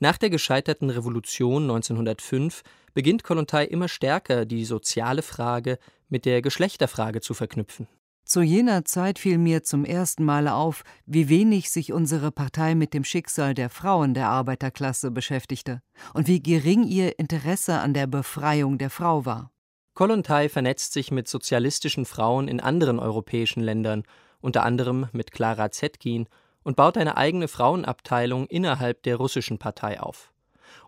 Nach 0.00 0.16
der 0.16 0.30
gescheiterten 0.30 0.90
Revolution 0.90 1.64
1905 1.64 2.62
beginnt 2.94 3.24
Kollontai 3.24 3.64
immer 3.64 3.88
stärker 3.88 4.46
die 4.46 4.64
soziale 4.64 5.22
Frage 5.22 5.78
mit 6.08 6.24
der 6.24 6.42
Geschlechterfrage 6.42 7.20
zu 7.20 7.34
verknüpfen. 7.34 7.86
Zu 8.24 8.42
jener 8.42 8.84
Zeit 8.84 9.18
fiel 9.18 9.38
mir 9.38 9.62
zum 9.62 9.86
ersten 9.86 10.22
Male 10.22 10.52
auf, 10.52 10.84
wie 11.06 11.30
wenig 11.30 11.70
sich 11.70 11.94
unsere 11.94 12.30
Partei 12.30 12.74
mit 12.74 12.92
dem 12.92 13.02
Schicksal 13.02 13.54
der 13.54 13.70
Frauen 13.70 14.12
der 14.12 14.28
Arbeiterklasse 14.28 15.10
beschäftigte 15.10 15.80
und 16.12 16.28
wie 16.28 16.42
gering 16.42 16.84
ihr 16.84 17.18
Interesse 17.18 17.78
an 17.78 17.94
der 17.94 18.06
Befreiung 18.06 18.76
der 18.76 18.90
Frau 18.90 19.24
war. 19.24 19.50
Kollontai 19.98 20.48
vernetzt 20.48 20.92
sich 20.92 21.10
mit 21.10 21.26
sozialistischen 21.26 22.04
Frauen 22.04 22.46
in 22.46 22.60
anderen 22.60 23.00
europäischen 23.00 23.64
Ländern, 23.64 24.04
unter 24.40 24.62
anderem 24.62 25.08
mit 25.10 25.32
Klara 25.32 25.72
Zetkin, 25.72 26.28
und 26.62 26.76
baut 26.76 26.96
eine 26.96 27.16
eigene 27.16 27.48
Frauenabteilung 27.48 28.46
innerhalb 28.46 29.02
der 29.02 29.16
russischen 29.16 29.58
Partei 29.58 29.98
auf. 29.98 30.32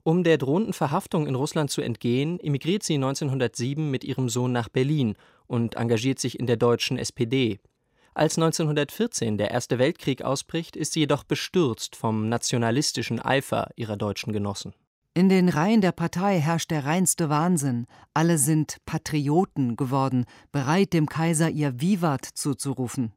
Um 0.05 0.23
der 0.23 0.39
drohenden 0.39 0.73
Verhaftung 0.73 1.27
in 1.27 1.35
Russland 1.35 1.73
zu 1.73 1.81
entgehen, 1.81 2.39
emigriert 2.39 2.85
sie 2.85 2.95
1907 2.95 3.91
mit 3.91 4.05
ihrem 4.05 4.29
Sohn 4.29 4.53
nach 4.53 4.69
Berlin 4.69 5.17
und 5.49 5.75
engagiert 5.75 6.21
sich 6.21 6.39
in 6.39 6.47
der 6.47 6.57
deutschen 6.57 6.97
SPD. 6.97 7.59
Als 8.15 8.39
1914 8.39 9.39
der 9.39 9.51
Erste 9.51 9.81
Weltkrieg 9.81 10.23
ausbricht, 10.23 10.77
ist 10.77 10.93
sie 10.93 11.01
jedoch 11.01 11.25
bestürzt 11.25 11.97
vom 11.97 12.29
nationalistischen 12.29 13.19
Eifer 13.19 13.71
ihrer 13.75 13.97
deutschen 13.97 14.33
Genossen. 14.33 14.73
In 15.13 15.29
den 15.29 15.49
Reihen 15.49 15.81
der 15.81 15.91
Partei 15.91 16.39
herrscht 16.39 16.71
der 16.71 16.85
reinste 16.85 17.29
Wahnsinn. 17.29 17.87
Alle 18.15 18.39
sind 18.39 18.77
Patrioten 18.87 19.75
geworden, 19.75 20.25
bereit, 20.53 20.93
dem 20.93 21.09
Kaiser 21.09 21.51
ihr 21.51 21.81
Vivat 21.81 22.25
zuzurufen. 22.25 23.13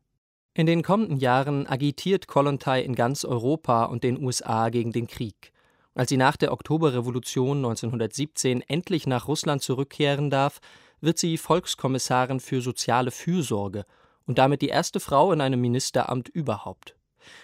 In 0.56 0.66
den 0.66 0.82
kommenden 0.82 1.18
Jahren 1.18 1.68
agitiert 1.68 2.26
Kollontai 2.26 2.82
in 2.82 2.96
ganz 2.96 3.24
Europa 3.24 3.86
und 3.86 4.04
den 4.04 4.20
USA 4.24 4.70
gegen 4.70 4.92
den 4.92 5.06
Krieg. 5.06 5.52
Als 5.94 6.10
sie 6.10 6.18
nach 6.18 6.36
der 6.36 6.52
Oktoberrevolution 6.52 7.58
1917 7.58 8.62
endlich 8.62 9.06
nach 9.06 9.28
Russland 9.28 9.62
zurückkehren 9.62 10.32
darf, 10.32 10.62
wird 11.00 11.20
sie 11.20 11.38
Volkskommissarin 11.38 12.40
für 12.40 12.62
soziale 12.62 13.12
Fürsorge 13.12 13.86
und 14.26 14.40
damit 14.40 14.64
die 14.64 14.70
erste 14.70 15.00
Frau 15.00 15.32
in 15.32 15.42
einem 15.42 15.62
Ministeramt 15.62 16.28
überhaupt. 16.28 16.96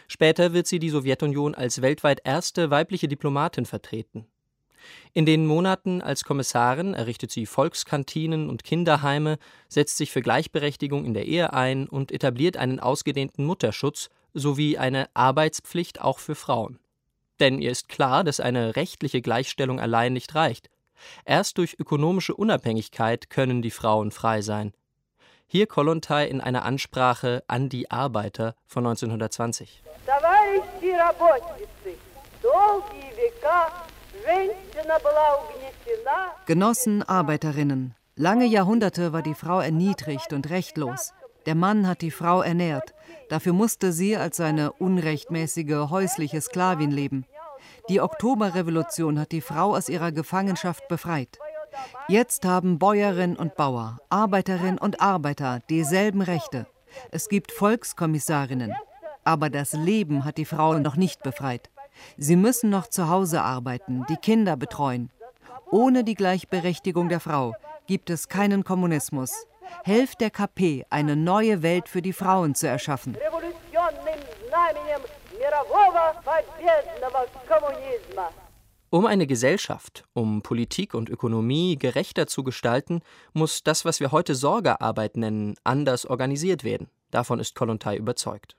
Später 0.07 0.53
wird 0.53 0.65
sie 0.65 0.79
die 0.79 0.89
Sowjetunion 0.89 1.53
als 1.53 1.83
weltweit 1.83 2.21
erste 2.23 2.71
weibliche 2.71 3.07
Diplomatin 3.07 3.67
vertreten. 3.67 4.25
In 5.13 5.25
den 5.25 5.45
Monaten 5.45 6.01
als 6.01 6.23
Kommissarin 6.23 6.93
errichtet 6.93 7.31
sie 7.31 7.45
Volkskantinen 7.45 8.49
und 8.49 8.63
Kinderheime, 8.63 9.37
setzt 9.67 9.97
sich 9.97 10.11
für 10.11 10.21
Gleichberechtigung 10.21 11.05
in 11.05 11.13
der 11.13 11.25
Ehe 11.25 11.53
ein 11.53 11.87
und 11.87 12.11
etabliert 12.11 12.57
einen 12.57 12.79
ausgedehnten 12.79 13.45
Mutterschutz 13.45 14.09
sowie 14.33 14.77
eine 14.77 15.09
Arbeitspflicht 15.13 16.01
auch 16.01 16.19
für 16.19 16.35
Frauen. 16.35 16.79
Denn 17.39 17.59
ihr 17.59 17.71
ist 17.71 17.89
klar, 17.89 18.23
dass 18.23 18.39
eine 18.39 18.75
rechtliche 18.75 19.21
Gleichstellung 19.21 19.79
allein 19.79 20.13
nicht 20.13 20.35
reicht. 20.35 20.69
Erst 21.25 21.57
durch 21.57 21.77
ökonomische 21.79 22.35
Unabhängigkeit 22.35 23.29
können 23.29 23.61
die 23.61 23.71
Frauen 23.71 24.11
frei 24.11 24.41
sein. 24.41 24.73
Hier 25.47 25.65
Kollontai 25.65 26.27
in 26.27 26.41
einer 26.41 26.63
Ansprache 26.63 27.43
an 27.47 27.69
die 27.69 27.89
Arbeiter 27.89 28.55
von 28.67 28.85
1920. 28.85 29.81
Genossen, 36.45 37.03
Arbeiterinnen, 37.03 37.95
lange 38.15 38.45
Jahrhunderte 38.45 39.13
war 39.13 39.21
die 39.21 39.33
Frau 39.33 39.59
erniedrigt 39.59 40.33
und 40.33 40.49
rechtlos. 40.49 41.13
Der 41.45 41.55
Mann 41.55 41.87
hat 41.87 42.01
die 42.01 42.11
Frau 42.11 42.41
ernährt. 42.41 42.93
Dafür 43.29 43.53
musste 43.53 43.91
sie 43.91 44.17
als 44.17 44.37
seine 44.37 44.71
unrechtmäßige 44.73 45.89
häusliche 45.89 46.41
Sklavin 46.41 46.91
leben. 46.91 47.25
Die 47.87 48.01
Oktoberrevolution 48.01 49.19
hat 49.19 49.31
die 49.31 49.41
Frau 49.41 49.75
aus 49.75 49.89
ihrer 49.89 50.11
Gefangenschaft 50.11 50.87
befreit. 50.87 51.39
Jetzt 52.07 52.45
haben 52.45 52.79
Bäuerin 52.79 53.35
und 53.35 53.55
Bauer, 53.55 53.99
Arbeiterinnen 54.09 54.77
und 54.77 55.01
Arbeiter 55.01 55.59
dieselben 55.69 56.21
Rechte. 56.21 56.67
Es 57.11 57.29
gibt 57.29 57.51
Volkskommissarinnen. 57.51 58.73
Aber 59.23 59.49
das 59.49 59.73
Leben 59.73 60.25
hat 60.25 60.37
die 60.37 60.45
Frau 60.45 60.79
noch 60.79 60.95
nicht 60.95 61.23
befreit. 61.23 61.69
Sie 62.17 62.35
müssen 62.35 62.69
noch 62.69 62.87
zu 62.87 63.09
Hause 63.09 63.41
arbeiten, 63.41 64.05
die 64.09 64.17
Kinder 64.17 64.55
betreuen. 64.57 65.09
Ohne 65.71 66.03
die 66.03 66.15
Gleichberechtigung 66.15 67.09
der 67.09 67.19
Frau 67.19 67.53
gibt 67.87 68.09
es 68.09 68.27
keinen 68.27 68.63
Kommunismus. 68.63 69.31
Helft 69.83 70.21
der 70.21 70.31
KP, 70.31 70.85
eine 70.89 71.15
neue 71.15 71.61
Welt 71.61 71.89
für 71.89 72.01
die 72.01 72.13
Frauen 72.13 72.55
zu 72.55 72.67
erschaffen. 72.67 73.15
Um 78.91 79.05
eine 79.05 79.27
Gesellschaft, 79.27 80.05
um 80.13 80.41
Politik 80.41 80.95
und 80.95 81.09
Ökonomie 81.09 81.77
gerechter 81.77 82.25
zu 82.25 82.43
gestalten, 82.43 83.01
muss 83.33 83.61
das, 83.61 83.85
was 83.85 83.99
wir 83.99 84.11
heute 84.11 84.33
Sorgearbeit 84.33 85.15
nennen, 85.15 85.55
anders 85.63 86.07
organisiert 86.07 86.63
werden. 86.63 86.89
Davon 87.11 87.39
ist 87.39 87.53
Kollontai 87.53 87.97
überzeugt. 87.97 88.55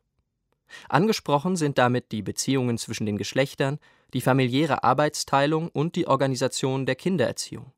Angesprochen 0.89 1.57
sind 1.57 1.79
damit 1.79 2.13
die 2.13 2.23
Beziehungen 2.23 2.79
zwischen 2.79 3.07
den 3.07 3.19
Geschlechtern, 3.19 3.79
die 4.15 4.21
familiäre 4.21 4.83
Arbeitsteilung 4.83 5.69
und 5.69 5.97
die 5.97 6.07
Organisation 6.07 6.87
der 6.87 6.97
Kindererziehung. 6.97 7.73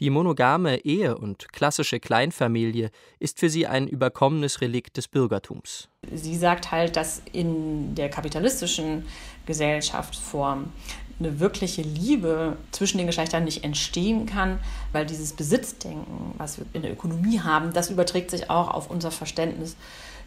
Die 0.00 0.10
monogame 0.10 0.84
Ehe 0.84 1.16
und 1.16 1.52
klassische 1.52 2.00
Kleinfamilie 2.00 2.90
ist 3.18 3.38
für 3.40 3.48
sie 3.48 3.66
ein 3.66 3.88
überkommenes 3.88 4.60
Relikt 4.60 4.98
des 4.98 5.08
Bürgertums. 5.08 5.88
Sie 6.12 6.36
sagt 6.36 6.70
halt, 6.70 6.96
dass 6.96 7.22
in 7.32 7.94
der 7.94 8.10
kapitalistischen 8.10 9.06
Gesellschaftsform 9.46 10.70
eine 11.18 11.40
wirkliche 11.40 11.80
Liebe 11.80 12.58
zwischen 12.72 12.98
den 12.98 13.06
Geschlechtern 13.06 13.44
nicht 13.44 13.64
entstehen 13.64 14.26
kann, 14.26 14.58
weil 14.92 15.06
dieses 15.06 15.32
Besitzdenken, 15.32 16.34
was 16.36 16.58
wir 16.58 16.66
in 16.74 16.82
der 16.82 16.92
Ökonomie 16.92 17.40
haben, 17.40 17.72
das 17.72 17.88
überträgt 17.88 18.30
sich 18.30 18.50
auch 18.50 18.68
auf 18.68 18.90
unser 18.90 19.10
Verständnis 19.10 19.76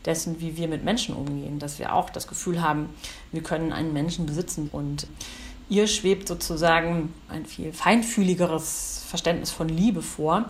dessen, 0.05 0.39
wie 0.39 0.57
wir 0.57 0.67
mit 0.67 0.83
Menschen 0.83 1.15
umgehen, 1.15 1.59
dass 1.59 1.79
wir 1.79 1.93
auch 1.93 2.09
das 2.09 2.27
Gefühl 2.27 2.61
haben, 2.61 2.89
wir 3.31 3.43
können 3.43 3.73
einen 3.73 3.93
Menschen 3.93 4.25
besitzen 4.25 4.69
und 4.71 5.07
ihr 5.69 5.87
schwebt 5.87 6.27
sozusagen 6.27 7.13
ein 7.27 7.45
viel 7.45 7.71
feinfühligeres 7.73 9.03
Verständnis 9.07 9.51
von 9.51 9.69
Liebe 9.69 10.01
vor, 10.01 10.45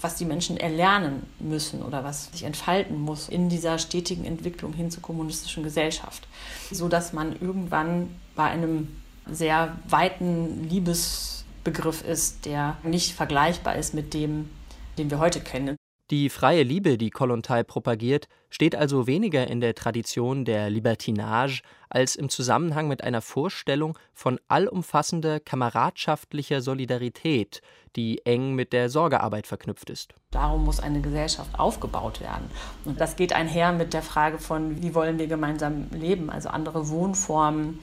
was 0.00 0.16
die 0.16 0.24
Menschen 0.24 0.56
erlernen 0.56 1.26
müssen 1.38 1.82
oder 1.82 2.04
was 2.04 2.30
sich 2.32 2.44
entfalten 2.44 2.98
muss 3.00 3.28
in 3.28 3.48
dieser 3.48 3.78
stetigen 3.78 4.24
Entwicklung 4.24 4.72
hin 4.72 4.90
zur 4.90 5.02
kommunistischen 5.02 5.62
Gesellschaft, 5.62 6.26
so 6.70 6.88
dass 6.88 7.12
man 7.12 7.32
irgendwann 7.40 8.14
bei 8.34 8.44
einem 8.44 8.88
sehr 9.26 9.76
weiten 9.88 10.68
Liebesbegriff 10.68 12.02
ist, 12.02 12.46
der 12.46 12.78
nicht 12.82 13.12
vergleichbar 13.12 13.76
ist 13.76 13.92
mit 13.94 14.14
dem, 14.14 14.50
den 14.96 15.10
wir 15.10 15.18
heute 15.18 15.40
kennen. 15.40 15.76
Die 16.10 16.28
freie 16.28 16.64
Liebe, 16.64 16.98
die 16.98 17.10
Kollontai 17.10 17.62
propagiert, 17.62 18.26
steht 18.48 18.74
also 18.74 19.06
weniger 19.06 19.46
in 19.46 19.60
der 19.60 19.76
Tradition 19.76 20.44
der 20.44 20.68
Libertinage 20.68 21.62
als 21.88 22.16
im 22.16 22.28
Zusammenhang 22.28 22.88
mit 22.88 23.04
einer 23.04 23.20
Vorstellung 23.20 23.96
von 24.12 24.40
allumfassender 24.48 25.38
kameradschaftlicher 25.38 26.62
Solidarität, 26.62 27.62
die 27.94 28.26
eng 28.26 28.56
mit 28.56 28.72
der 28.72 28.88
Sorgearbeit 28.90 29.46
verknüpft 29.46 29.88
ist. 29.88 30.12
Darum 30.32 30.64
muss 30.64 30.80
eine 30.80 31.00
Gesellschaft 31.00 31.56
aufgebaut 31.56 32.20
werden. 32.20 32.50
Und 32.84 33.00
das 33.00 33.14
geht 33.14 33.32
einher 33.32 33.70
mit 33.70 33.94
der 33.94 34.02
Frage 34.02 34.38
von, 34.38 34.82
wie 34.82 34.96
wollen 34.96 35.20
wir 35.20 35.28
gemeinsam 35.28 35.90
leben, 35.92 36.28
also 36.28 36.48
andere 36.48 36.88
Wohnformen, 36.88 37.78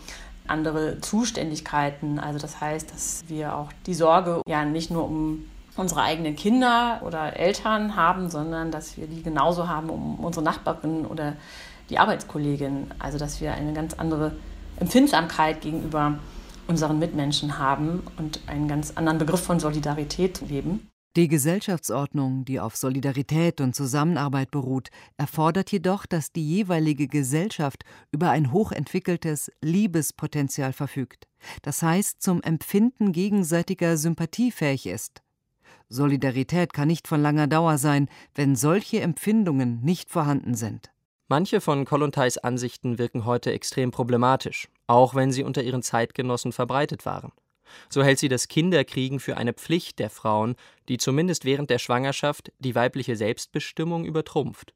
andere 0.47 0.99
Zuständigkeiten. 0.99 2.19
Also 2.19 2.39
das 2.39 2.59
heißt, 2.59 2.91
dass 2.91 3.23
wir 3.29 3.55
auch 3.55 3.71
die 3.85 3.93
Sorge 3.93 4.41
ja 4.45 4.65
nicht 4.65 4.91
nur 4.91 5.05
um 5.05 5.45
unsere 5.77 6.01
eigenen 6.01 6.35
Kinder 6.35 7.01
oder 7.05 7.37
Eltern 7.37 7.95
haben, 7.95 8.29
sondern 8.29 8.71
dass 8.71 8.97
wir 8.97 9.07
die 9.07 9.23
genauso 9.23 9.67
haben 9.67 9.89
um 9.89 10.19
unsere 10.19 10.43
Nachbarin 10.43 11.05
oder 11.05 11.33
die 11.89 11.99
Arbeitskollegin. 11.99 12.87
Also 12.99 13.17
dass 13.17 13.39
wir 13.41 13.53
eine 13.53 13.73
ganz 13.73 13.93
andere 13.93 14.33
Empfindsamkeit 14.79 15.61
gegenüber 15.61 16.19
unseren 16.67 16.99
Mitmenschen 16.99 17.57
haben 17.59 18.03
und 18.17 18.41
einen 18.47 18.67
ganz 18.67 18.91
anderen 18.95 19.19
Begriff 19.19 19.41
von 19.41 19.59
Solidarität 19.59 20.41
leben. 20.41 20.89
Die 21.15 21.27
Gesellschaftsordnung, 21.27 22.45
die 22.45 22.59
auf 22.59 22.75
Solidarität 22.75 23.59
und 23.59 23.75
Zusammenarbeit 23.75 24.51
beruht, 24.51 24.89
erfordert 25.17 25.71
jedoch, 25.71 26.05
dass 26.05 26.31
die 26.31 26.47
jeweilige 26.47 27.07
Gesellschaft 27.07 27.85
über 28.11 28.29
ein 28.29 28.51
hochentwickeltes 28.51 29.51
Liebespotenzial 29.63 30.73
verfügt, 30.73 31.27
das 31.63 31.81
heißt 31.81 32.21
zum 32.21 32.43
Empfinden 32.43 33.13
gegenseitiger 33.13 33.97
Sympathie 33.97 34.51
fähig 34.51 34.85
ist. 34.85 35.23
Solidarität 35.89 36.73
kann 36.73 36.87
nicht 36.87 37.07
von 37.07 37.21
langer 37.21 37.47
Dauer 37.47 37.77
sein, 37.77 38.09
wenn 38.35 38.55
solche 38.55 39.01
Empfindungen 39.01 39.81
nicht 39.81 40.09
vorhanden 40.09 40.55
sind. 40.55 40.91
Manche 41.29 41.59
von 41.61 41.85
Kollontais 41.85 42.37
Ansichten 42.37 42.97
wirken 42.97 43.25
heute 43.25 43.51
extrem 43.51 43.91
problematisch, 43.91 44.69
auch 44.87 45.15
wenn 45.15 45.31
sie 45.31 45.43
unter 45.43 45.61
ihren 45.63 45.83
Zeitgenossen 45.83 46.51
verbreitet 46.51 47.05
waren. 47.05 47.31
So 47.89 48.01
hält 48.01 48.19
sie 48.19 48.29
das 48.29 48.47
Kinderkriegen 48.47 49.19
für 49.19 49.35
eine 49.35 49.53
Pflicht 49.53 49.99
der 49.99 50.09
Frauen, 50.09 50.55
die 50.87 50.97
zumindest 50.97 51.43
während 51.43 51.69
der 51.69 51.79
Schwangerschaft 51.79 52.51
die 52.59 52.75
weibliche 52.75 53.15
Selbstbestimmung 53.15 54.05
übertrumpft. 54.05 54.73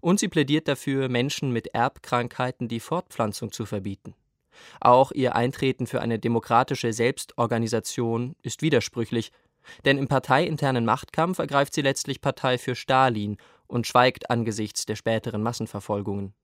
Und 0.00 0.20
sie 0.20 0.28
plädiert 0.28 0.68
dafür, 0.68 1.08
Menschen 1.08 1.52
mit 1.52 1.68
Erbkrankheiten 1.68 2.68
die 2.68 2.80
Fortpflanzung 2.80 3.52
zu 3.52 3.66
verbieten. 3.66 4.14
Auch 4.80 5.12
ihr 5.12 5.34
Eintreten 5.34 5.86
für 5.86 6.00
eine 6.00 6.18
demokratische 6.18 6.92
Selbstorganisation 6.92 8.36
ist 8.42 8.62
widersprüchlich, 8.62 9.32
denn 9.84 9.98
im 9.98 10.08
parteiinternen 10.08 10.84
Machtkampf 10.84 11.38
ergreift 11.38 11.74
sie 11.74 11.82
letztlich 11.82 12.20
Partei 12.20 12.58
für 12.58 12.74
Stalin 12.74 13.36
und 13.66 13.86
schweigt 13.86 14.30
angesichts 14.30 14.86
der 14.86 14.96
späteren 14.96 15.42
Massenverfolgungen. 15.42 16.34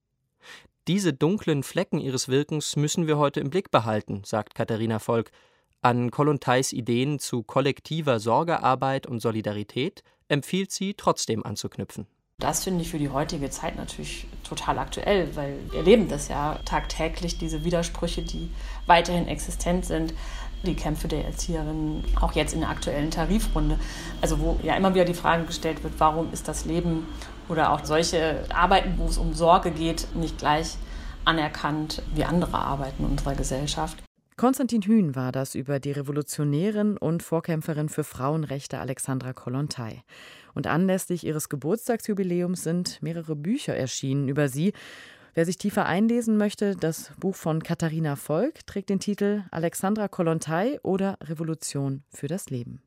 Diese 0.89 1.13
dunklen 1.13 1.63
Flecken 1.63 2.01
ihres 2.01 2.29
Wirkens 2.29 2.75
müssen 2.75 3.07
wir 3.07 3.17
heute 3.17 3.41
im 3.41 3.51
Blick 3.51 3.71
behalten, 3.71 4.23
sagt 4.25 4.55
Katharina 4.55 4.99
Volk. 4.99 5.31
An 5.81 6.11
Kollontais 6.11 6.73
Ideen 6.73 7.19
zu 7.19 7.43
kollektiver 7.43 8.21
Sorgearbeit 8.21 9.07
und 9.07 9.21
Solidarität 9.21 10.03
empfiehlt 10.29 10.73
sie 10.73 10.95
trotzdem 10.95 11.45
anzuknüpfen. 11.45 12.07
Das 12.39 12.65
finde 12.65 12.83
ich 12.83 12.91
für 12.91 12.99
die 12.99 13.11
heutige 13.11 13.51
Zeit 13.51 13.77
natürlich 13.77 14.27
total 14.43 14.79
aktuell, 14.81 15.37
weil 15.37 15.59
wir 15.71 15.79
erleben 15.79 16.09
das 16.09 16.27
ja 16.27 16.59
tagtäglich, 16.65 17.39
diese 17.39 17.65
Widersprüche, 17.65 18.23
die 18.23 18.51
weiterhin 18.87 19.29
existent 19.29 19.85
sind 19.85 20.13
die 20.65 20.75
Kämpfe 20.75 21.09
der 21.09 21.25
Erzieherinnen, 21.25 22.05
auch 22.21 22.33
jetzt 22.33 22.55
in 22.55 22.61
der 22.61 22.71
aktuellen 22.71 23.11
Tarifrunde. 23.11 23.79
Also 24.21 24.39
wo 24.39 24.59
ja 24.63 24.77
immer 24.77 24.95
wieder 24.95 25.05
die 25.05 25.15
Frage 25.15 25.45
gestellt 25.45 25.83
wird, 25.83 25.95
warum 25.99 26.33
ist 26.33 26.49
das 26.49 26.65
Leben 26.65 27.07
oder 27.49 27.73
auch 27.73 27.85
solche 27.85 28.45
Arbeiten, 28.55 28.95
wo 28.97 29.07
es 29.07 29.19
um 29.19 29.35
Sorge 29.35 29.71
geht, 29.71 30.07
nicht 30.15 30.39
gleich 30.39 30.77
anerkannt 31.25 32.03
wie 32.15 32.25
andere 32.25 32.57
Arbeiten 32.57 33.05
unserer 33.05 33.35
Gesellschaft. 33.35 34.03
Konstantin 34.37 34.83
Hühn 34.83 35.15
war 35.15 35.31
das 35.31 35.55
über 35.55 35.79
die 35.79 35.93
Revolutionärin 35.93 36.97
und 36.97 37.23
Vorkämpferin 37.23 37.89
für 37.89 38.03
Frauenrechte 38.03 38.79
Alexandra 38.79 39.33
Kollontai. 39.33 40.03
Und 40.55 40.67
anlässlich 40.67 41.25
ihres 41.25 41.49
Geburtstagsjubiläums 41.49 42.63
sind 42.63 43.01
mehrere 43.03 43.37
Bücher 43.37 43.77
erschienen 43.77 44.29
über 44.29 44.49
sie. 44.49 44.73
Wer 45.35 45.47
sich 45.47 45.57
tiefer 45.57 45.87
einlesen 45.87 46.37
möchte, 46.37 46.77
das 46.77 47.11
Buch 47.19 47.35
von 47.35 47.63
Katharina 47.63 48.17
Volk 48.17 48.67
trägt 48.67 48.91
den 48.91 49.01
Titel 49.01 49.45
Alexandra 49.51 50.07
Kollontai 50.07 50.79
oder 50.83 51.17
Revolution 51.23 52.03
für 52.11 52.29
das 52.29 52.51
Leben. 52.51 52.83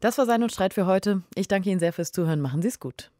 Das 0.00 0.16
war 0.16 0.26
Sein 0.26 0.42
und 0.42 0.50
Streit 0.50 0.72
für 0.74 0.86
heute. 0.86 1.22
Ich 1.34 1.48
danke 1.48 1.68
Ihnen 1.70 1.78
sehr 1.78 1.92
fürs 1.92 2.10
Zuhören. 2.10 2.40
Machen 2.40 2.62
Sie 2.62 2.68
es 2.68 2.80
gut. 2.80 3.11